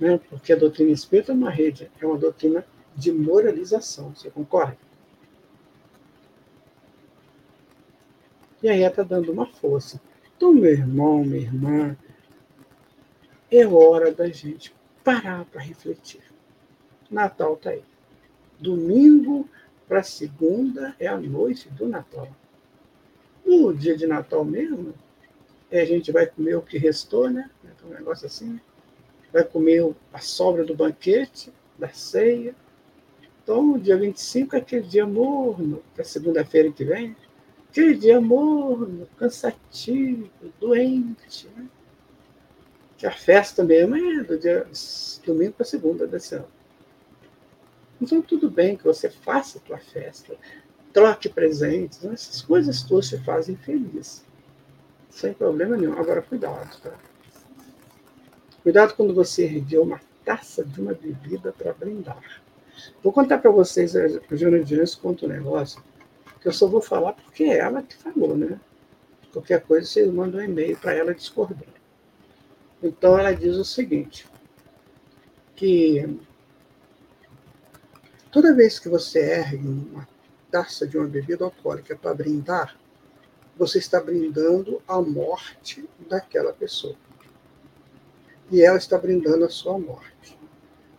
Né? 0.00 0.18
Porque 0.30 0.52
a 0.52 0.56
doutrina 0.56 0.90
espírita 0.90 1.30
é 1.30 1.34
uma 1.34 1.50
rede, 1.50 1.90
é 2.00 2.06
uma 2.06 2.16
doutrina 2.16 2.64
de 2.96 3.12
moralização, 3.12 4.14
você 4.14 4.30
concorda? 4.30 4.78
E 8.62 8.68
aí 8.68 8.82
está 8.82 9.02
dando 9.02 9.30
uma 9.30 9.46
força. 9.46 10.00
Então, 10.36 10.52
meu 10.52 10.70
irmão, 10.70 11.22
minha 11.22 11.42
irmã, 11.42 11.96
é 13.50 13.66
hora 13.66 14.12
da 14.12 14.28
gente 14.28 14.74
parar 15.04 15.44
para 15.44 15.60
refletir. 15.60 16.22
Natal 17.10 17.54
está 17.54 17.70
aí. 17.70 17.82
Domingo 18.58 19.48
para 19.88 20.02
segunda 20.02 20.94
é 20.98 21.06
a 21.06 21.16
noite 21.18 21.68
do 21.70 21.88
Natal. 21.88 22.28
No 23.44 23.74
dia 23.74 23.96
de 23.96 24.06
Natal 24.06 24.44
mesmo, 24.44 24.94
a 25.72 25.84
gente 25.84 26.12
vai 26.12 26.26
comer 26.26 26.56
o 26.56 26.62
que 26.62 26.78
restou, 26.78 27.28
né? 27.28 27.50
Um 27.84 27.88
negócio 27.88 28.26
assim. 28.26 28.60
Vai 29.32 29.44
comer 29.44 29.94
a 30.12 30.18
sobra 30.18 30.64
do 30.64 30.74
banquete, 30.74 31.52
da 31.78 31.88
ceia. 31.88 32.54
Então, 33.42 33.78
dia 33.78 33.96
25 33.96 34.56
é 34.56 34.58
aquele 34.58 34.82
dia 34.82 35.06
morno, 35.06 35.82
que 35.94 36.00
é 36.00 36.04
segunda-feira 36.04 36.70
que 36.70 36.84
vem. 36.84 37.16
Aquele 37.68 37.94
dia 37.94 38.20
morno, 38.20 39.08
cansativo, 39.16 40.28
doente, 40.58 41.48
né? 41.56 41.68
Que 42.98 43.06
a 43.06 43.12
festa 43.12 43.64
mesmo 43.64 43.96
é 43.96 44.24
do 44.24 44.38
dia 44.38 44.66
domingo 45.24 45.52
para 45.52 45.64
segunda 45.64 46.06
desse 46.06 46.34
ano. 46.34 46.48
Então, 48.00 48.20
tudo 48.20 48.50
bem 48.50 48.76
que 48.76 48.84
você 48.84 49.10
faça 49.10 49.58
a 49.58 49.60
tua 49.60 49.78
festa, 49.78 50.36
troque 50.92 51.28
presentes, 51.28 52.02
né? 52.02 52.14
essas 52.14 52.42
coisas 52.42 52.82
todas 52.82 53.08
te 53.08 53.18
fazem 53.18 53.56
feliz. 53.56 54.24
Sem 55.08 55.34
problema 55.34 55.76
nenhum. 55.76 55.98
Agora, 55.98 56.22
cuidado, 56.22 56.80
tá? 56.80 56.96
Cuidado 58.62 58.94
quando 58.94 59.14
você 59.14 59.44
erguer 59.44 59.78
uma 59.78 60.00
taça 60.24 60.64
de 60.64 60.80
uma 60.80 60.92
bebida 60.94 61.52
para 61.52 61.72
brindar. 61.72 62.42
Vou 63.02 63.12
contar 63.12 63.38
para 63.38 63.50
vocês, 63.50 63.94
a 63.96 64.06
Jana 64.32 64.62
Diniz 64.62 64.94
conta 64.94 65.26
um 65.26 65.28
negócio, 65.28 65.82
que 66.40 66.48
eu 66.48 66.52
só 66.52 66.66
vou 66.66 66.80
falar 66.80 67.12
porque 67.12 67.44
é 67.44 67.58
ela 67.58 67.82
que 67.82 67.94
falou, 67.94 68.36
né? 68.36 68.60
Qualquer 69.32 69.62
coisa, 69.62 69.86
vocês 69.86 70.10
mandam 70.10 70.40
um 70.40 70.44
e-mail 70.44 70.76
para 70.76 70.92
ela 70.92 71.14
discordando. 71.14 71.80
Então, 72.82 73.18
ela 73.18 73.32
diz 73.32 73.56
o 73.56 73.64
seguinte, 73.64 74.26
que 75.54 76.18
Toda 78.30 78.54
vez 78.54 78.78
que 78.78 78.88
você 78.88 79.18
ergue 79.18 79.66
uma 79.66 80.06
taça 80.52 80.86
de 80.86 80.96
uma 80.96 81.06
bebida 81.08 81.44
alcoólica 81.44 81.96
para 81.96 82.14
brindar, 82.14 82.78
você 83.56 83.78
está 83.78 84.00
brindando 84.00 84.80
a 84.86 85.00
morte 85.00 85.88
daquela 86.08 86.52
pessoa. 86.52 86.94
E 88.50 88.62
ela 88.62 88.78
está 88.78 88.98
brindando 88.98 89.44
a 89.44 89.48
sua 89.48 89.78
morte. 89.78 90.38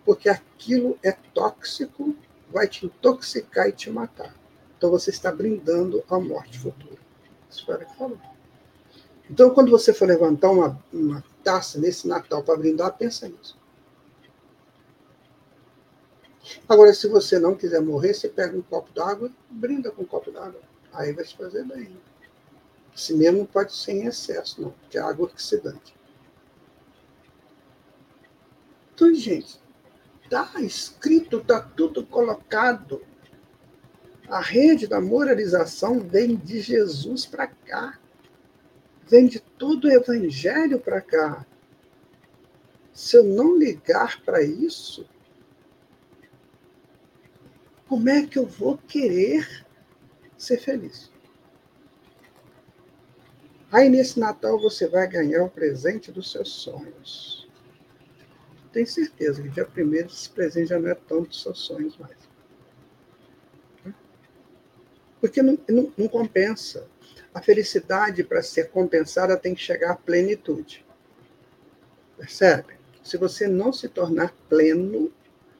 Porque 0.05 0.29
aquilo 0.29 0.97
é 1.03 1.11
tóxico, 1.11 2.15
vai 2.49 2.67
te 2.67 2.85
intoxicar 2.85 3.67
e 3.67 3.71
te 3.71 3.89
matar. 3.89 4.35
Então 4.77 4.89
você 4.89 5.09
está 5.09 5.31
brindando 5.31 6.03
a 6.09 6.19
morte 6.19 6.57
futura. 6.57 6.99
Espero 7.49 7.85
que 7.85 7.97
falou. 7.97 8.17
Então, 9.29 9.49
quando 9.51 9.71
você 9.71 9.93
for 9.93 10.07
levantar 10.07 10.49
uma, 10.49 10.83
uma 10.91 11.23
taça 11.41 11.79
nesse 11.79 12.05
Natal 12.05 12.43
para 12.43 12.57
brindar, 12.57 12.97
pensa 12.97 13.29
nisso. 13.29 13.57
Agora, 16.67 16.93
se 16.93 17.07
você 17.07 17.39
não 17.39 17.55
quiser 17.55 17.81
morrer, 17.81 18.13
você 18.13 18.27
pega 18.27 18.57
um 18.57 18.61
copo 18.61 18.91
d'água, 18.91 19.31
brinda 19.49 19.91
com 19.91 20.01
um 20.01 20.05
copo 20.05 20.31
d'água. 20.31 20.59
Aí 20.91 21.13
vai 21.13 21.23
te 21.23 21.37
fazer 21.37 21.63
bem. 21.63 21.97
Se 22.93 23.13
mesmo 23.13 23.45
pode 23.45 23.73
ser 23.73 23.93
em 23.93 24.05
excesso, 24.07 24.61
não, 24.61 24.71
porque 24.71 24.97
é 24.97 25.01
água 25.01 25.27
oxidante. 25.27 25.95
Então, 28.93 29.13
gente, 29.13 29.59
está 30.23 30.61
escrito, 30.61 31.37
está 31.37 31.61
tudo 31.61 32.05
colocado. 32.05 33.01
A 34.27 34.39
rede 34.39 34.87
da 34.87 35.01
moralização 35.01 35.99
vem 35.99 36.35
de 36.35 36.61
Jesus 36.61 37.25
para 37.25 37.47
cá. 37.47 37.99
Vem 39.07 39.27
de 39.27 39.39
todo 39.39 39.85
o 39.85 39.91
evangelho 39.91 40.79
para 40.79 41.01
cá. 41.01 41.45
se 42.93 43.17
eu 43.17 43.23
não 43.23 43.57
ligar 43.57 44.21
para 44.21 44.43
isso, 44.43 45.07
como 47.87 48.09
é 48.09 48.25
que 48.25 48.37
eu 48.37 48.45
vou 48.45 48.77
querer 48.77 49.65
ser 50.37 50.57
feliz? 50.57 51.11
Aí 53.71 53.89
nesse 53.89 54.19
Natal 54.19 54.59
você 54.59 54.87
vai 54.87 55.07
ganhar 55.07 55.43
o 55.43 55.49
presente 55.49 56.11
dos 56.11 56.31
seus 56.31 56.49
sonhos. 56.49 57.40
Tenho 58.71 58.87
certeza 58.87 59.41
que 59.41 59.49
dia 59.49 59.65
primeiro 59.65 60.07
esse 60.07 60.29
presente 60.29 60.69
já 60.69 60.79
não 60.79 60.89
é 60.89 60.95
tão 60.95 61.23
dos 61.23 61.41
seus 61.41 61.59
sonhos 61.59 61.97
mais. 61.97 62.17
Porque 65.19 65.41
não, 65.41 65.57
não, 65.69 65.93
não 65.97 66.07
compensa. 66.07 66.87
A 67.33 67.41
felicidade, 67.41 68.23
para 68.23 68.41
ser 68.41 68.69
compensada, 68.69 69.37
tem 69.37 69.53
que 69.53 69.61
chegar 69.61 69.91
à 69.91 69.95
plenitude. 69.95 70.85
Percebe? 72.17 72.75
Se 73.03 73.17
você 73.17 73.47
não 73.47 73.71
se 73.71 73.87
tornar 73.87 74.33
pleno, 74.49 75.11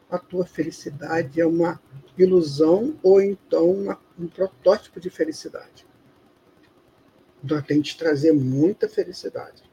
a 0.10 0.18
tua 0.18 0.46
felicidade 0.46 1.40
é 1.40 1.46
uma 1.46 1.82
ilusão 2.18 3.00
ou 3.02 3.22
então 3.22 3.72
uma, 3.72 4.00
um 4.20 4.28
protótipo 4.28 5.00
de 5.00 5.10
felicidade. 5.10 5.88
Então 7.44 7.62
tem 7.62 7.82
que 7.82 7.90
te 7.90 7.98
trazer 7.98 8.34
muita 8.34 8.90
felicidade. 8.90 9.64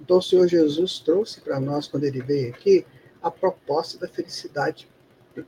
Então 0.00 0.18
o 0.18 0.22
Senhor 0.22 0.46
Jesus 0.46 0.98
trouxe 0.98 1.40
para 1.40 1.60
nós, 1.60 1.88
quando 1.88 2.04
ele 2.04 2.20
veio 2.20 2.50
aqui, 2.50 2.86
a 3.22 3.30
proposta 3.30 3.98
da 3.98 4.08
felicidade 4.08 4.88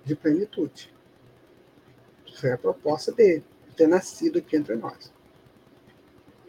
de 0.05 0.17
plenitude. 0.17 0.93
Foi 2.41 2.53
a 2.53 2.59
proposta 2.59 3.13
dele, 3.13 3.45
ter 3.77 3.87
nascido 3.87 4.39
aqui 4.39 4.57
entre 4.57 4.75
nós. 4.77 5.13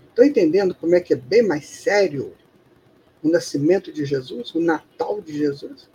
Estão 0.09 0.25
entendendo 0.25 0.73
como 0.73 0.95
é 0.95 0.99
que 0.99 1.13
é 1.13 1.17
bem 1.17 1.45
mais 1.45 1.67
sério 1.67 2.35
o 3.21 3.29
nascimento 3.29 3.91
de 3.91 4.05
Jesus, 4.05 4.53
o 4.55 4.59
Natal 4.59 5.21
de 5.21 5.37
Jesus, 5.37 5.89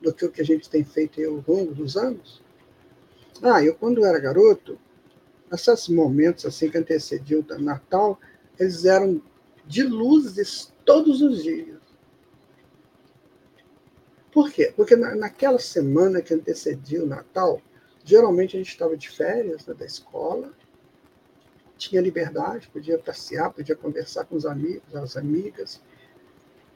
do 0.00 0.12
que 0.12 0.24
o 0.24 0.30
que 0.30 0.40
a 0.40 0.44
gente 0.44 0.70
tem 0.70 0.84
feito 0.84 1.20
ao 1.22 1.44
longo 1.46 1.74
dos 1.74 1.96
anos? 1.96 2.42
Ah, 3.42 3.62
eu 3.62 3.74
quando 3.74 4.04
era 4.04 4.18
garoto, 4.18 4.78
esses 5.52 5.88
momentos 5.88 6.46
assim 6.46 6.70
que 6.70 6.78
antecediam 6.78 7.44
o 7.48 7.58
Natal, 7.60 8.18
eles 8.58 8.84
eram 8.84 9.20
de 9.66 9.82
luzes 9.82 10.72
todos 10.86 11.20
os 11.20 11.42
dias. 11.42 11.76
Por 14.32 14.50
quê? 14.50 14.72
Porque 14.74 14.96
na, 14.96 15.14
naquela 15.14 15.58
semana 15.58 16.22
que 16.22 16.32
antecedia 16.32 17.02
o 17.02 17.06
Natal, 17.06 17.60
geralmente 18.04 18.56
a 18.56 18.58
gente 18.58 18.70
estava 18.70 18.96
de 18.96 19.10
férias 19.10 19.66
né, 19.66 19.74
da 19.74 19.84
escola, 19.84 20.52
tinha 21.76 22.00
liberdade, 22.00 22.68
podia 22.68 22.98
passear, 22.98 23.52
podia 23.52 23.76
conversar 23.76 24.24
com 24.24 24.36
os 24.36 24.46
amigos, 24.46 24.94
as 24.94 25.16
amigas, 25.16 25.80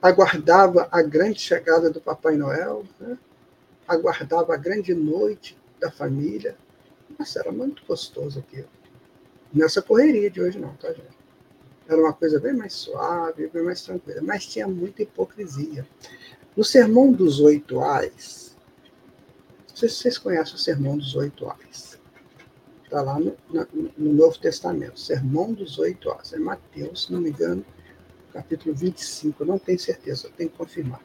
aguardava 0.02 0.88
a 0.90 1.02
grande 1.02 1.40
chegada 1.40 1.90
do 1.90 2.00
Papai 2.00 2.36
Noel, 2.36 2.84
né? 2.98 3.16
aguardava 3.86 4.54
a 4.54 4.56
grande 4.56 4.94
noite 4.94 5.56
da 5.78 5.90
família. 5.90 6.56
Nossa, 7.18 7.40
era 7.40 7.52
muito 7.52 7.84
gostoso 7.86 8.38
aquilo. 8.38 8.68
Nessa 9.52 9.82
correria 9.82 10.30
de 10.30 10.40
hoje 10.40 10.58
não, 10.58 10.74
tá, 10.76 10.88
gente? 10.92 11.19
Era 11.90 12.00
uma 12.00 12.12
coisa 12.12 12.38
bem 12.38 12.52
mais 12.54 12.72
suave, 12.72 13.48
bem 13.48 13.64
mais 13.64 13.82
tranquila, 13.82 14.22
mas 14.22 14.46
tinha 14.46 14.68
muita 14.68 15.02
hipocrisia. 15.02 15.84
No 16.56 16.62
Sermão 16.62 17.10
dos 17.10 17.40
Oito 17.40 17.80
Ais, 17.80 18.56
não 19.68 19.76
sei 19.76 19.88
se 19.88 19.96
vocês 19.96 20.16
conhecem 20.16 20.54
o 20.54 20.58
Sermão 20.58 20.96
dos 20.96 21.16
Oito 21.16 21.50
Ais. 21.50 21.98
Está 22.84 23.02
lá 23.02 23.18
no, 23.18 23.36
no, 23.98 24.12
Novo 24.12 24.38
Testamento, 24.38 25.00
Sermão 25.00 25.52
dos 25.52 25.80
Oito 25.80 26.12
Ais. 26.12 26.32
É 26.32 26.38
Mateus, 26.38 27.06
se 27.06 27.12
não 27.12 27.20
me 27.20 27.30
engano, 27.30 27.66
capítulo 28.32 28.72
25, 28.72 29.44
não 29.44 29.58
tenho 29.58 29.80
certeza, 29.80 30.28
eu 30.28 30.32
tenho 30.32 30.48
que 30.48 30.56
confirmar. 30.56 31.02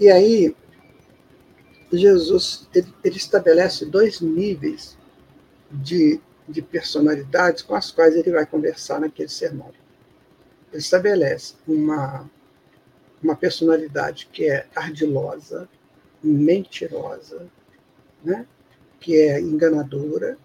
E 0.00 0.10
aí, 0.10 0.56
Jesus 1.92 2.68
ele, 2.74 2.92
ele 3.04 3.16
estabelece 3.16 3.86
dois 3.86 4.20
níveis 4.20 4.98
de, 5.70 6.20
de 6.48 6.62
personalidades 6.62 7.62
com 7.62 7.74
as 7.74 7.90
quais 7.90 8.16
ele 8.16 8.30
vai 8.30 8.46
conversar 8.46 9.00
naquele 9.00 9.28
sermão. 9.28 9.70
Ele 10.72 10.78
estabelece 10.78 11.54
uma, 11.66 12.28
uma 13.22 13.36
personalidade 13.36 14.28
que 14.32 14.48
é 14.48 14.66
ardilosa, 14.74 15.68
mentirosa, 16.22 17.46
né? 18.24 18.46
que 18.98 19.16
é 19.16 19.40
enganadora. 19.40 20.38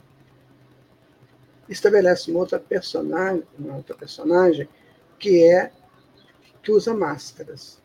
Estabelece 1.70 2.30
uma 2.30 2.42
outra 2.42 2.60
personagem, 2.60 3.44
uma 3.58 3.78
outra 3.78 3.96
personagem 3.96 4.68
que 5.18 5.44
é 5.46 5.72
que 6.62 6.72
usa 6.72 6.94
máscaras, 6.94 7.82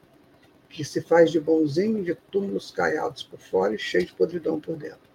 que 0.69 0.85
se 0.85 1.01
faz 1.01 1.31
de 1.31 1.41
bonzinho, 1.41 2.05
de 2.05 2.15
túmulos 2.15 2.71
caiados 2.71 3.23
por 3.23 3.39
fora 3.41 3.75
e 3.75 3.79
cheio 3.79 4.07
de 4.07 4.13
podridão 4.13 4.61
por 4.61 4.77
dentro. 4.77 5.09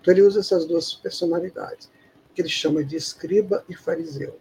Então 0.00 0.12
ele 0.14 0.22
usa 0.22 0.40
essas 0.40 0.66
duas 0.66 0.94
personalidades, 0.94 1.90
que 2.34 2.42
ele 2.42 2.48
chama 2.48 2.82
de 2.84 2.96
escriba 2.96 3.64
e 3.68 3.74
fariseu. 3.74 4.38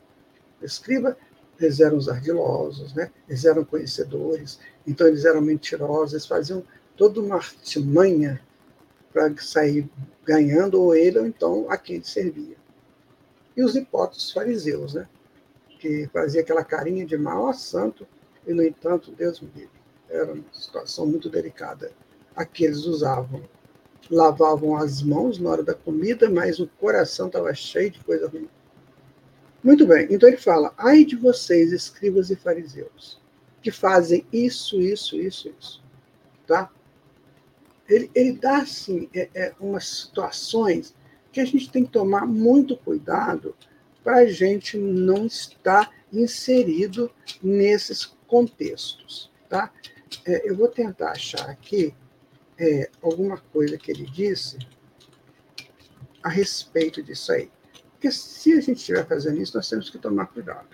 Escriba, 0.62 1.18
eles 1.60 1.80
eram 1.80 1.98
os 1.98 2.10
ardilosos, 2.10 2.94
né? 2.94 3.12
eles 3.28 3.46
eram 3.46 3.64
conhecedores, 3.64 4.60
então 4.86 5.08
eles 5.08 5.26
eram 5.26 5.42
mentirosos, 5.42 6.14
eles 6.14 6.26
faziam 6.26 6.64
toda 6.96 7.20
uma 7.20 7.36
artimanha 7.36 8.42
para 9.12 9.36
sair 9.38 9.90
ganhando 10.26 10.82
ou 10.82 10.96
ele 10.96 11.20
ou 11.20 11.26
então 11.26 11.70
a 11.70 11.78
quem 11.78 11.98
ele 11.98 12.06
servia. 12.06 12.56
E 13.56 13.64
os 13.64 13.76
hipóteses 13.76 14.32
fariseus, 14.32 14.94
né? 14.94 15.08
que 15.80 16.08
fazia 16.14 16.42
aquela 16.42 16.64
carinha 16.64 17.06
de 17.06 17.18
mau 17.18 17.52
santo, 17.54 18.08
e, 18.46 18.54
no 18.54 18.64
entanto, 18.64 19.12
Deus 19.12 19.40
me 19.40 19.50
livre. 19.56 19.82
Era 20.10 20.34
uma 20.34 20.44
situação 20.52 21.06
muito 21.06 21.30
delicada. 21.30 21.92
Aqueles 22.36 22.86
usavam, 22.86 23.44
lavavam 24.10 24.76
as 24.76 25.02
mãos 25.02 25.38
na 25.38 25.50
hora 25.50 25.64
da 25.64 25.74
comida, 25.74 26.30
mas 26.30 26.60
o 26.60 26.68
coração 26.68 27.28
estava 27.28 27.54
cheio 27.54 27.92
de 27.92 28.00
coisa 28.00 28.28
ruim. 28.28 28.50
Muito 29.64 29.86
bem, 29.86 30.08
então 30.10 30.28
ele 30.28 30.38
fala: 30.38 30.74
ai 30.78 31.06
de 31.06 31.16
vocês, 31.16 31.72
escribas 31.72 32.30
e 32.30 32.36
fariseus, 32.36 33.22
que 33.62 33.72
fazem 33.72 34.26
isso, 34.32 34.82
isso, 34.82 35.16
isso, 35.16 35.54
isso. 35.60 35.84
Tá? 36.48 36.70
Ele, 37.88 38.10
ele 38.16 38.34
dá, 38.34 38.58
assim, 38.60 39.10
é, 39.14 39.30
é, 39.34 39.54
umas 39.60 39.88
situações 39.88 40.96
que 41.32 41.40
a 41.40 41.46
gente 41.46 41.70
tem 41.70 41.86
que 41.86 41.92
tomar 41.92 42.26
muito 42.26 42.76
cuidado 42.76 43.56
para 44.04 44.18
a 44.18 44.26
gente 44.26 44.78
não 44.78 45.26
estar 45.26 45.92
inserido 46.12 47.12
nesses 47.42 48.06
contextos. 48.28 49.32
Tá? 49.48 49.72
É, 50.26 50.50
eu 50.50 50.56
vou 50.56 50.68
tentar 50.68 51.12
achar 51.12 51.50
aqui 51.50 51.94
é, 52.62 52.92
alguma 53.02 53.40
coisa 53.40 53.76
que 53.76 53.90
ele 53.90 54.06
disse 54.06 54.60
a 56.22 56.30
respeito 56.30 57.02
disso 57.02 57.32
aí. 57.32 57.52
Porque 57.94 58.12
se 58.12 58.54
a 58.54 58.62
gente 58.62 58.78
estiver 58.78 59.04
fazendo 59.08 59.42
isso, 59.42 59.58
nós 59.58 59.68
temos 59.68 59.90
que 59.90 59.98
tomar 59.98 60.28
cuidado. 60.28 60.70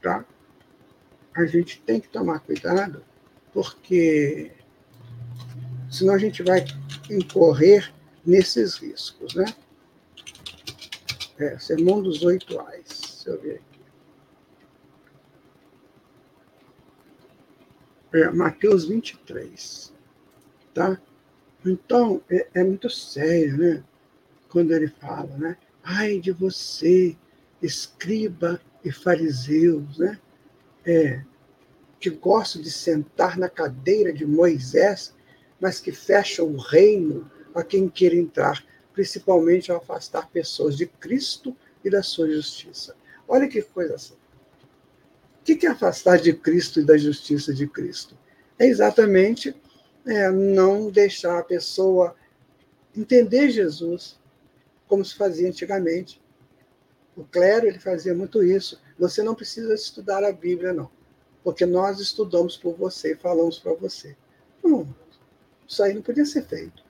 Tá? 0.00 0.24
A 1.34 1.44
gente 1.44 1.82
tem 1.82 2.00
que 2.00 2.08
tomar 2.08 2.38
cuidado, 2.38 3.04
porque 3.52 4.52
senão 5.90 6.14
a 6.14 6.18
gente 6.18 6.44
vai 6.44 6.64
incorrer 7.10 7.92
nesses 8.24 8.76
riscos, 8.76 9.34
né? 9.34 9.46
É, 11.38 11.58
Sermão 11.58 12.00
dos 12.00 12.22
Oito 12.22 12.60
Ais. 12.60 13.24
Deixa 13.24 13.30
eu 13.30 13.40
ver 13.42 13.56
aqui. 13.56 13.80
É, 18.14 18.30
Mateus 18.30 18.86
23. 18.86 19.95
Tá? 20.76 21.00
Então, 21.64 22.20
é, 22.30 22.48
é 22.52 22.62
muito 22.62 22.90
sério, 22.90 23.56
né? 23.56 23.82
Quando 24.50 24.72
ele 24.72 24.88
fala, 24.88 25.34
né? 25.38 25.56
Ai 25.82 26.20
de 26.20 26.32
você, 26.32 27.16
escriba 27.62 28.60
e 28.84 28.92
fariseus, 28.92 29.96
né? 29.96 30.20
É, 30.84 31.22
que 31.98 32.10
gostam 32.10 32.60
de 32.60 32.70
sentar 32.70 33.38
na 33.38 33.48
cadeira 33.48 34.12
de 34.12 34.26
Moisés, 34.26 35.14
mas 35.58 35.80
que 35.80 35.92
fecham 35.92 36.48
o 36.48 36.58
reino 36.58 37.30
a 37.54 37.64
quem 37.64 37.88
queira 37.88 38.14
entrar 38.14 38.62
principalmente 38.92 39.70
ao 39.70 39.78
afastar 39.78 40.28
pessoas 40.28 40.76
de 40.76 40.86
Cristo 40.86 41.56
e 41.82 41.88
da 41.88 42.02
sua 42.02 42.30
justiça. 42.30 42.94
Olha 43.26 43.48
que 43.48 43.62
coisa 43.62 43.94
assim. 43.94 44.14
O 45.40 45.44
que 45.44 45.66
é 45.66 45.70
afastar 45.70 46.18
de 46.18 46.34
Cristo 46.34 46.80
e 46.80 46.84
da 46.84 46.98
justiça 46.98 47.52
de 47.54 47.66
Cristo? 47.66 48.14
É 48.58 48.66
exatamente 48.66 49.54
é, 50.06 50.30
não 50.30 50.90
deixar 50.90 51.38
a 51.38 51.44
pessoa 51.44 52.14
entender 52.96 53.50
Jesus 53.50 54.18
como 54.86 55.04
se 55.04 55.14
fazia 55.14 55.48
antigamente. 55.48 56.22
O 57.16 57.24
clero 57.24 57.66
ele 57.66 57.78
fazia 57.78 58.14
muito 58.14 58.42
isso. 58.42 58.80
Você 58.98 59.22
não 59.22 59.34
precisa 59.34 59.74
estudar 59.74 60.24
a 60.24 60.32
Bíblia, 60.32 60.72
não, 60.72 60.90
porque 61.42 61.66
nós 61.66 61.98
estudamos 61.98 62.56
por 62.56 62.74
você 62.74 63.12
e 63.12 63.16
falamos 63.16 63.58
para 63.58 63.74
você. 63.74 64.16
Não, 64.62 64.86
isso 65.66 65.82
aí 65.82 65.92
não 65.92 66.02
podia 66.02 66.24
ser 66.24 66.44
feito. 66.44 66.84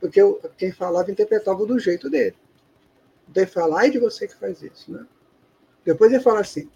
Porque 0.00 0.20
quem 0.56 0.70
falava 0.70 1.10
interpretava 1.10 1.64
do 1.66 1.78
jeito 1.78 2.08
dele. 2.10 2.36
Então 3.28 3.42
ele 3.42 3.50
fala, 3.50 3.80
ai 3.80 3.90
de 3.90 3.98
você 3.98 4.28
que 4.28 4.34
faz 4.34 4.62
isso. 4.62 4.92
Né? 4.92 5.04
Depois 5.84 6.12
ele 6.12 6.22
fala 6.22 6.40
assim, 6.40 6.70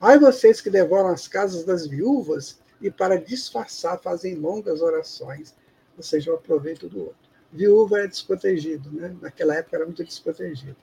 ai 0.00 0.18
vocês 0.18 0.60
que 0.60 0.70
devoram 0.70 1.08
as 1.08 1.28
casas 1.28 1.64
das 1.64 1.86
viúvas 1.86 2.58
e 2.84 2.90
para 2.90 3.18
disfarçar 3.18 3.98
fazem 3.98 4.34
longas 4.34 4.82
orações, 4.82 5.54
ou 5.96 6.02
seja, 6.02 6.30
o 6.30 6.34
aproveito 6.34 6.86
do 6.86 7.00
outro. 7.00 7.30
Viúva 7.50 8.00
é 8.00 8.06
desprotegido, 8.06 8.92
né? 8.92 9.16
naquela 9.22 9.54
época 9.54 9.76
era 9.76 9.86
muito 9.86 10.04
desprotegido. 10.04 10.76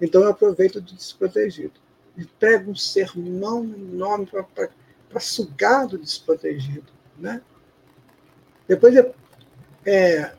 Então 0.00 0.22
eu 0.22 0.28
aproveito 0.28 0.80
do 0.80 0.94
desprotegido. 0.94 1.80
E 2.16 2.24
prego 2.24 2.70
um 2.70 2.76
sermão 2.76 3.64
enorme 3.64 4.28
para 5.08 5.20
sugar 5.20 5.88
do 5.88 5.98
desprotegido. 5.98 6.92
Né? 7.18 7.42
Depois, 8.68 8.94
é, 9.84 10.32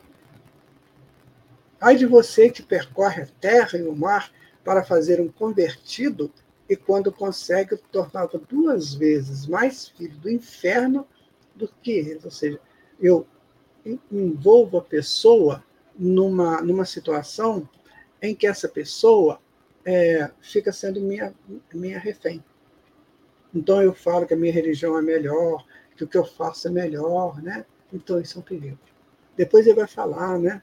ai 1.82 1.98
de 1.98 2.06
você 2.06 2.50
que 2.50 2.64
percorre 2.64 3.24
a 3.24 3.28
terra 3.42 3.78
e 3.78 3.84
o 3.84 3.94
mar 3.94 4.32
para 4.64 4.86
fazer 4.86 5.20
um 5.20 5.28
convertido 5.28 6.32
e 6.70 6.76
quando 6.76 7.12
consegue 7.12 7.78
tornar-se 7.92 8.38
duas 8.50 8.94
vezes 8.94 9.46
mais 9.46 9.90
filho 9.90 10.18
do 10.18 10.30
inferno 10.30 11.08
do 11.56 11.68
que 11.82 11.92
eles. 11.92 12.24
Ou 12.26 12.32
seja, 12.32 12.60
eu 13.00 13.28
envolvo 14.12 14.78
a 14.78 14.82
pessoa 14.82 15.64
numa, 15.98 16.62
numa 16.62 16.86
situação 16.86 17.68
em 18.22 18.34
que 18.34 18.48
essa 18.48 18.70
pessoa 18.70 19.40
é, 19.86 20.32
fica 20.42 20.72
sendo 20.72 21.02
minha, 21.02 21.34
minha 21.74 22.00
refém. 22.00 22.44
Então 23.54 23.82
eu 23.82 23.94
falo 23.94 24.26
que 24.26 24.34
a 24.34 24.38
minha 24.38 24.54
religião 24.54 24.98
é 24.98 25.02
melhor, 25.02 25.66
que 25.96 26.04
o 26.04 26.08
que 26.08 26.18
eu 26.18 26.26
faço 26.26 26.68
é 26.68 26.72
melhor, 26.72 27.42
né? 27.42 27.66
Então 27.92 28.20
isso 28.20 28.38
é 28.38 28.42
um 28.42 28.44
perigo. 28.44 28.80
Depois 29.36 29.68
ele 29.68 29.76
vai 29.76 29.88
falar, 29.88 30.40
né? 30.40 30.62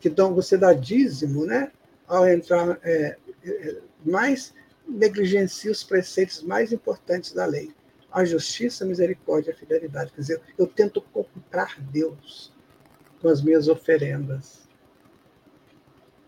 Que 0.00 0.08
então 0.08 0.34
você 0.34 0.58
dá 0.58 0.72
dízimo, 0.72 1.46
né? 1.46 1.72
Ao 2.06 2.28
entrar 2.28 2.78
é, 2.82 3.16
é, 3.44 3.80
mais 4.04 4.52
negligencia 4.86 5.70
os 5.70 5.82
preceitos 5.82 6.42
mais 6.42 6.72
importantes 6.72 7.32
da 7.32 7.44
lei. 7.44 7.70
A 8.10 8.24
justiça, 8.24 8.84
a 8.84 8.86
misericórdia 8.86 9.52
a 9.52 9.56
fidelidade. 9.56 10.12
Quer 10.12 10.20
dizer, 10.20 10.40
eu 10.56 10.66
tento 10.66 11.00
comprar 11.00 11.80
Deus 11.80 12.52
com 13.20 13.28
as 13.28 13.42
minhas 13.42 13.68
oferendas. 13.68 14.66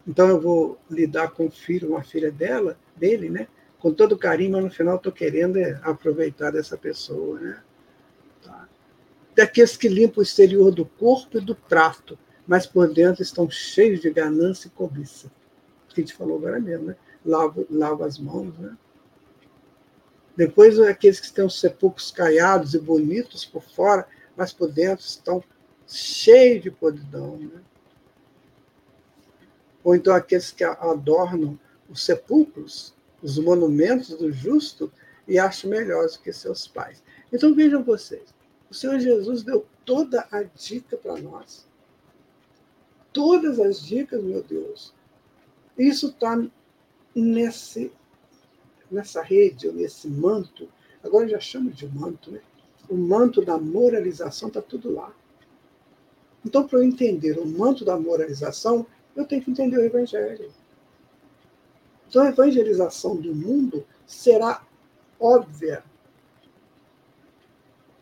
Então 0.06 0.28
eu 0.28 0.40
vou 0.40 0.78
lidar 0.90 1.30
com 1.30 1.46
o 1.46 1.50
filho, 1.50 1.90
uma 1.90 2.02
filha 2.02 2.30
dela, 2.32 2.78
dele, 2.96 3.28
né? 3.28 3.46
Com 3.78 3.92
todo 3.92 4.18
carinho, 4.18 4.52
mas 4.52 4.64
no 4.64 4.70
final 4.70 4.96
estou 4.96 5.12
querendo 5.12 5.58
aproveitar 5.82 6.50
dessa 6.50 6.76
pessoa, 6.76 7.38
né? 7.38 7.62
Tá. 8.42 8.68
Daqueles 9.36 9.76
que 9.76 9.88
limpam 9.88 10.20
o 10.20 10.22
exterior 10.22 10.72
do 10.72 10.84
corpo 10.84 11.38
e 11.38 11.40
do 11.40 11.54
prato, 11.54 12.18
mas 12.46 12.66
por 12.66 12.92
dentro 12.92 13.22
estão 13.22 13.48
cheios 13.50 14.00
de 14.00 14.10
ganância 14.10 14.68
e 14.68 14.70
cobiça. 14.70 15.30
Que 15.88 16.00
a 16.00 16.04
gente 16.04 16.14
falou 16.14 16.38
agora 16.38 16.58
mesmo, 16.58 16.86
né? 16.86 16.96
Lava, 17.28 17.66
lava 17.70 18.06
as 18.06 18.18
mãos. 18.18 18.56
Né? 18.58 18.76
Depois, 20.36 20.80
aqueles 20.80 21.20
que 21.20 21.32
têm 21.32 21.44
os 21.44 21.60
sepulcros 21.60 22.10
caiados 22.10 22.74
e 22.74 22.78
bonitos 22.78 23.44
por 23.44 23.62
fora, 23.62 24.08
mas 24.36 24.52
por 24.52 24.72
dentro 24.72 25.04
estão 25.04 25.42
cheios 25.86 26.62
de 26.62 26.70
podridão. 26.70 27.36
Né? 27.36 27.60
Ou 29.84 29.94
então 29.94 30.14
aqueles 30.14 30.50
que 30.50 30.64
adornam 30.64 31.58
os 31.88 32.04
sepulcros, 32.04 32.94
os 33.22 33.38
monumentos 33.38 34.10
do 34.10 34.32
justo, 34.32 34.90
e 35.26 35.38
acham 35.38 35.70
melhores 35.70 36.16
que 36.16 36.32
seus 36.32 36.66
pais. 36.66 37.02
Então 37.30 37.54
vejam 37.54 37.84
vocês, 37.84 38.34
o 38.70 38.74
Senhor 38.74 38.98
Jesus 38.98 39.42
deu 39.42 39.66
toda 39.84 40.26
a 40.30 40.42
dica 40.42 40.96
para 40.96 41.20
nós. 41.20 41.66
Todas 43.12 43.58
as 43.58 43.80
dicas, 43.80 44.22
meu 44.22 44.42
Deus. 44.42 44.94
Isso 45.76 46.08
está 46.08 46.42
nesse, 47.20 47.92
nessa 48.90 49.22
rede, 49.22 49.68
ou 49.68 49.74
nesse 49.74 50.08
manto, 50.08 50.68
agora 51.02 51.28
já 51.28 51.40
chamo 51.40 51.70
de 51.70 51.86
manto, 51.86 52.30
né? 52.30 52.40
o 52.88 52.96
manto 52.96 53.44
da 53.44 53.58
moralização 53.58 54.48
está 54.48 54.62
tudo 54.62 54.92
lá. 54.92 55.12
Então, 56.44 56.66
para 56.66 56.78
eu 56.78 56.82
entender 56.82 57.38
o 57.38 57.46
manto 57.46 57.84
da 57.84 57.98
moralização, 57.98 58.86
eu 59.14 59.26
tenho 59.26 59.42
que 59.42 59.50
entender 59.50 59.76
o 59.76 59.84
Evangelho. 59.84 60.50
Então, 62.08 62.22
a 62.22 62.30
evangelização 62.30 63.16
do 63.16 63.34
mundo 63.34 63.84
será 64.06 64.64
óbvia. 65.20 65.84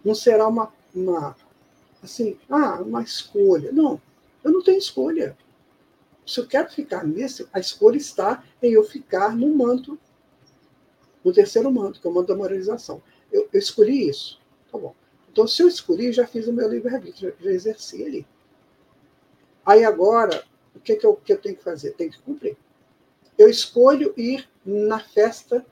Não 0.04 0.14
será 0.14 0.46
uma, 0.46 0.72
uma 0.94 1.36
assim, 2.00 2.38
ah, 2.48 2.80
uma 2.82 3.02
escolha. 3.02 3.72
Não, 3.72 4.00
eu 4.44 4.52
não 4.52 4.62
tenho 4.62 4.78
escolha 4.78 5.36
se 6.26 6.40
eu 6.40 6.46
quero 6.46 6.68
ficar 6.68 7.04
nesse, 7.06 7.48
a 7.52 7.60
escolha 7.60 7.96
está 7.96 8.42
em 8.60 8.72
eu 8.72 8.82
ficar 8.82 9.36
no 9.36 9.54
manto, 9.54 9.98
no 11.24 11.32
terceiro 11.32 11.70
manto, 11.70 12.00
que 12.00 12.06
é 12.06 12.10
o 12.10 12.12
manto 12.12 12.28
da 12.28 12.36
moralização. 12.36 13.00
Eu, 13.30 13.48
eu 13.52 13.58
escolhi 13.58 14.08
isso. 14.08 14.40
Tá 14.70 14.76
bom. 14.76 14.94
Então, 15.30 15.46
se 15.46 15.62
eu 15.62 15.68
escolhi, 15.68 16.12
já 16.12 16.26
fiz 16.26 16.48
o 16.48 16.52
meu 16.52 16.68
livre-arbítrio, 16.68 17.34
já, 17.38 17.44
já 17.44 17.50
exerci 17.52 18.04
ali. 18.04 18.26
Aí 19.64 19.84
agora, 19.84 20.44
o 20.74 20.80
que, 20.80 20.96
que, 20.96 21.06
eu, 21.06 21.14
que 21.16 21.32
eu 21.32 21.38
tenho 21.38 21.56
que 21.56 21.62
fazer? 21.62 21.92
Tenho 21.92 22.10
que 22.10 22.20
cumprir. 22.20 22.56
Eu 23.38 23.48
escolho 23.48 24.12
ir 24.16 24.48
na 24.64 24.98
festa 24.98 25.64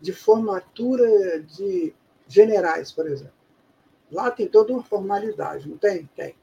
de 0.00 0.12
formatura 0.12 1.40
de 1.42 1.92
generais, 2.26 2.92
por 2.92 3.06
exemplo. 3.06 3.32
Lá 4.10 4.30
tem 4.30 4.46
toda 4.46 4.72
uma 4.72 4.82
formalidade, 4.82 5.68
não 5.68 5.76
tem? 5.76 6.08
Tem. 6.14 6.34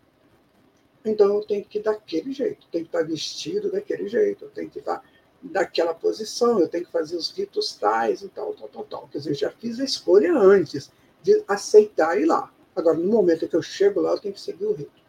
Então 1.06 1.28
eu 1.36 1.42
tenho 1.44 1.64
que 1.64 1.78
ir 1.78 1.84
daquele 1.84 2.34
jeito, 2.34 2.68
tenho 2.72 2.84
que 2.84 2.90
estar 2.90 3.04
vestido 3.04 3.72
daquele 3.72 4.08
jeito, 4.08 4.46
eu 4.46 4.50
tenho 4.50 4.70
que 4.70 4.80
estar 4.80 5.04
daquela 5.42 5.94
posição, 5.94 6.60
eu 6.60 6.68
tenho 6.68 6.86
que 6.86 6.92
fazer 6.92 7.16
os 7.16 7.30
ritos 7.30 7.76
tais 7.76 8.24
e 8.24 8.30
tal, 8.30 8.54
tal, 8.56 8.68
tal, 8.68 8.84
tal. 8.86 9.08
Quer 9.10 9.20
dizer, 9.20 9.30
eu 9.30 9.36
já 9.36 9.52
fiz 9.52 9.80
a 9.80 9.84
escolha 9.84 10.34
antes 10.36 10.92
de 11.22 11.44
aceitar 11.48 12.20
ir 12.20 12.26
lá. 12.26 12.52
Agora, 12.76 12.98
no 12.98 13.08
momento 13.08 13.48
que 13.48 13.56
eu 13.56 13.62
chego 13.62 14.02
lá, 14.02 14.12
eu 14.12 14.20
tenho 14.20 14.34
que 14.34 14.42
seguir 14.42 14.66
o 14.66 14.74
rito. 14.74 15.04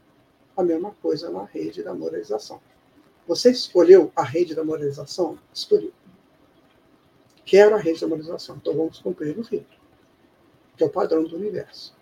A 0.57 0.63
mesma 0.63 0.93
coisa 1.03 1.31
na 1.31 1.45
rede 1.45 1.83
da 1.83 1.95
moralização. 1.95 2.61
Você 3.27 3.51
escolheu 3.51 4.13
a 4.15 4.23
rede 4.23 4.55
da 4.55 4.63
moralização? 4.63 5.39
Escolhi. 5.53 5.93
Quero 7.45 7.75
a 7.75 7.79
rede 7.79 8.01
da 8.01 8.07
moralização, 8.07 8.57
então 8.57 8.75
vamos 8.75 8.99
cumprir 8.99 9.37
o 9.39 9.43
rito, 9.43 9.77
que 10.77 10.85
é 10.85 10.87
o 10.87 10.91
padrão 10.91 11.25
do 11.25 11.37
universo. 11.37 11.96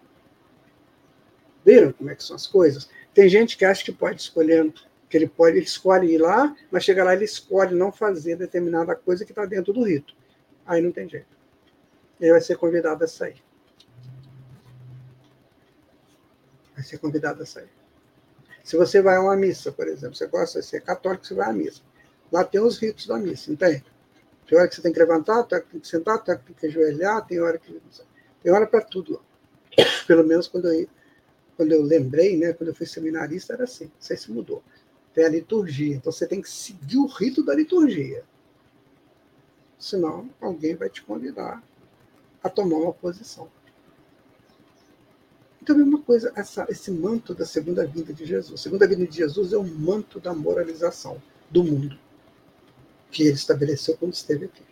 Viram 1.64 1.92
como 1.92 2.10
é 2.10 2.14
que 2.14 2.22
são 2.22 2.36
as 2.36 2.46
coisas? 2.46 2.88
Tem 3.12 3.28
gente 3.28 3.56
que 3.56 3.64
acha 3.64 3.84
que 3.84 3.92
pode 3.92 4.20
escolher, 4.20 4.72
que 5.08 5.16
ele 5.16 5.28
pode, 5.28 5.56
ele 5.56 5.64
escolhe 5.64 6.12
ir 6.12 6.18
lá, 6.18 6.54
mas 6.70 6.84
chega 6.84 7.04
lá 7.04 7.14
ele 7.14 7.24
escolhe 7.24 7.74
não 7.74 7.90
fazer 7.90 8.36
determinada 8.36 8.94
coisa 8.94 9.24
que 9.24 9.32
está 9.32 9.46
dentro 9.46 9.72
do 9.72 9.82
rito. 9.82 10.14
Aí 10.66 10.82
não 10.82 10.92
tem 10.92 11.08
jeito. 11.08 11.34
Ele 12.20 12.32
vai 12.32 12.40
ser 12.40 12.56
convidado 12.56 13.04
a 13.04 13.08
sair. 13.08 13.42
Vai 16.74 16.84
ser 16.84 16.98
convidado 16.98 17.42
a 17.42 17.46
sair. 17.46 17.70
Se 18.62 18.76
você 18.76 19.00
vai 19.00 19.16
a 19.16 19.20
uma 19.20 19.36
missa, 19.36 19.70
por 19.70 19.86
exemplo, 19.86 20.16
você 20.16 20.26
gosta 20.26 20.60
de 20.60 20.66
ser 20.66 20.80
católico, 20.80 21.26
você 21.26 21.34
vai 21.34 21.50
à 21.50 21.52
missa. 21.52 21.82
Lá 22.32 22.42
tem 22.42 22.60
os 22.60 22.78
ritos 22.78 23.06
da 23.06 23.18
missa, 23.18 23.50
não 23.50 23.56
tem? 23.56 23.84
Hora 24.52 24.68
que 24.68 24.74
você 24.74 24.82
tem 24.82 24.92
que 24.92 24.98
levantar, 24.98 25.42
tem 25.44 25.56
hora 25.56 25.64
que 25.64 25.72
tem 25.72 25.80
que 25.80 25.88
sentar, 25.88 26.22
tem 26.22 26.34
hora 26.34 26.42
que 26.42 26.52
tem 26.52 26.56
que 26.56 26.66
ajoelhar, 26.66 27.26
tem 27.26 27.40
hora 27.40 27.58
que. 27.58 27.80
Tem 28.42 28.52
hora 28.52 28.66
para 28.66 28.80
tudo. 28.82 29.22
Pelo 30.06 30.24
menos 30.24 30.46
quando 30.48 30.68
eu 30.68 30.88
quando 31.56 31.72
eu 31.72 31.82
lembrei, 31.82 32.36
né, 32.36 32.52
quando 32.52 32.68
eu 32.68 32.74
fui 32.74 32.86
seminarista, 32.86 33.52
era 33.52 33.64
assim, 33.64 33.84
não 33.84 33.92
sei 34.00 34.16
se 34.16 34.30
mudou. 34.30 34.62
Tem 35.12 35.24
a 35.24 35.28
liturgia, 35.28 35.94
então 35.94 36.10
você 36.10 36.26
tem 36.26 36.42
que 36.42 36.50
seguir 36.50 36.98
o 36.98 37.06
rito 37.06 37.42
da 37.44 37.54
liturgia. 37.54 38.24
Senão, 39.78 40.28
alguém 40.40 40.74
vai 40.74 40.88
te 40.88 41.02
convidar 41.02 41.62
a 42.42 42.48
tomar 42.48 42.78
uma 42.78 42.92
posição. 42.92 43.48
Então, 45.62 45.76
a 45.76 45.78
mesma 45.78 46.02
coisa, 46.02 46.30
essa, 46.36 46.66
esse 46.68 46.90
manto 46.90 47.34
da 47.34 47.46
segunda 47.46 47.86
vinda 47.86 48.12
de 48.12 48.26
Jesus. 48.26 48.60
A 48.60 48.62
segunda 48.62 48.86
vinda 48.86 49.06
de 49.06 49.16
Jesus 49.16 49.52
é 49.52 49.56
o 49.56 49.64
manto 49.64 50.20
da 50.20 50.34
moralização 50.34 51.22
do 51.50 51.64
mundo, 51.64 51.98
que 53.10 53.22
ele 53.22 53.32
estabeleceu 53.32 53.96
quando 53.96 54.12
esteve 54.12 54.44
aqui. 54.44 54.62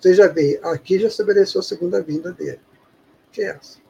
Você 0.00 0.14
já 0.14 0.26
vê, 0.26 0.58
aqui 0.62 0.98
já 0.98 1.08
estabeleceu 1.08 1.60
a 1.60 1.62
segunda 1.62 2.00
vinda 2.00 2.32
dele, 2.32 2.60
que 3.30 3.42
é 3.42 3.50
essa. 3.50 3.81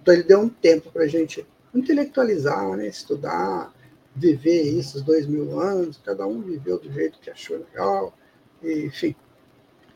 Então 0.00 0.14
ele 0.14 0.22
deu 0.22 0.40
um 0.40 0.48
tempo 0.48 0.90
para 0.90 1.04
a 1.04 1.08
gente 1.08 1.46
intelectualizar, 1.74 2.76
né, 2.76 2.88
estudar, 2.88 3.72
viver 4.14 4.78
esses 4.78 5.02
dois 5.02 5.26
mil 5.26 5.60
anos, 5.60 6.00
cada 6.04 6.26
um 6.26 6.40
viveu 6.40 6.78
do 6.78 6.92
jeito 6.92 7.18
que 7.20 7.30
achou 7.30 7.58
legal, 7.58 8.16
e, 8.62 8.86
enfim, 8.86 9.14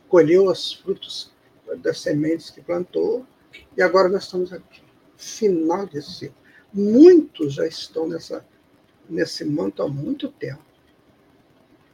colheu 0.09 0.47
os 0.47 0.73
frutos 0.75 1.33
das 1.79 2.01
sementes 2.01 2.51
que 2.51 2.61
plantou, 2.61 3.27
e 3.77 3.83
agora 3.83 4.09
nós 4.09 4.25
estamos 4.25 4.53
aqui, 4.53 4.83
final 5.17 5.87
desse 5.87 6.13
ciclo. 6.13 6.37
Muitos 6.73 7.55
já 7.55 7.67
estão 7.67 8.09
nessa, 8.09 8.45
nesse 9.09 9.45
manto 9.45 9.83
há 9.83 9.89
muito 9.89 10.29
tempo. 10.29 10.63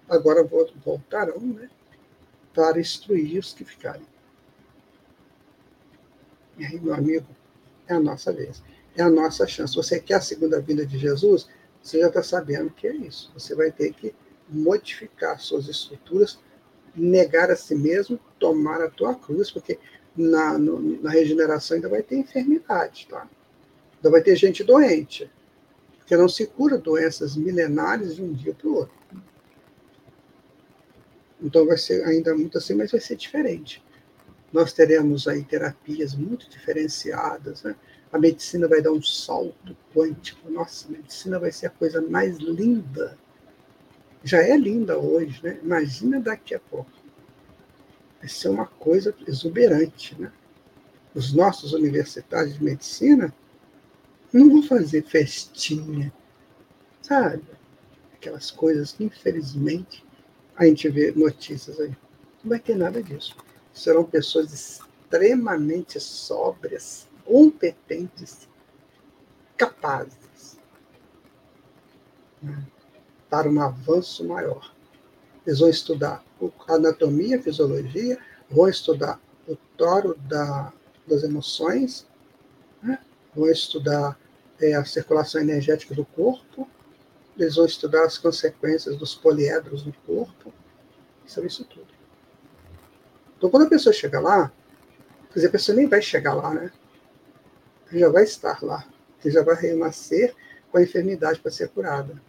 Agora 0.09 0.43
voltarão 0.85 1.41
né, 1.41 1.71
para 2.53 2.81
instruir 2.81 3.39
os 3.39 3.53
que 3.53 3.65
ficarem. 3.65 4.07
E 6.59 6.65
aí, 6.65 6.81
meu 6.81 6.95
amigo, 6.95 7.27
é 7.93 7.97
a 7.97 8.01
nossa 8.01 8.33
vez. 8.33 8.63
É 8.97 9.03
a 9.03 9.11
nossa 9.11 9.47
chance. 9.47 9.75
Você 9.75 10.01
quer 10.01 10.15
a 10.15 10.21
segunda 10.21 10.61
vinda 10.61 10.87
de 10.87 10.99
Jesus? 10.99 11.49
Você 11.83 12.01
já 12.01 12.09
está 12.09 12.23
sabendo 12.23 12.71
que 12.71 12.87
é 12.87 12.95
isso. 12.95 13.31
Você 13.35 13.55
vai 13.55 13.71
ter 13.71 13.93
que 13.93 14.15
modificar 14.49 15.41
suas 15.41 15.69
estruturas, 15.69 16.39
negar 16.95 17.51
a 17.51 17.57
si 17.57 17.75
mesmo, 17.75 18.19
tomar 18.39 18.81
a 18.83 18.91
tua 18.91 19.15
cruz, 19.15 19.51
porque 19.51 19.79
na, 20.17 20.59
no, 20.59 21.01
na 21.01 21.11
regeneração 21.11 21.77
ainda 21.77 21.89
vai 21.89 22.03
ter 22.03 22.17
enfermidade, 22.17 23.07
tá? 23.09 23.29
Ainda 23.97 24.11
vai 24.11 24.23
ter 24.23 24.35
gente 24.37 24.65
doente, 24.65 25.31
porque 25.99 26.17
não 26.17 26.29
se 26.29 26.47
cura 26.47 26.77
doenças 26.77 27.37
milenares 27.37 28.17
de 28.17 28.23
um 28.23 28.33
dia 28.33 28.55
para 28.55 28.69
o 28.69 28.75
outro. 28.75 29.01
Então 31.41 31.65
vai 31.65 31.79
ser 31.79 32.05
ainda 32.05 32.35
muito 32.35 32.59
assim, 32.59 32.75
mas 32.75 32.91
vai 32.91 33.01
ser 33.01 33.17
diferente. 33.17 33.83
Nós 34.53 34.73
teremos 34.73 35.29
aí 35.29 35.45
terapias 35.45 36.15
muito 36.15 36.49
diferenciadas, 36.51 37.63
né? 37.63 37.77
A 38.13 38.19
medicina 38.19 38.67
vai 38.67 38.83
dar 38.83 38.91
um 38.91 39.03
salto 39.03 39.77
quântico. 39.95 40.51
Nossa, 40.51 40.89
a 40.89 40.91
medicina 40.91 41.39
vai 41.39 41.53
ser 41.53 41.67
a 41.67 41.71
coisa 41.71 42.03
mais 42.03 42.37
linda. 42.39 43.17
Já 44.25 44.39
é 44.39 44.57
linda 44.57 44.99
hoje, 44.99 45.41
né? 45.43 45.61
Imagina 45.63 46.21
daqui 46.21 46.55
a 46.55 46.59
pouco. 46.59 46.91
Vai 48.19 48.29
ser 48.29 48.49
uma 48.49 48.67
coisa 48.67 49.15
exuberante, 49.27 50.21
né? 50.21 50.33
Os 51.15 51.33
nossos 51.33 51.73
universitários 51.73 52.55
de 52.55 52.65
medicina 52.65 53.33
não 54.33 54.51
vão 54.51 54.63
fazer 54.63 55.03
festinha, 55.05 56.13
sabe? 57.01 57.43
Aquelas 58.15 58.51
coisas 58.51 58.93
que, 58.93 59.05
infelizmente, 59.05 60.05
a 60.57 60.67
gente 60.67 60.89
vê 60.89 61.13
notícias 61.13 61.79
aí. 61.81 61.97
Não 62.43 62.51
vai 62.51 62.59
ter 62.59 62.77
nada 62.77 63.03
disso. 63.03 63.37
Serão 63.73 64.05
pessoas 64.05 64.53
extremamente 64.53 65.99
sóbrias, 66.01 67.09
competentes, 67.25 68.49
capazes 69.57 70.59
né, 72.43 72.65
para 73.29 73.49
um 73.49 73.61
avanço 73.61 74.25
maior. 74.25 74.75
Eles 75.47 75.61
vão 75.61 75.69
estudar 75.69 76.25
anatomia, 76.69 77.43
fisiologia, 77.43 78.19
vão 78.51 78.69
estudar 78.69 79.21
o 79.47 79.57
toro 79.77 80.17
da, 80.29 80.73
das 81.07 81.23
emoções, 81.23 82.07
né, 82.83 82.99
vão 83.35 83.51
estudar 83.51 84.19
é, 84.61 84.75
a 84.75 84.85
circulação 84.85 85.41
energética 85.41 85.95
do 85.95 86.05
corpo, 86.05 86.69
eles 87.37 87.57
vão 87.57 87.65
estudar 87.65 88.05
as 88.05 88.19
consequências 88.19 88.97
dos 88.97 89.15
poliedros 89.15 89.85
no 89.85 89.93
corpo, 90.07 90.53
sabe 91.27 91.47
isso 91.47 91.65
tudo. 91.65 92.00
Então, 93.41 93.49
quando 93.49 93.65
a 93.65 93.71
pessoa 93.71 93.91
chega 93.91 94.21
lá, 94.21 94.53
quer 95.29 95.37
dizer, 95.37 95.47
a 95.47 95.51
pessoa 95.51 95.75
nem 95.75 95.89
vai 95.89 96.03
chegar 96.03 96.35
lá, 96.35 96.53
né? 96.53 96.71
já 97.91 98.11
vai 98.11 98.25
estar 98.25 98.63
lá, 98.63 98.87
já 99.25 99.43
vai 99.43 99.55
renascer 99.55 100.37
com 100.71 100.77
a 100.77 100.83
enfermidade 100.83 101.41
para 101.41 101.51
ser 101.51 101.71
curada. 101.71 102.21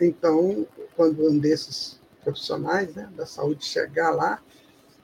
Então, 0.00 0.64
quando 0.94 1.28
um 1.28 1.36
desses 1.36 2.00
profissionais 2.22 2.94
né, 2.94 3.10
da 3.16 3.26
saúde 3.26 3.64
chegar 3.64 4.10
lá, 4.10 4.40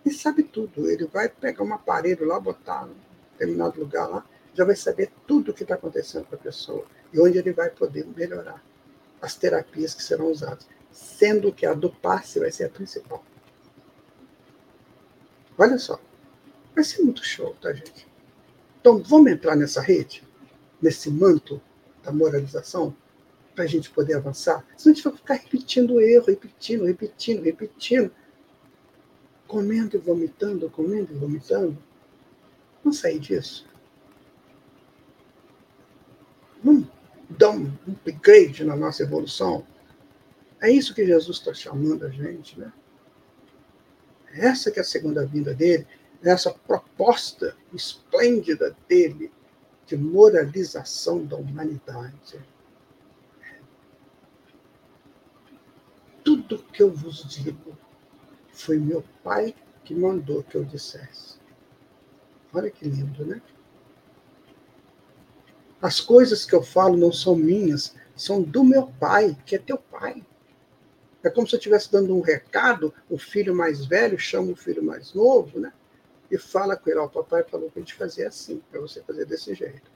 ele 0.07 0.14
sabe 0.14 0.45
tudo. 0.45 0.88
Ele 0.88 1.07
vai 1.07 1.28
pegar 1.28 1.64
um 1.64 1.74
aparelho 1.74 2.24
lá, 2.24 2.38
botar 2.38 2.86
em 2.86 2.95
determinado 3.32 3.80
lugar 3.80 4.07
lá, 4.07 4.24
já 4.55 4.64
vai 4.64 4.76
saber 4.76 5.11
tudo 5.26 5.51
o 5.51 5.55
que 5.55 5.64
está 5.64 5.74
acontecendo 5.74 6.24
com 6.26 6.36
a 6.36 6.38
pessoa 6.38 6.86
e 7.12 7.18
onde 7.18 7.36
ele 7.36 7.53
vai 7.53 7.68
poder 7.68 8.07
melhorar 8.16 8.62
as 9.20 9.34
terapias 9.34 9.92
que 9.92 10.05
serão 10.05 10.30
usadas, 10.30 10.68
sendo 10.92 11.53
que 11.53 11.66
a 11.66 11.74
do 11.74 11.90
passe 11.90 12.38
vai 12.38 12.53
ser 12.53 12.66
a 12.66 12.68
principal. 12.68 13.24
Olha 15.57 15.78
só, 15.78 16.00
vai 16.74 16.82
ser 16.82 17.02
muito 17.02 17.24
show, 17.24 17.55
tá, 17.61 17.72
gente? 17.72 18.07
Então, 18.80 18.98
vamos 19.02 19.30
entrar 19.30 19.57
nessa 19.57 19.80
rede, 19.80 20.22
nesse 20.82 21.11
manto 21.11 21.61
da 22.02 22.12
moralização, 22.12 22.94
para 23.55 23.64
a 23.64 23.66
gente 23.66 23.90
poder 23.90 24.14
avançar? 24.14 24.66
Senão 24.76 24.92
a 24.92 24.94
gente 24.96 25.05
vai 25.05 25.16
ficar 25.16 25.34
repetindo 25.34 25.94
o 25.94 26.00
erro, 26.00 26.26
repetindo, 26.26 26.84
repetindo, 26.84 27.42
repetindo, 27.42 28.11
comendo 29.46 29.96
e 29.96 30.00
vomitando, 30.00 30.68
comendo 30.68 31.12
e 31.12 31.16
vomitando. 31.16 31.78
Vamos 32.82 32.98
sair 32.98 33.18
disso? 33.18 33.66
Vamos 36.62 36.86
dar 37.30 37.50
um 37.50 37.72
upgrade 37.86 38.64
na 38.64 38.74
nossa 38.74 39.02
evolução? 39.02 39.64
É 40.61 40.70
isso 40.70 40.94
que 40.94 41.07
Jesus 41.07 41.38
está 41.38 41.55
chamando 41.55 42.05
a 42.05 42.09
gente, 42.09 42.59
né? 42.59 42.72
Essa 44.35 44.70
que 44.70 44.78
é 44.78 44.82
a 44.82 44.85
segunda 44.85 45.24
vinda 45.24 45.55
dele, 45.55 45.87
nessa 46.20 46.53
proposta 46.53 47.57
esplêndida 47.72 48.76
dele 48.89 49.32
de 49.87 49.97
moralização 49.97 51.24
da 51.24 51.37
humanidade. 51.37 52.41
Tudo 56.24 56.62
que 56.64 56.82
eu 56.82 56.91
vos 56.91 57.24
digo 57.28 57.76
foi 58.53 58.78
meu 58.78 59.05
pai 59.22 59.55
que 59.85 59.95
mandou 59.95 60.43
que 60.43 60.57
eu 60.57 60.64
dissesse. 60.64 61.39
Olha 62.53 62.70
que 62.70 62.89
lindo, 62.89 63.26
né? 63.26 63.43
As 65.82 66.01
coisas 66.01 66.47
que 66.47 66.55
eu 66.55 66.62
falo 66.62 66.97
não 66.97 67.12
são 67.12 67.37
minhas, 67.37 67.95
são 68.16 68.41
do 68.41 68.64
meu 68.64 68.87
pai, 68.87 69.37
que 69.45 69.55
é 69.55 69.59
teu 69.59 69.76
pai. 69.76 70.24
É 71.24 71.30
como 71.30 71.48
se 71.48 71.54
eu 71.54 71.58
estivesse 71.58 71.90
dando 71.90 72.14
um 72.14 72.20
recado, 72.20 72.94
o 73.10 73.18
filho 73.18 73.54
mais 73.54 73.84
velho 73.84 74.18
chama 74.18 74.52
o 74.52 74.56
filho 74.56 74.84
mais 74.84 75.12
novo, 75.14 75.58
né? 75.58 75.72
e 76.30 76.38
fala 76.38 76.76
com 76.76 76.90
ele, 76.90 76.98
ó, 76.98 77.04
o 77.04 77.10
papai 77.10 77.44
falou 77.44 77.70
para 77.70 77.80
a 77.80 77.84
gente 77.84 77.94
fazer 77.94 78.26
assim, 78.26 78.60
para 78.70 78.80
você 78.80 79.00
fazer 79.02 79.24
desse 79.24 79.54
jeito. 79.54 79.90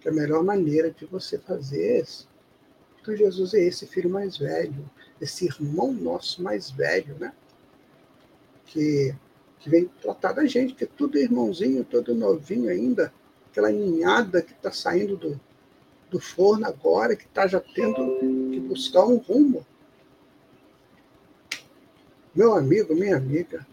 Que 0.00 0.08
a 0.08 0.12
melhor 0.12 0.42
maneira 0.42 0.90
de 0.90 1.04
você 1.04 1.38
fazer 1.38 1.82
é 1.82 2.00
esse. 2.00 2.26
Então 3.00 3.14
Jesus 3.14 3.52
é 3.54 3.60
esse 3.60 3.86
filho 3.86 4.08
mais 4.08 4.38
velho, 4.38 4.88
esse 5.20 5.44
irmão 5.44 5.92
nosso 5.92 6.42
mais 6.42 6.70
velho, 6.70 7.14
né? 7.18 7.32
Que, 8.66 9.14
que 9.58 9.68
vem 9.68 9.90
tratar 10.00 10.32
da 10.32 10.46
gente, 10.46 10.74
que 10.74 10.84
é 10.84 10.88
tudo 10.96 11.18
irmãozinho, 11.18 11.84
todo 11.84 12.14
novinho 12.14 12.70
ainda, 12.70 13.12
aquela 13.50 13.70
ninhada 13.70 14.40
que 14.40 14.52
está 14.52 14.72
saindo 14.72 15.16
do, 15.16 15.38
do 16.10 16.18
forno 16.18 16.66
agora, 16.66 17.14
que 17.14 17.26
está 17.26 17.46
já 17.46 17.60
tendo 17.60 18.18
que 18.18 18.60
buscar 18.60 19.04
um 19.04 19.16
rumo. 19.16 19.66
Meu 22.34 22.54
amigo, 22.54 22.96
minha 22.96 23.16
amiga, 23.16 23.64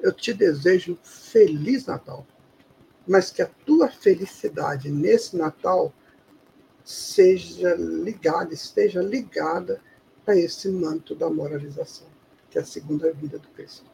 eu 0.00 0.12
te 0.12 0.34
desejo 0.34 0.98
feliz 1.02 1.86
Natal, 1.86 2.26
mas 3.08 3.30
que 3.30 3.40
a 3.40 3.50
tua 3.64 3.88
felicidade 3.88 4.90
nesse 4.90 5.34
Natal 5.34 5.94
seja 6.84 7.74
ligada, 7.74 8.52
esteja 8.52 9.00
ligada 9.00 9.80
a 10.26 10.36
esse 10.36 10.68
manto 10.68 11.14
da 11.14 11.30
moralização, 11.30 12.06
que 12.50 12.58
é 12.58 12.60
a 12.60 12.66
segunda 12.66 13.10
vida 13.14 13.38
do 13.38 13.48
Cristo. 13.48 13.90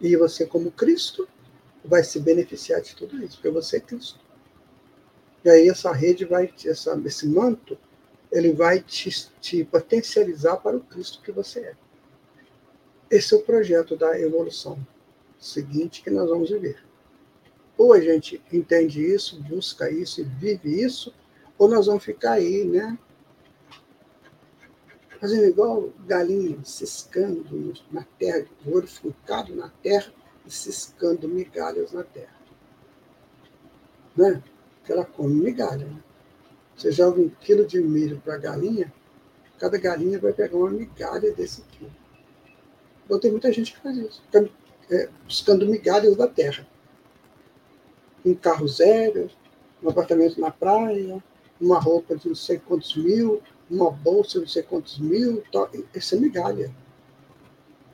E 0.00 0.16
você, 0.16 0.44
como 0.44 0.72
Cristo, 0.72 1.28
vai 1.84 2.02
se 2.02 2.18
beneficiar 2.18 2.80
de 2.80 2.96
tudo 2.96 3.22
isso, 3.22 3.36
porque 3.36 3.50
você 3.50 3.76
é 3.76 3.80
Cristo. 3.80 4.18
E 5.44 5.48
aí 5.48 5.68
essa 5.68 5.92
rede 5.92 6.24
vai, 6.24 6.52
essa, 6.64 7.00
esse 7.04 7.28
manto, 7.28 7.78
ele 8.32 8.52
vai 8.52 8.80
te, 8.80 9.08
te 9.40 9.62
potencializar 9.62 10.56
para 10.56 10.76
o 10.76 10.80
Cristo 10.80 11.22
que 11.22 11.30
você 11.30 11.60
é. 11.60 11.81
Esse 13.12 13.34
é 13.34 13.36
o 13.36 13.42
projeto 13.42 13.94
da 13.94 14.18
evolução 14.18 14.78
seguinte 15.38 16.02
que 16.02 16.08
nós 16.08 16.30
vamos 16.30 16.48
viver. 16.48 16.82
Ou 17.76 17.92
a 17.92 18.00
gente 18.00 18.42
entende 18.50 19.04
isso, 19.04 19.38
busca 19.42 19.90
isso 19.90 20.22
e 20.22 20.24
vive 20.24 20.82
isso, 20.82 21.14
ou 21.58 21.68
nós 21.68 21.88
vamos 21.88 22.02
ficar 22.02 22.32
aí, 22.32 22.64
né? 22.64 22.98
Fazendo 25.20 25.44
igual 25.44 25.92
galinha, 26.06 26.58
ciscando 26.64 27.74
na 27.90 28.02
terra, 28.18 28.46
o 28.64 28.74
olho 28.74 28.88
fincado 28.88 29.54
na 29.54 29.68
terra 29.68 30.10
e 30.46 30.50
ciscando 30.50 31.28
migalhas 31.28 31.92
na 31.92 32.04
terra. 32.04 32.40
Né? 34.16 34.42
Porque 34.78 34.90
ela 34.90 35.04
come 35.04 35.34
migalha. 35.34 35.84
Né? 35.84 36.02
Você 36.74 36.90
joga 36.90 37.20
um 37.20 37.28
quilo 37.28 37.66
de 37.66 37.78
milho 37.78 38.22
para 38.24 38.36
a 38.36 38.38
galinha, 38.38 38.90
cada 39.58 39.76
galinha 39.76 40.18
vai 40.18 40.32
pegar 40.32 40.56
uma 40.56 40.70
migalha 40.70 41.30
desse 41.32 41.60
quilo. 41.72 42.01
Então 43.12 43.20
tem 43.20 43.30
muita 43.30 43.52
gente 43.52 43.74
que 43.74 43.80
faz 43.80 43.94
isso, 43.94 44.22
é, 44.90 45.06
buscando 45.26 45.66
migalhas 45.66 46.16
da 46.16 46.26
terra. 46.26 46.66
Um 48.24 48.34
carro 48.34 48.66
zero, 48.66 49.30
um 49.82 49.90
apartamento 49.90 50.40
na 50.40 50.50
praia, 50.50 51.22
uma 51.60 51.78
roupa 51.78 52.16
de 52.16 52.28
não 52.28 52.34
sei 52.34 52.58
quantos 52.58 52.96
mil, 52.96 53.42
uma 53.68 53.90
bolsa 53.90 54.38
de 54.38 54.38
não 54.38 54.48
sei 54.48 54.62
quantos 54.62 54.98
mil, 54.98 55.44
essa 55.92 56.16
é 56.16 56.18
migalha 56.18 56.74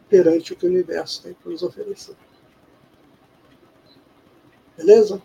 perante 0.09 0.53
o 0.53 0.57
que 0.57 0.67
o 0.67 0.69
universo 0.69 1.25
tem 1.25 1.35
para 1.35 1.51
nos 1.51 1.65
oferecer. 1.65 2.15
Beleza? 4.77 5.21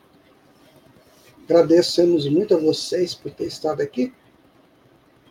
Agradecemos 1.43 2.27
muito 2.27 2.55
a 2.55 2.57
vocês 2.57 3.13
por 3.13 3.31
ter 3.31 3.45
estado 3.45 3.81
aqui 3.81 4.11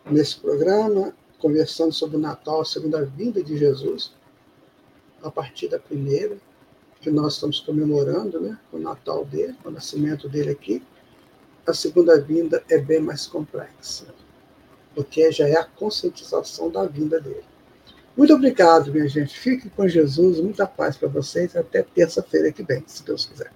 nesse 0.05 0.39
programa, 0.39 1.13
conversando 1.37 1.91
sobre 1.91 2.15
o 2.15 2.19
Natal, 2.21 2.61
a 2.61 2.65
segunda 2.65 3.03
vinda 3.03 3.43
de 3.43 3.57
Jesus 3.57 4.13
a 5.23 5.31
partir 5.31 5.67
da 5.67 5.79
primeira, 5.79 6.37
que 7.01 7.09
nós 7.09 7.33
estamos 7.33 7.59
comemorando, 7.59 8.39
né, 8.39 8.57
o 8.71 8.77
Natal 8.77 9.25
dele, 9.25 9.55
o 9.65 9.71
nascimento 9.71 10.29
dele 10.29 10.51
aqui. 10.51 10.83
A 11.65 11.73
segunda 11.73 12.19
vinda 12.19 12.63
é 12.69 12.77
bem 12.77 12.99
mais 12.99 13.25
complexa, 13.25 14.05
porque 14.93 15.31
já 15.31 15.47
é 15.47 15.57
a 15.57 15.63
conscientização 15.63 16.69
da 16.69 16.85
vinda 16.85 17.19
dele. 17.19 17.43
Muito 18.15 18.33
obrigado, 18.33 18.91
minha 18.91 19.07
gente. 19.07 19.37
Fique 19.37 19.69
com 19.69 19.87
Jesus. 19.87 20.39
Muita 20.39 20.67
paz 20.67 20.95
para 20.95 21.07
vocês. 21.07 21.55
Até 21.55 21.81
terça-feira 21.81 22.51
que 22.51 22.61
vem, 22.61 22.83
se 22.85 23.03
Deus 23.03 23.25
quiser. 23.25 23.51